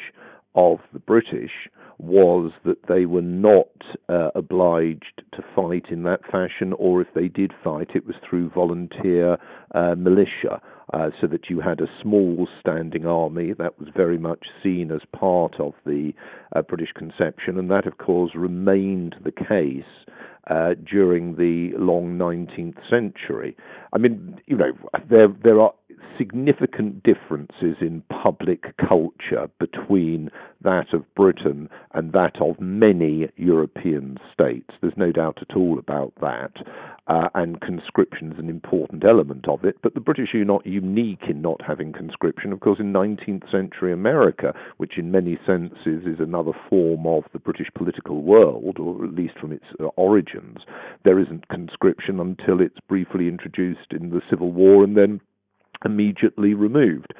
of 0.55 0.79
the 0.93 0.99
British 0.99 1.51
was 1.97 2.51
that 2.65 2.87
they 2.87 3.05
were 3.05 3.21
not 3.21 3.67
uh, 4.09 4.29
obliged 4.33 5.21
to 5.33 5.43
fight 5.55 5.85
in 5.91 6.01
that 6.03 6.21
fashion, 6.31 6.73
or 6.73 6.99
if 6.99 7.07
they 7.13 7.27
did 7.27 7.53
fight, 7.63 7.89
it 7.93 8.07
was 8.07 8.15
through 8.27 8.49
volunteer 8.49 9.37
uh, 9.75 9.95
militia. 9.95 10.61
Uh, 10.93 11.09
so 11.21 11.27
that 11.27 11.49
you 11.49 11.61
had 11.61 11.79
a 11.79 11.87
small 12.01 12.49
standing 12.59 13.05
army 13.05 13.53
that 13.53 13.79
was 13.79 13.87
very 13.95 14.17
much 14.17 14.47
seen 14.61 14.91
as 14.91 14.99
part 15.17 15.57
of 15.57 15.71
the 15.85 16.11
uh, 16.53 16.61
British 16.61 16.91
conception, 16.97 17.57
and 17.57 17.71
that, 17.71 17.87
of 17.87 17.97
course, 17.97 18.31
remained 18.35 19.15
the 19.23 19.31
case 19.31 19.85
uh, 20.49 20.71
during 20.89 21.35
the 21.37 21.71
long 21.77 22.17
19th 22.17 22.77
century. 22.89 23.55
I 23.93 23.99
mean, 23.99 24.41
you 24.47 24.57
know, 24.57 24.71
there 25.09 25.29
there 25.43 25.61
are 25.61 25.73
significant 26.17 27.03
differences 27.03 27.77
in 27.81 28.03
public 28.23 28.75
culture 28.77 29.49
between 29.59 30.29
that 30.61 30.93
of 30.93 31.03
Britain 31.15 31.69
and 31.93 32.13
that 32.13 32.41
of 32.41 32.59
many 32.59 33.27
European 33.37 34.17
states. 34.33 34.69
There's 34.81 34.93
no 34.97 35.11
doubt 35.11 35.39
at 35.41 35.55
all 35.55 35.79
about 35.79 36.13
that. 36.21 36.51
Uh, 37.07 37.27
and 37.33 37.59
conscription 37.59 38.31
is 38.31 38.39
an 38.39 38.49
important 38.49 39.03
element 39.03 39.47
of 39.47 39.65
it. 39.65 39.75
But 39.81 39.95
the 39.95 39.99
British 39.99 40.33
are 40.35 40.45
not 40.45 40.65
unique 40.65 41.23
in 41.27 41.41
not 41.41 41.59
having 41.65 41.91
conscription. 41.91 42.53
Of 42.53 42.59
course, 42.59 42.79
in 42.79 42.93
19th 42.93 43.51
century 43.51 43.91
America, 43.91 44.53
which 44.77 44.97
in 44.97 45.11
many 45.11 45.37
senses 45.45 46.05
is 46.05 46.19
another 46.19 46.53
form 46.69 47.07
of 47.07 47.23
the 47.33 47.39
British 47.39 47.67
political 47.75 48.21
world, 48.21 48.77
or 48.79 49.03
at 49.03 49.13
least 49.13 49.33
from 49.39 49.51
its 49.51 49.65
uh, 49.79 49.85
origins, 49.97 50.59
there 51.03 51.19
isn't 51.19 51.49
conscription 51.49 52.19
until 52.19 52.61
it's 52.61 52.79
briefly 52.87 53.27
introduced 53.27 53.91
in 53.91 54.11
the 54.11 54.21
Civil 54.29 54.51
War 54.51 54.83
and 54.83 54.95
then 54.95 55.19
immediately 55.85 56.53
removed. 56.53 57.13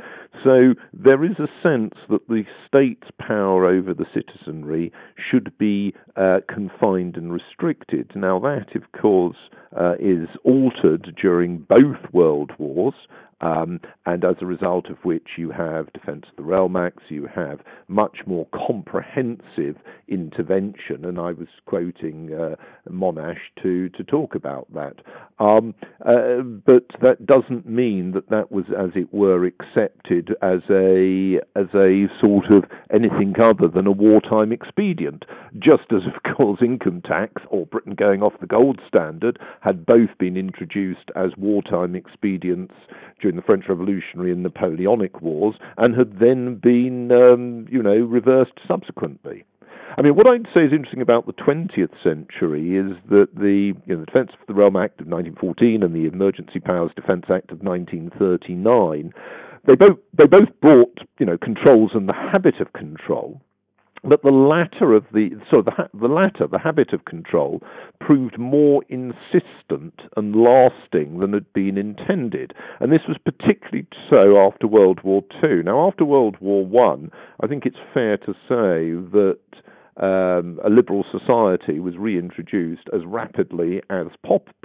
So 0.43 0.73
there 0.93 1.23
is 1.23 1.37
a 1.39 1.47
sense 1.61 1.93
that 2.09 2.27
the 2.27 2.43
state's 2.67 3.09
power 3.19 3.65
over 3.65 3.93
the 3.93 4.05
citizenry 4.13 4.91
should 5.29 5.55
be 5.57 5.93
uh, 6.15 6.39
confined 6.47 7.15
and 7.15 7.31
restricted. 7.31 8.11
Now, 8.15 8.39
that, 8.39 8.75
of 8.75 8.83
course, 8.99 9.37
uh, 9.79 9.93
is 9.99 10.27
altered 10.43 11.15
during 11.21 11.59
both 11.59 12.11
world 12.11 12.51
wars. 12.57 12.95
Um, 13.41 13.79
and 14.05 14.23
as 14.23 14.35
a 14.41 14.45
result 14.45 14.89
of 14.89 14.97
which 15.03 15.29
you 15.37 15.51
have 15.51 15.91
Defence 15.93 16.25
of 16.29 16.35
the 16.37 16.43
Realm 16.43 16.75
Acts, 16.75 17.03
you 17.09 17.27
have 17.33 17.59
much 17.87 18.19
more 18.25 18.47
comprehensive 18.53 19.77
intervention, 20.07 21.03
and 21.05 21.19
I 21.19 21.31
was 21.31 21.47
quoting 21.65 22.33
uh, 22.33 22.55
Monash 22.89 23.39
to, 23.63 23.89
to 23.89 24.03
talk 24.03 24.35
about 24.35 24.71
that. 24.73 24.95
Um, 25.39 25.73
uh, 26.05 26.43
but 26.43 26.85
that 27.01 27.25
doesn't 27.25 27.67
mean 27.67 28.11
that 28.11 28.29
that 28.29 28.51
was, 28.51 28.65
as 28.77 28.91
it 28.95 29.11
were, 29.11 29.45
accepted 29.45 30.35
as 30.43 30.59
a 30.69 31.39
as 31.55 31.67
a 31.73 32.05
sort 32.19 32.45
of 32.51 32.65
anything 32.93 33.33
other 33.41 33.67
than 33.67 33.87
a 33.87 33.91
wartime 33.91 34.51
expedient. 34.51 35.25
Just 35.57 35.91
as, 35.91 36.01
of 36.05 36.35
course, 36.35 36.59
income 36.61 37.01
tax 37.01 37.41
or 37.49 37.65
Britain 37.65 37.95
going 37.95 38.21
off 38.21 38.33
the 38.39 38.47
gold 38.47 38.79
standard 38.87 39.39
had 39.61 39.85
both 39.85 40.09
been 40.19 40.37
introduced 40.37 41.09
as 41.15 41.31
wartime 41.37 41.95
expedients 41.95 42.75
during 43.31 43.41
the 43.41 43.45
French 43.45 43.65
Revolutionary 43.69 44.31
and 44.31 44.43
Napoleonic 44.43 45.21
Wars, 45.21 45.55
and 45.77 45.95
had 45.95 46.19
then 46.19 46.55
been, 46.55 47.11
um, 47.11 47.65
you 47.71 47.81
know, 47.81 47.95
reversed 47.95 48.59
subsequently. 48.67 49.45
I 49.97 50.01
mean, 50.01 50.15
what 50.15 50.27
I'd 50.27 50.47
say 50.53 50.61
is 50.61 50.71
interesting 50.71 51.01
about 51.01 51.27
the 51.27 51.33
20th 51.33 51.91
century 52.03 52.77
is 52.77 52.95
that 53.09 53.27
the, 53.35 53.73
you 53.85 53.95
know, 53.95 53.99
the 54.01 54.05
Defence 54.05 54.31
of 54.33 54.47
the 54.47 54.53
Realm 54.53 54.75
Act 54.75 54.99
of 55.01 55.07
1914 55.07 55.83
and 55.83 55.95
the 55.95 56.07
Emergency 56.07 56.59
Powers 56.59 56.91
Defence 56.95 57.25
Act 57.29 57.51
of 57.51 57.61
1939, 57.61 59.13
they 59.67 59.75
both 59.75 59.97
they 60.17 60.25
both 60.25 60.49
brought, 60.61 60.99
you 61.19 61.25
know, 61.25 61.37
controls 61.37 61.91
and 61.93 62.09
the 62.09 62.13
habit 62.13 62.55
of 62.59 62.73
control 62.73 63.41
but 64.03 64.23
the 64.23 64.29
latter 64.29 64.93
of 64.93 65.05
the 65.13 65.29
so 65.49 65.61
the 65.61 65.89
the 65.93 66.07
latter 66.07 66.47
the 66.47 66.59
habit 66.59 66.91
of 66.93 67.05
control 67.05 67.61
proved 67.99 68.37
more 68.37 68.83
insistent 68.89 69.93
and 70.17 70.35
lasting 70.35 71.19
than 71.19 71.33
had 71.33 71.51
been 71.53 71.77
intended. 71.77 72.53
And 72.79 72.91
this 72.91 73.07
was 73.07 73.17
particularly 73.23 73.87
so 74.09 74.37
after 74.37 74.67
world 74.67 75.01
war 75.03 75.23
II 75.43 75.63
now 75.63 75.87
after 75.87 76.03
world 76.03 76.37
war 76.39 76.65
1 76.65 77.11
I 77.41 77.47
think 77.47 77.65
it's 77.65 77.77
fair 77.93 78.17
to 78.17 78.33
say 78.49 78.97
that 79.11 79.37
um, 79.97 80.59
a 80.65 80.69
liberal 80.69 81.05
society 81.11 81.79
was 81.79 81.97
reintroduced 81.97 82.89
as 82.93 83.01
rapidly 83.05 83.81
as 83.89 84.07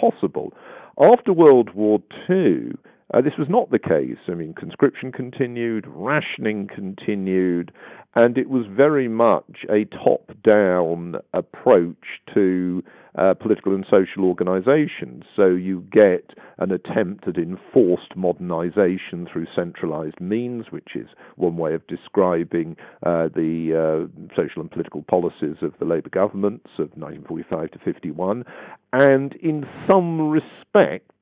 possible. 0.01 0.53
After 0.99 1.33
world 1.33 1.75
war 1.75 2.01
II 2.31 2.73
uh, 3.15 3.21
this 3.21 3.35
was 3.39 3.49
not 3.49 3.71
the 3.71 3.79
case. 3.79 4.19
I 4.29 4.35
mean, 4.35 4.55
conscription 4.55 5.13
continued, 5.13 5.87
rationing 5.89 6.69
continued, 6.73 7.73
and 8.15 8.37
it 8.37 8.49
was 8.49 8.65
very 8.69 9.09
much 9.09 9.65
a 9.71 9.85
top 9.85 10.33
down 10.43 11.17
approach 11.33 12.21
to 12.35 12.83
uh, 13.17 13.35
political 13.35 13.75
and 13.75 13.87
social 13.89 14.25
organizations. 14.25 15.25
So 15.35 15.47
you 15.47 15.85
get 15.93 16.33
an 16.59 16.73
attempt 16.73 17.29
at 17.29 17.37
enforced 17.37 18.17
modernization 18.17 19.27
through 19.31 19.47
centralized 19.55 20.21
means, 20.21 20.67
which 20.71 20.91
is 20.95 21.07
one 21.37 21.57
way 21.57 21.75
of 21.75 21.87
describing 21.87 22.77
uh, 23.05 23.29
the 23.35 24.09
uh, 24.11 24.35
social 24.35 24.63
and 24.63 24.71
political 24.71 25.03
policies 25.03 25.57
of 25.63 25.73
the 25.79 25.85
Labour 25.85 26.11
governments 26.11 26.71
of 26.79 26.91
1945 26.97 27.71
to 27.71 27.79
51. 27.79 28.45
And 28.93 29.35
in 29.43 29.65
some 29.87 30.29
respects, 30.31 31.15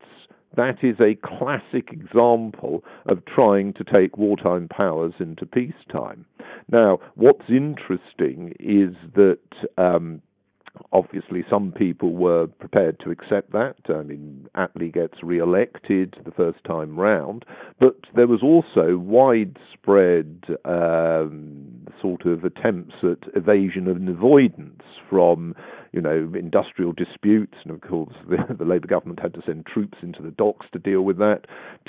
that 0.55 0.83
is 0.83 0.97
a 0.99 1.15
classic 1.15 1.91
example 1.91 2.83
of 3.07 3.23
trying 3.25 3.73
to 3.73 3.83
take 3.83 4.17
wartime 4.17 4.67
powers 4.67 5.13
into 5.19 5.45
peacetime. 5.45 6.25
Now, 6.71 6.99
what's 7.15 7.49
interesting 7.49 8.53
is 8.59 8.95
that 9.15 9.39
um, 9.77 10.21
obviously 10.91 11.43
some 11.49 11.71
people 11.71 12.13
were 12.13 12.47
prepared 12.47 12.99
to 13.01 13.11
accept 13.11 13.51
that. 13.51 13.75
I 13.89 14.03
mean, 14.03 14.47
Attlee 14.55 14.93
gets 14.93 15.23
re-elected 15.23 16.15
the 16.25 16.31
first 16.31 16.63
time 16.65 16.99
round, 16.99 17.45
but 17.79 17.95
there 18.15 18.27
was 18.27 18.41
also 18.43 18.97
widespread 18.97 20.43
um, 20.65 21.87
sort 22.01 22.25
of 22.25 22.43
attempts 22.43 22.95
at 23.03 23.29
evasion 23.35 23.87
and 23.87 24.09
avoidance 24.09 24.83
from 25.09 25.55
you 25.95 26.01
know, 26.01 26.29
industrial 26.37 26.91
disputes, 26.91 27.53
and 27.63 27.71
of 27.71 27.79
course 27.79 28.13
the, 28.29 28.35
the 28.59 28.65
Labour 28.65 28.87
government 28.87 29.21
had 29.21 29.33
to 29.33 29.41
send 29.45 29.65
troops 29.65 29.97
into 30.01 30.21
the 30.21 30.31
docks 30.31 30.65
to 30.73 30.79
deal 30.79 31.01
with 31.01 31.17
that, 31.17 31.43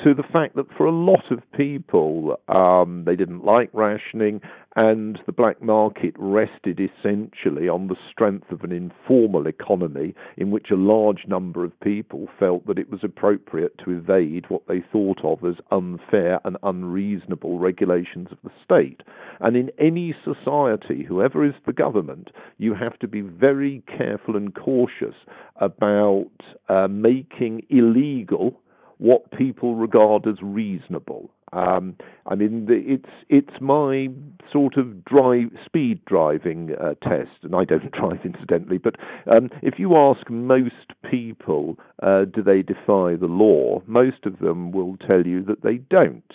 to 0.04 0.14
the 0.14 0.22
fact 0.22 0.54
that 0.54 0.72
for 0.76 0.86
a 0.86 0.92
lot 0.92 1.24
of 1.32 1.40
people, 1.56 2.38
um, 2.48 3.02
they 3.04 3.16
didn't 3.16 3.44
like 3.44 3.68
rationing, 3.72 4.40
and 4.76 5.18
the 5.24 5.32
black 5.32 5.60
market 5.62 6.14
rested 6.18 6.78
essentially 6.78 7.66
on 7.66 7.88
the 7.88 7.96
strength 8.12 8.52
of 8.52 8.62
an 8.62 8.72
informal 8.72 9.46
economy 9.46 10.14
in 10.36 10.50
which 10.50 10.66
a 10.70 10.76
large 10.76 11.24
number 11.26 11.64
of 11.64 11.80
people 11.80 12.28
felt 12.38 12.66
that 12.66 12.78
it 12.78 12.90
was 12.90 13.00
appropriate 13.02 13.76
to 13.78 13.90
evade 13.90 14.44
what 14.48 14.68
they 14.68 14.84
thought 14.92 15.18
of 15.24 15.42
as 15.44 15.56
unfair 15.72 16.40
and 16.44 16.58
unreasonable 16.62 17.58
regulations 17.58 18.28
of 18.30 18.38
the 18.44 18.50
state. 18.62 19.00
And 19.40 19.56
in 19.56 19.70
any 19.78 20.14
society, 20.22 21.04
whoever 21.04 21.44
is 21.44 21.54
the 21.64 21.72
government, 21.72 22.30
you 22.58 22.74
have 22.74 22.98
to 22.98 23.08
be 23.08 23.22
very 23.22 23.82
careful 23.96 24.36
and 24.36 24.54
cautious 24.54 25.14
about 25.60 26.30
uh, 26.68 26.88
making 26.88 27.62
illegal 27.70 28.60
what 28.98 29.30
people 29.32 29.74
regard 29.74 30.26
as 30.26 30.36
reasonable. 30.42 31.30
Um, 31.52 31.96
I 32.26 32.34
mean, 32.34 32.66
it's 32.68 33.08
it's 33.28 33.60
my 33.60 34.08
sort 34.52 34.76
of 34.76 35.04
drive 35.04 35.50
speed 35.64 36.04
driving 36.04 36.70
uh, 36.80 36.94
test, 37.08 37.30
and 37.42 37.54
I 37.54 37.64
don't 37.64 37.90
drive 37.92 38.24
incidentally. 38.24 38.78
But 38.78 38.96
um, 39.30 39.50
if 39.62 39.74
you 39.78 39.96
ask 39.96 40.28
most 40.28 40.92
people, 41.08 41.78
uh, 42.02 42.24
do 42.24 42.42
they 42.42 42.62
defy 42.62 43.14
the 43.16 43.28
law? 43.28 43.82
Most 43.86 44.24
of 44.24 44.40
them 44.40 44.72
will 44.72 44.96
tell 44.96 45.24
you 45.24 45.44
that 45.44 45.62
they 45.62 45.76
don't. 45.76 46.32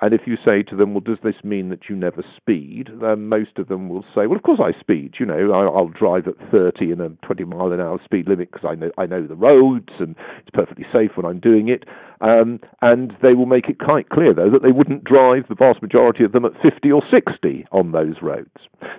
And 0.00 0.14
if 0.14 0.22
you 0.26 0.36
say 0.44 0.62
to 0.64 0.76
them, 0.76 0.94
well, 0.94 1.00
does 1.00 1.18
this 1.24 1.34
mean 1.42 1.70
that 1.70 1.88
you 1.88 1.96
never 1.96 2.24
speed? 2.36 2.88
Then 3.00 3.28
most 3.28 3.58
of 3.58 3.66
them 3.66 3.88
will 3.88 4.04
say, 4.14 4.26
well, 4.28 4.36
of 4.36 4.44
course 4.44 4.60
I 4.62 4.78
speed. 4.78 5.14
You 5.18 5.26
know, 5.26 5.52
I'll 5.52 5.88
drive 5.88 6.28
at 6.28 6.34
30 6.52 6.92
in 6.92 7.00
a 7.00 7.08
20 7.26 7.44
mile 7.44 7.72
an 7.72 7.80
hour 7.80 7.98
speed 8.04 8.28
limit 8.28 8.52
because 8.52 8.68
I 8.68 8.76
know 8.76 8.90
I 8.96 9.06
know 9.06 9.26
the 9.26 9.34
roads 9.34 9.88
and 9.98 10.14
it's 10.40 10.50
perfectly 10.54 10.86
safe 10.92 11.12
when 11.16 11.26
I'm 11.26 11.40
doing 11.40 11.68
it. 11.68 11.84
Um, 12.20 12.60
and 12.82 13.12
they 13.22 13.34
will 13.34 13.46
make 13.46 13.68
it 13.68 13.78
quite 13.78 14.08
clear, 14.08 14.34
though, 14.34 14.50
that 14.50 14.62
they 14.62 14.72
wouldn't 14.72 15.04
drive 15.04 15.44
the 15.48 15.54
vast 15.54 15.82
majority 15.82 16.24
of 16.24 16.32
them 16.32 16.44
at 16.44 16.52
50 16.62 16.90
or 16.90 17.02
60 17.10 17.66
on 17.72 17.92
those 17.92 18.16
roads. 18.22 18.50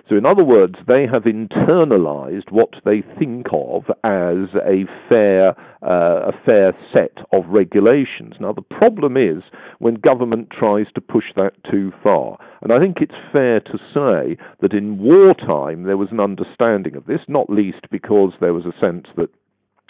So, 0.08 0.16
in 0.16 0.26
other 0.26 0.44
words, 0.44 0.74
they 0.86 1.06
have 1.10 1.24
internalized 1.24 2.50
what 2.50 2.74
they 2.84 3.02
think 3.18 3.46
of 3.52 3.84
as 4.04 4.48
a 4.66 4.84
fair, 5.08 5.50
uh, 5.82 6.30
a 6.30 6.32
fair 6.44 6.72
set 6.92 7.24
of 7.32 7.44
regulations. 7.48 8.34
Now, 8.40 8.52
the 8.52 8.62
problem 8.62 9.16
is 9.16 9.42
when 9.78 9.94
government 9.94 10.48
tries 10.50 10.86
to 10.94 11.00
push 11.00 11.26
that 11.36 11.52
too 11.70 11.92
far. 12.02 12.38
And 12.62 12.72
I 12.72 12.78
think 12.78 12.98
it's 13.00 13.14
fair 13.32 13.60
to 13.60 13.78
say 13.94 14.36
that 14.60 14.72
in 14.74 14.98
wartime 14.98 15.84
there 15.84 15.96
was 15.96 16.08
an 16.10 16.20
understanding 16.20 16.96
of 16.96 17.06
this, 17.06 17.20
not 17.28 17.48
least 17.48 17.90
because 17.90 18.32
there 18.40 18.54
was 18.54 18.66
a 18.66 18.78
sense 18.80 19.06
that 19.16 19.30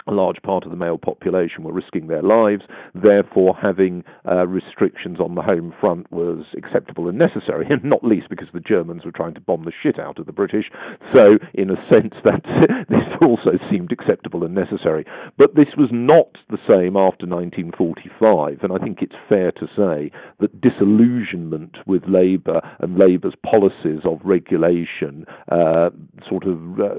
a 0.07 0.13
large 0.13 0.41
part 0.43 0.65
of 0.65 0.71
the 0.71 0.77
male 0.77 0.99
population 0.99 1.65
were 1.65 1.73
risking 1.73 2.07
their 2.07 2.23
lives, 2.23 2.63
therefore 2.95 3.57
having 3.61 4.05
uh, 4.29 4.47
restrictions 4.47 5.19
on 5.21 5.35
the 5.35 5.43
home 5.43 5.75
front 5.81 6.11
was 6.11 6.45
acceptable 6.57 7.09
and 7.09 7.19
necessary, 7.19 7.67
and 7.71 7.85
not 7.85 8.05
least 8.05 8.29
because 8.29 8.49
the 8.53 8.61
Germans 8.61 9.05
were 9.05 9.13
trying 9.13 9.35
to 9.35 9.41
bomb 9.41 9.65
the 9.65 9.73
shit 9.83 9.99
out 9.99 10.19
of 10.19 10.27
the 10.27 10.33
British. 10.33 10.67
So, 11.13 11.39
in 11.55 11.71
a 11.71 11.77
sense, 11.89 12.15
that 12.25 12.43
this 12.89 13.07
also 13.21 13.59
seemed 13.71 13.93
acceptable 13.93 14.45
and 14.45 14.55
necessary. 14.55 15.05
But 15.37 15.55
this 15.55 15.69
was 15.77 15.89
not 15.93 16.39
the 16.49 16.59
same 16.69 16.97
after 16.97 17.27
1945, 17.27 18.59
and 18.63 18.73
I 18.73 18.79
think 18.79 18.99
it's 19.03 19.15
fair 19.29 19.53
to 19.53 19.67
say 19.77 20.11
that 20.41 20.61
disillusionment 20.61 21.77
with 21.87 22.03
Labour 22.09 22.61
and 22.81 22.99
Labour's 22.99 23.35
policies 23.45 24.01
of 24.05 24.21
regulation 24.25 25.27
uh, 25.51 25.91
sort 26.29 26.45
of 26.47 26.81
uh, 26.81 26.95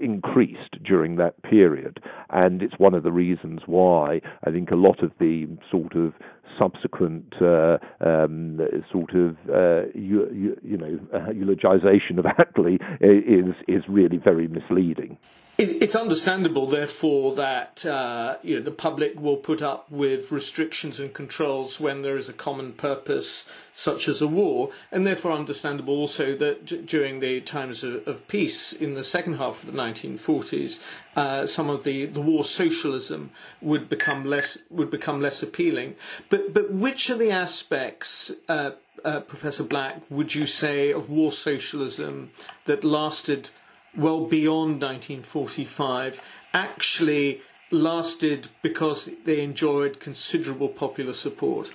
increased 0.00 0.82
during 0.84 1.16
that 1.16 1.42
period, 1.42 2.00
and 2.30 2.43
it's 2.62 2.78
one 2.78 2.94
of 2.94 3.02
the 3.02 3.12
reasons 3.12 3.60
why 3.66 4.20
I 4.44 4.50
think 4.50 4.70
a 4.70 4.76
lot 4.76 5.02
of 5.02 5.12
the 5.18 5.48
sort 5.70 5.94
of 5.96 6.12
subsequent 6.58 7.34
uh, 7.40 7.78
um, 8.00 8.60
sort 8.90 9.14
of 9.14 9.36
uh, 9.48 9.88
you, 9.94 10.28
you, 10.32 10.60
you, 10.62 10.76
know 10.76 10.98
eulogization 11.32 12.18
of 12.18 12.24
Attlee 12.24 12.78
is 13.00 13.54
is 13.68 13.82
really 13.88 14.16
very 14.16 14.48
misleading. 14.48 15.18
It's 15.56 15.94
understandable, 15.94 16.66
therefore, 16.66 17.36
that 17.36 17.86
uh, 17.86 18.38
you 18.42 18.56
know 18.56 18.62
the 18.62 18.72
public 18.72 19.20
will 19.20 19.36
put 19.36 19.62
up 19.62 19.88
with 19.88 20.32
restrictions 20.32 20.98
and 20.98 21.14
controls 21.14 21.78
when 21.78 22.02
there 22.02 22.16
is 22.16 22.28
a 22.28 22.32
common 22.32 22.72
purpose, 22.72 23.48
such 23.72 24.08
as 24.08 24.20
a 24.20 24.26
war, 24.26 24.70
and 24.90 25.06
therefore 25.06 25.30
understandable 25.30 25.94
also 25.94 26.34
that 26.36 26.66
d- 26.66 26.82
during 26.82 27.20
the 27.20 27.40
times 27.40 27.84
of, 27.84 28.06
of, 28.08 28.26
peace 28.26 28.72
in 28.72 28.94
the 28.94 29.04
second 29.04 29.34
half 29.34 29.62
of 29.62 29.72
the 29.72 29.78
1940s, 29.80 30.82
uh, 31.14 31.46
some 31.46 31.70
of 31.70 31.84
the, 31.84 32.06
the 32.06 32.20
war 32.20 32.42
socialism 32.42 33.30
would 33.62 33.88
become 33.88 34.24
less 34.24 34.58
would 34.70 34.90
become 34.90 35.20
less 35.20 35.40
appealing. 35.40 35.94
But 36.30 36.33
but 36.52 36.72
which 36.72 37.10
are 37.10 37.16
the 37.16 37.30
aspects? 37.30 38.32
Uh, 38.48 38.72
uh 39.04 39.20
Professor 39.20 39.64
Black, 39.64 40.02
would 40.10 40.34
you 40.34 40.46
say 40.46 40.92
of 40.92 41.10
war 41.10 41.32
socialism 41.32 42.30
that 42.64 42.84
lasted 42.84 43.50
well 43.96 44.24
beyond 44.26 44.82
1945 44.82 46.20
actually 46.52 47.40
lasted 47.70 48.48
because 48.62 49.10
they 49.24 49.40
enjoyed 49.42 50.00
considerable 50.00 50.68
popular 50.68 51.12
support? 51.12 51.72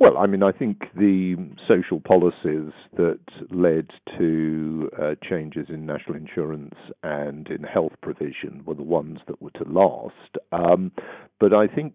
Well, 0.00 0.16
I 0.16 0.26
mean, 0.26 0.42
I 0.42 0.50
think 0.50 0.84
the 0.96 1.36
social 1.68 2.00
policies 2.00 2.72
that 2.96 3.20
led 3.50 3.90
to 4.16 4.90
uh, 4.98 5.14
changes 5.22 5.66
in 5.68 5.84
national 5.84 6.16
insurance 6.16 6.74
and 7.02 7.46
in 7.48 7.64
health 7.64 7.92
provision 8.00 8.62
were 8.64 8.76
the 8.76 8.82
ones 8.82 9.18
that 9.28 9.42
were 9.42 9.50
to 9.50 9.64
last. 9.64 10.38
Um, 10.52 10.90
but 11.38 11.52
I 11.52 11.66
think, 11.66 11.94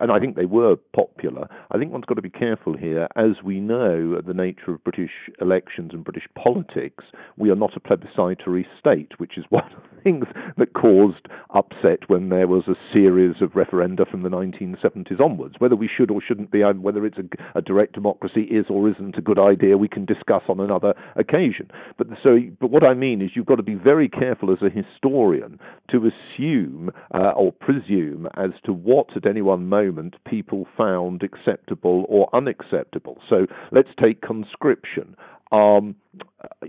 and 0.00 0.10
I 0.10 0.18
think 0.18 0.36
they 0.36 0.46
were 0.46 0.76
popular. 0.94 1.46
I 1.70 1.78
think 1.78 1.92
one's 1.92 2.06
got 2.06 2.14
to 2.14 2.22
be 2.22 2.30
careful 2.30 2.76
here. 2.76 3.06
As 3.16 3.42
we 3.42 3.60
know, 3.60 4.20
the 4.20 4.34
nature 4.34 4.72
of 4.72 4.84
British 4.84 5.10
elections 5.40 5.90
and 5.92 6.04
British 6.04 6.28
politics, 6.34 7.04
we 7.36 7.50
are 7.50 7.56
not 7.56 7.76
a 7.76 7.80
plebiscitary 7.80 8.66
state, 8.78 9.12
which 9.18 9.36
is 9.36 9.44
one 9.50 9.64
of 9.64 9.82
the 9.94 10.02
things 10.02 10.24
that 10.58 10.74
caused 10.74 11.26
upset 11.54 12.08
when 12.08 12.28
there 12.28 12.46
was 12.46 12.64
a 12.66 12.76
series 12.92 13.36
of 13.40 13.52
referenda 13.52 14.10
from 14.10 14.22
the 14.22 14.28
1970s 14.28 15.20
onwards. 15.20 15.56
Whether 15.58 15.76
we 15.76 15.88
should 15.94 16.10
or 16.10 16.20
shouldn't 16.26 16.50
be, 16.50 16.62
whether 16.62 17.06
it's 17.06 17.18
a 17.18 17.41
a 17.54 17.62
direct 17.62 17.94
democracy 17.94 18.42
is 18.42 18.66
or 18.68 18.88
isn't 18.90 19.16
a 19.16 19.22
good 19.22 19.38
idea, 19.38 19.76
we 19.76 19.88
can 19.88 20.04
discuss 20.04 20.42
on 20.48 20.60
another 20.60 20.94
occasion. 21.16 21.70
But 21.98 22.08
so, 22.22 22.38
but 22.60 22.70
what 22.70 22.84
I 22.84 22.94
mean 22.94 23.22
is, 23.22 23.30
you've 23.34 23.46
got 23.46 23.56
to 23.56 23.62
be 23.62 23.74
very 23.74 24.08
careful 24.08 24.52
as 24.52 24.58
a 24.62 24.70
historian 24.70 25.58
to 25.90 26.10
assume 26.10 26.90
uh, 27.14 27.32
or 27.36 27.52
presume 27.52 28.28
as 28.36 28.50
to 28.64 28.72
what 28.72 29.16
at 29.16 29.26
any 29.26 29.42
one 29.42 29.68
moment 29.68 30.16
people 30.28 30.66
found 30.76 31.22
acceptable 31.22 32.04
or 32.08 32.28
unacceptable. 32.34 33.18
So 33.28 33.46
let's 33.70 33.90
take 34.00 34.20
conscription. 34.20 35.16
Um, 35.50 35.96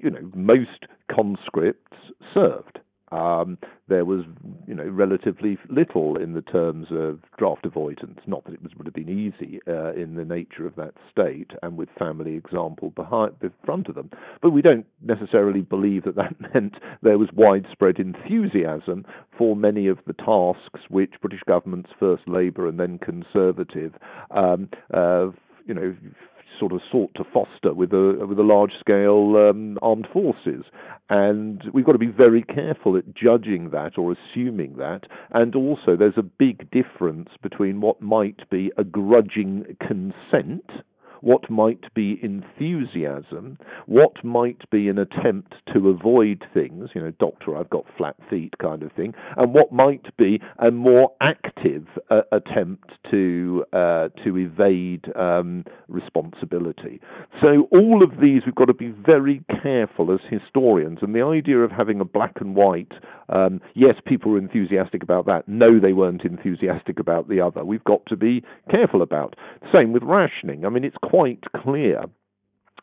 you 0.01 0.09
know, 0.09 0.29
most 0.35 0.87
conscripts 1.09 1.97
served. 2.33 2.79
Um, 3.13 3.59
there 3.87 4.05
was, 4.05 4.21
you 4.67 4.73
know, 4.73 4.85
relatively 4.85 5.57
little 5.69 6.17
in 6.17 6.33
the 6.33 6.41
terms 6.41 6.87
of 6.89 7.19
draft 7.37 7.65
avoidance. 7.65 8.19
Not 8.25 8.43
that 8.45 8.53
it 8.53 8.63
was, 8.63 8.71
would 8.75 8.87
have 8.87 8.93
been 8.95 9.09
easy 9.09 9.59
uh, 9.67 9.93
in 9.93 10.15
the 10.15 10.25
nature 10.25 10.65
of 10.65 10.75
that 10.77 10.93
state 11.11 11.51
and 11.61 11.77
with 11.77 11.89
family 11.99 12.35
example 12.35 12.89
behind, 12.89 13.33
in 13.41 13.51
front 13.63 13.87
of 13.87 13.95
them. 13.95 14.09
But 14.41 14.49
we 14.49 14.63
don't 14.63 14.87
necessarily 15.03 15.61
believe 15.61 16.05
that 16.05 16.15
that 16.15 16.33
meant 16.53 16.75
there 17.03 17.19
was 17.19 17.29
widespread 17.33 17.99
enthusiasm 17.99 19.05
for 19.37 19.55
many 19.55 19.87
of 19.87 19.99
the 20.07 20.13
tasks 20.13 20.81
which 20.89 21.13
British 21.21 21.41
governments, 21.47 21.91
first 21.99 22.23
Labour 22.27 22.67
and 22.67 22.79
then 22.79 22.97
Conservative, 22.97 23.93
um, 24.31 24.69
uh, 24.93 25.27
you 25.65 25.73
know, 25.73 25.95
sort 26.63 26.71
of 26.71 26.81
sought 26.89 27.11
to 27.15 27.25
foster 27.33 27.73
with 27.73 27.91
a 27.91 28.25
with 28.25 28.39
a 28.39 28.43
large 28.43 28.71
scale 28.79 29.35
um, 29.35 29.77
armed 29.81 30.07
forces, 30.13 30.63
and 31.09 31.61
we've 31.73 31.85
got 31.85 31.91
to 31.91 31.97
be 31.97 32.07
very 32.07 32.41
careful 32.41 32.95
at 32.95 33.13
judging 33.13 33.71
that 33.71 33.97
or 33.97 34.13
assuming 34.13 34.77
that. 34.77 35.01
And 35.31 35.55
also, 35.55 35.97
there's 35.97 36.17
a 36.17 36.23
big 36.23 36.71
difference 36.71 37.29
between 37.41 37.81
what 37.81 38.01
might 38.01 38.49
be 38.49 38.71
a 38.77 38.85
grudging 38.85 39.75
consent 39.85 40.69
what 41.23 41.49
might 41.49 41.93
be 41.93 42.19
enthusiasm, 42.21 43.57
what 43.85 44.23
might 44.25 44.69
be 44.69 44.89
an 44.89 44.99
attempt 44.99 45.53
to 45.73 45.87
avoid 45.87 46.43
things, 46.53 46.89
you 46.93 47.01
know, 47.01 47.11
doctor, 47.11 47.55
I've 47.57 47.69
got 47.69 47.85
flat 47.97 48.17
feet 48.29 48.53
kind 48.61 48.83
of 48.83 48.91
thing, 48.91 49.13
and 49.37 49.53
what 49.53 49.71
might 49.71 50.15
be 50.17 50.41
a 50.59 50.69
more 50.69 51.13
active 51.21 51.85
uh, 52.09 52.21
attempt 52.33 52.91
to 53.09 53.63
uh, 53.71 54.09
to 54.25 54.37
evade 54.37 55.05
um, 55.15 55.63
responsibility. 55.87 56.99
So 57.41 57.69
all 57.71 58.03
of 58.03 58.19
these 58.21 58.41
we've 58.45 58.55
got 58.55 58.65
to 58.65 58.73
be 58.73 58.89
very 59.05 59.43
careful 59.63 60.11
as 60.11 60.19
historians, 60.29 60.99
and 61.01 61.15
the 61.15 61.23
idea 61.23 61.59
of 61.59 61.71
having 61.71 62.01
a 62.01 62.05
black 62.05 62.33
and 62.41 62.53
white, 62.53 62.91
um, 63.29 63.61
yes, 63.75 63.95
people 64.05 64.31
were 64.31 64.37
enthusiastic 64.37 65.01
about 65.01 65.25
that. 65.27 65.47
No, 65.47 65.79
they 65.79 65.93
weren't 65.93 66.23
enthusiastic 66.25 66.99
about 66.99 67.29
the 67.29 67.39
other. 67.39 67.63
We've 67.63 67.83
got 67.85 68.05
to 68.07 68.17
be 68.17 68.43
careful 68.69 69.01
about. 69.01 69.35
Same 69.73 69.93
with 69.93 70.03
rationing. 70.03 70.65
I 70.65 70.69
mean, 70.69 70.83
it's 70.83 70.97
quite 71.13 71.43
clear 71.61 72.05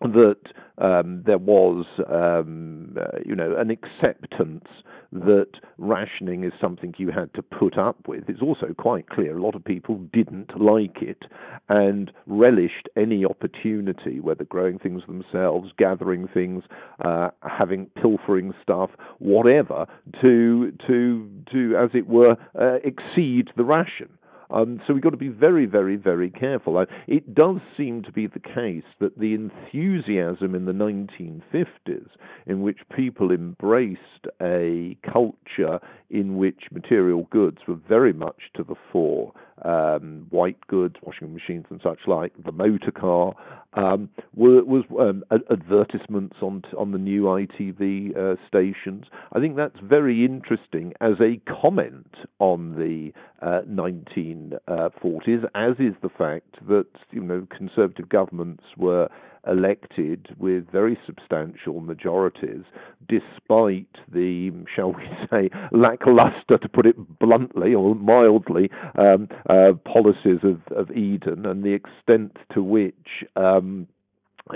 that 0.00 0.36
um, 0.78 1.22
there 1.26 1.36
was, 1.36 1.84
um, 2.08 2.96
uh, 2.96 3.18
you 3.26 3.34
know, 3.34 3.56
an 3.58 3.70
acceptance 3.70 4.66
that 5.12 5.48
rationing 5.78 6.44
is 6.44 6.52
something 6.60 6.94
you 6.96 7.10
had 7.10 7.34
to 7.34 7.42
put 7.42 7.76
up 7.76 7.96
with. 8.06 8.22
It's 8.28 8.40
also 8.40 8.68
quite 8.78 9.08
clear 9.08 9.36
a 9.36 9.42
lot 9.42 9.56
of 9.56 9.64
people 9.64 9.96
didn't 10.12 10.60
like 10.60 11.02
it 11.02 11.24
and 11.68 12.12
relished 12.28 12.88
any 12.96 13.24
opportunity, 13.24 14.20
whether 14.20 14.44
growing 14.44 14.78
things 14.78 15.02
themselves, 15.08 15.72
gathering 15.76 16.28
things, 16.32 16.62
uh, 17.04 17.30
having 17.42 17.86
pilfering 18.00 18.54
stuff, 18.62 18.90
whatever, 19.18 19.86
to 20.22 20.72
to 20.86 21.28
to 21.50 21.76
as 21.76 21.90
it 21.94 22.06
were 22.06 22.36
uh, 22.58 22.76
exceed 22.84 23.48
the 23.56 23.64
ration. 23.64 24.08
Um, 24.52 24.80
so 24.86 24.94
we've 24.94 25.02
got 25.02 25.10
to 25.10 25.16
be 25.16 25.28
very, 25.28 25.66
very, 25.66 25.96
very 25.96 26.30
careful. 26.30 26.84
It 27.06 27.34
does 27.34 27.58
seem 27.76 28.02
to 28.02 28.12
be 28.12 28.26
the 28.26 28.40
case 28.40 28.84
that 28.98 29.18
the 29.18 29.34
enthusiasm 29.34 30.54
in 30.54 30.64
the 30.64 30.72
1950s, 30.72 32.08
in 32.46 32.62
which 32.62 32.78
people 32.94 33.30
embraced 33.30 34.00
a 34.42 34.96
culture 35.12 35.78
in 36.10 36.36
which 36.36 36.64
material 36.72 37.28
goods 37.30 37.58
were 37.68 37.78
very 37.88 38.12
much 38.12 38.50
to 38.56 38.64
the 38.64 38.74
fore, 38.92 39.32
um, 39.64 40.26
white 40.30 40.66
goods, 40.66 40.96
washing 41.02 41.32
machines, 41.32 41.66
and 41.70 41.80
such 41.82 42.00
like, 42.06 42.32
the 42.44 42.52
motor 42.52 42.90
car, 42.90 43.34
um, 43.74 44.08
were, 44.34 44.64
was 44.64 44.84
um, 44.98 45.24
advertisements 45.30 46.36
on 46.42 46.62
on 46.76 46.92
the 46.92 46.98
new 46.98 47.22
ITV 47.22 48.16
uh, 48.16 48.36
stations. 48.48 49.06
I 49.32 49.40
think 49.40 49.56
that's 49.56 49.78
very 49.82 50.24
interesting 50.24 50.92
as 51.00 51.14
a 51.20 51.40
comment 51.60 52.14
on 52.40 52.74
the 52.76 53.12
uh, 53.42 53.62
1940s, 53.68 55.44
as 55.54 55.76
is 55.78 55.94
the 56.02 56.08
fact 56.08 56.56
that 56.68 56.86
you 57.10 57.20
know 57.20 57.46
conservative 57.56 58.08
governments 58.08 58.64
were 58.76 59.08
elected 59.46 60.28
with 60.38 60.70
very 60.70 60.98
substantial 61.06 61.80
majorities, 61.80 62.64
despite 63.08 63.88
the, 64.12 64.52
shall 64.74 64.92
we 64.92 65.04
say, 65.30 65.50
lackluster, 65.72 66.58
to 66.58 66.68
put 66.68 66.86
it 66.86 67.18
bluntly 67.18 67.74
or 67.74 67.94
mildly, 67.94 68.70
um, 68.98 69.28
uh, 69.48 69.72
policies 69.84 70.40
of, 70.42 70.60
of 70.76 70.90
Eden 70.90 71.46
and 71.46 71.64
the 71.64 71.72
extent 71.72 72.36
to 72.52 72.62
which. 72.62 73.24
Um, 73.36 73.86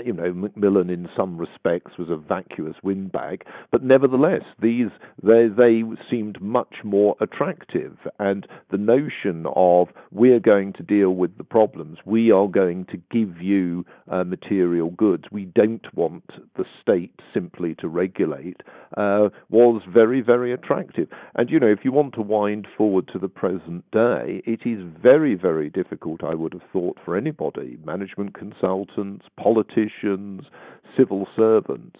you 0.03 0.13
know, 0.13 0.33
Macmillan 0.33 0.89
in 0.89 1.07
some 1.15 1.37
respects 1.37 1.97
was 1.97 2.09
a 2.09 2.15
vacuous 2.15 2.75
windbag, 2.83 3.45
but 3.71 3.83
nevertheless, 3.83 4.41
these 4.61 4.87
they 5.23 5.47
they 5.47 5.83
seemed 6.09 6.41
much 6.41 6.75
more 6.83 7.15
attractive, 7.21 7.97
and 8.19 8.47
the 8.71 8.77
notion 8.77 9.45
of 9.55 9.89
we're 10.11 10.39
going 10.39 10.73
to 10.73 10.83
deal 10.83 11.11
with 11.11 11.37
the 11.37 11.43
problems, 11.43 11.99
we 12.05 12.31
are 12.31 12.47
going 12.47 12.85
to 12.85 12.97
give 13.11 13.41
you 13.41 13.85
uh, 14.11 14.23
material 14.23 14.91
goods, 14.91 15.25
we 15.31 15.45
don't 15.45 15.93
want 15.95 16.29
the 16.57 16.65
state 16.81 17.19
simply 17.33 17.75
to 17.75 17.87
regulate, 17.87 18.61
uh, 18.97 19.29
was 19.49 19.81
very 19.87 20.21
very 20.21 20.53
attractive. 20.53 21.07
And 21.35 21.49
you 21.49 21.59
know, 21.59 21.67
if 21.67 21.79
you 21.83 21.91
want 21.91 22.13
to 22.15 22.21
wind 22.21 22.67
forward 22.77 23.09
to 23.13 23.19
the 23.19 23.29
present 23.29 23.89
day, 23.91 24.41
it 24.45 24.61
is 24.65 24.83
very 25.01 25.35
very 25.35 25.69
difficult, 25.69 26.23
I 26.23 26.33
would 26.33 26.53
have 26.53 26.69
thought, 26.73 26.97
for 27.05 27.15
anybody, 27.15 27.77
management 27.85 28.33
consultants, 28.33 29.25
politicians 29.37 29.84
politicians, 29.85 30.41
civil 30.97 31.27
servants, 31.35 31.99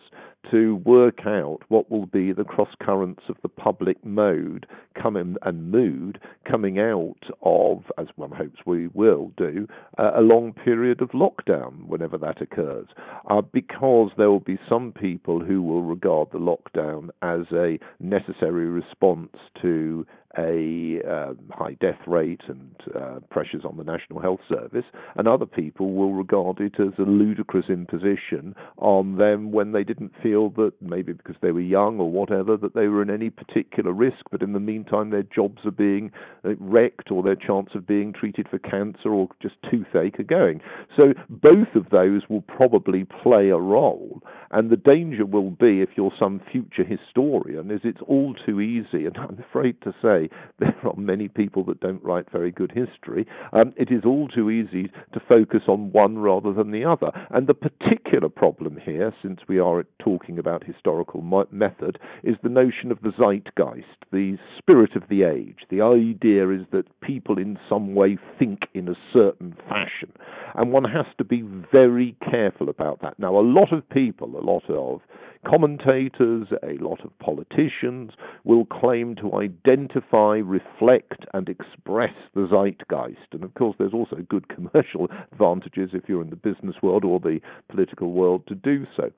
to 0.51 0.75
work 0.85 1.19
out 1.25 1.59
what 1.69 1.89
will 1.89 2.05
be 2.05 2.31
the 2.31 2.43
cross 2.43 2.69
currents 2.81 3.23
of 3.29 3.35
the 3.41 3.49
public 3.49 4.03
mode 4.05 4.65
coming 5.01 5.35
and 5.41 5.71
mood 5.71 6.19
coming 6.49 6.79
out 6.79 7.15
of, 7.41 7.83
as 7.97 8.07
one 8.15 8.31
hopes 8.31 8.59
we 8.65 8.87
will 8.87 9.31
do, 9.37 9.67
uh, 9.97 10.11
a 10.15 10.21
long 10.21 10.53
period 10.53 11.01
of 11.01 11.09
lockdown 11.09 11.85
whenever 11.87 12.17
that 12.17 12.41
occurs, 12.41 12.87
uh, 13.29 13.41
because 13.41 14.11
there 14.17 14.29
will 14.29 14.39
be 14.39 14.59
some 14.69 14.91
people 14.91 15.39
who 15.39 15.61
will 15.61 15.83
regard 15.83 16.27
the 16.31 16.39
lockdown 16.39 17.09
as 17.21 17.45
a 17.51 17.79
necessary 17.99 18.67
response 18.67 19.31
to 19.61 20.05
a 20.37 20.99
uh, 21.09 21.33
high 21.51 21.75
death 21.79 21.99
rate 22.07 22.41
and 22.47 22.75
uh, 22.93 23.19
pressures 23.29 23.63
on 23.63 23.77
the 23.77 23.83
National 23.83 24.21
Health 24.21 24.41
Service, 24.49 24.83
and 25.15 25.27
other 25.27 25.45
people 25.45 25.93
will 25.93 26.13
regard 26.13 26.59
it 26.59 26.73
as 26.79 26.93
a 26.99 27.03
ludicrous 27.03 27.69
imposition 27.69 28.55
on 28.77 29.17
them 29.17 29.51
when 29.51 29.71
they 29.71 29.83
didn't 29.83 30.11
feel 30.21 30.34
that 30.55 30.73
maybe 30.81 31.13
because 31.13 31.35
they 31.41 31.51
were 31.51 31.61
young 31.61 31.99
or 31.99 32.09
whatever 32.09 32.57
that 32.57 32.75
they 32.75 32.87
were 32.87 33.01
in 33.01 33.09
any 33.09 33.29
particular 33.29 33.91
risk, 33.91 34.23
but 34.31 34.41
in 34.41 34.53
the 34.53 34.59
meantime 34.59 35.09
their 35.09 35.23
jobs 35.23 35.59
are 35.65 35.71
being 35.71 36.11
uh, 36.43 36.55
wrecked 36.59 37.11
or 37.11 37.23
their 37.23 37.35
chance 37.35 37.69
of 37.75 37.87
being 37.87 38.13
treated 38.13 38.47
for 38.49 38.59
cancer 38.59 39.09
or 39.09 39.27
just 39.41 39.55
toothache 39.69 40.19
are 40.19 40.23
going. 40.23 40.61
So 40.95 41.13
both 41.29 41.75
of 41.75 41.89
those 41.89 42.21
will 42.29 42.41
probably 42.41 43.05
play 43.23 43.49
a 43.49 43.57
role, 43.57 44.21
and 44.51 44.69
the 44.69 44.77
danger 44.77 45.25
will 45.25 45.51
be 45.51 45.81
if 45.81 45.89
you're 45.95 46.11
some 46.19 46.41
future 46.51 46.83
historian 46.83 47.71
is 47.71 47.81
it's 47.83 48.01
all 48.07 48.33
too 48.45 48.61
easy, 48.61 49.05
and 49.05 49.17
I'm 49.17 49.43
afraid 49.49 49.81
to 49.81 49.93
say 50.01 50.29
there 50.59 50.75
are 50.83 50.95
many 50.95 51.27
people 51.27 51.63
that 51.65 51.79
don't 51.79 52.03
write 52.03 52.31
very 52.31 52.51
good 52.51 52.71
history. 52.71 53.25
Um, 53.53 53.73
it 53.77 53.91
is 53.91 54.03
all 54.05 54.27
too 54.27 54.49
easy 54.49 54.91
to 55.13 55.19
focus 55.27 55.63
on 55.67 55.91
one 55.91 56.19
rather 56.19 56.53
than 56.53 56.71
the 56.71 56.85
other. 56.85 57.11
And 57.31 57.47
the 57.47 57.53
particular 57.53 58.04
problem 58.45 58.77
here, 58.83 59.13
since 59.21 59.39
we 59.47 59.59
are 59.59 59.85
talking 59.99 60.37
about 60.37 60.63
historical 60.63 61.21
method, 61.51 61.97
is 62.23 62.35
the 62.43 62.49
notion 62.49 62.91
of 62.91 63.01
the 63.01 63.11
zeitgeist, 63.17 64.05
the 64.11 64.37
spirit 64.57 64.95
of 64.95 65.03
the 65.09 65.23
age. 65.23 65.59
The 65.69 65.81
idea 65.81 66.49
is 66.49 66.61
that 66.71 66.85
people 67.01 67.37
in 67.37 67.57
some 67.67 67.95
way 67.95 68.17
think 68.37 68.59
in 68.73 68.87
a 68.87 68.95
certain 69.11 69.55
fashion. 69.67 70.11
And 70.53 70.71
one 70.71 70.83
has 70.85 71.05
to 71.17 71.23
be 71.23 71.43
very 71.71 72.15
careful 72.29 72.69
about 72.69 73.01
that. 73.01 73.17
Now, 73.19 73.37
a 73.37 73.41
lot 73.41 73.73
of 73.73 73.87
people, 73.89 74.37
a 74.37 74.45
lot 74.45 74.69
of 74.69 75.01
commentators, 75.45 76.47
a 76.63 76.83
lot 76.83 76.99
of 77.03 77.17
politicians 77.19 78.11
will 78.43 78.65
claim 78.65 79.15
to 79.15 79.35
identify, 79.35 80.37
reflect, 80.37 81.25
and 81.33 81.47
express 81.49 82.13
the 82.33 82.47
zeitgeist. 82.47 83.27
And 83.31 83.43
of 83.43 83.53
course, 83.53 83.75
there's 83.77 83.93
also 83.93 84.17
good 84.29 84.47
commercial 84.49 85.07
advantages 85.31 85.91
if 85.93 86.03
you're 86.07 86.21
in 86.21 86.29
the 86.29 86.35
business 86.35 86.75
world 86.81 87.05
or 87.05 87.19
the 87.19 87.39
political 87.69 88.11
world 88.11 88.45
to 88.47 88.55
do 88.55 88.85
so. 88.95 89.11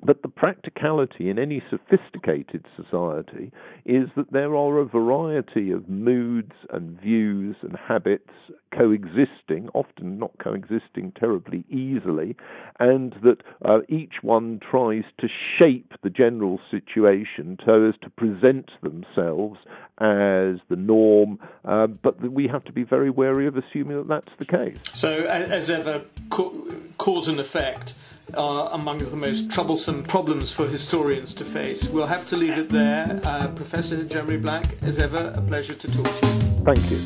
But 0.00 0.22
the 0.22 0.28
practicality 0.28 1.28
in 1.28 1.40
any 1.40 1.60
sophisticated 1.68 2.64
society 2.76 3.50
is 3.84 4.08
that 4.16 4.32
there 4.32 4.54
are 4.54 4.78
a 4.78 4.84
variety 4.84 5.72
of 5.72 5.88
moods 5.88 6.52
and 6.70 7.00
views 7.00 7.56
and 7.62 7.76
habits 7.76 8.30
coexisting, 8.76 9.68
often 9.74 10.18
not 10.18 10.30
coexisting 10.38 11.12
terribly 11.18 11.64
easily, 11.68 12.36
and 12.78 13.14
that 13.24 13.38
uh, 13.64 13.80
each 13.88 14.22
one 14.22 14.60
tries 14.60 15.02
to 15.18 15.26
shape 15.58 15.92
the 16.04 16.10
general 16.10 16.60
situation 16.70 17.58
so 17.66 17.88
as 17.88 17.94
to 18.00 18.10
present 18.10 18.70
themselves 18.82 19.58
as 20.00 20.60
the 20.68 20.76
norm. 20.76 21.40
Uh, 21.64 21.88
but 21.88 22.20
we 22.20 22.46
have 22.46 22.62
to 22.64 22.72
be 22.72 22.84
very 22.84 23.10
wary 23.10 23.48
of 23.48 23.56
assuming 23.56 23.96
that 23.96 24.08
that's 24.08 24.38
the 24.38 24.44
case. 24.44 24.78
So, 24.94 25.24
as 25.24 25.70
ever, 25.70 26.04
cause 26.30 27.26
and 27.26 27.40
effect 27.40 27.94
are 28.34 28.70
among 28.72 28.98
the 28.98 29.16
most 29.16 29.50
troublesome 29.50 30.02
problems 30.02 30.52
for 30.52 30.66
historians 30.66 31.32
to 31.34 31.44
face. 31.44 31.88
We'll 31.88 32.06
have 32.06 32.28
to 32.28 32.36
leave 32.36 32.58
it 32.58 32.68
there. 32.68 33.20
Uh, 33.24 33.48
Professor 33.48 34.04
Jeremy 34.04 34.36
Black, 34.36 34.66
as 34.82 34.98
ever, 34.98 35.32
a 35.34 35.40
pleasure 35.40 35.74
to 35.74 35.90
talk 35.90 36.20
to 36.20 36.26
you. 36.26 36.32
Thank 36.64 36.90
you. 36.90 36.98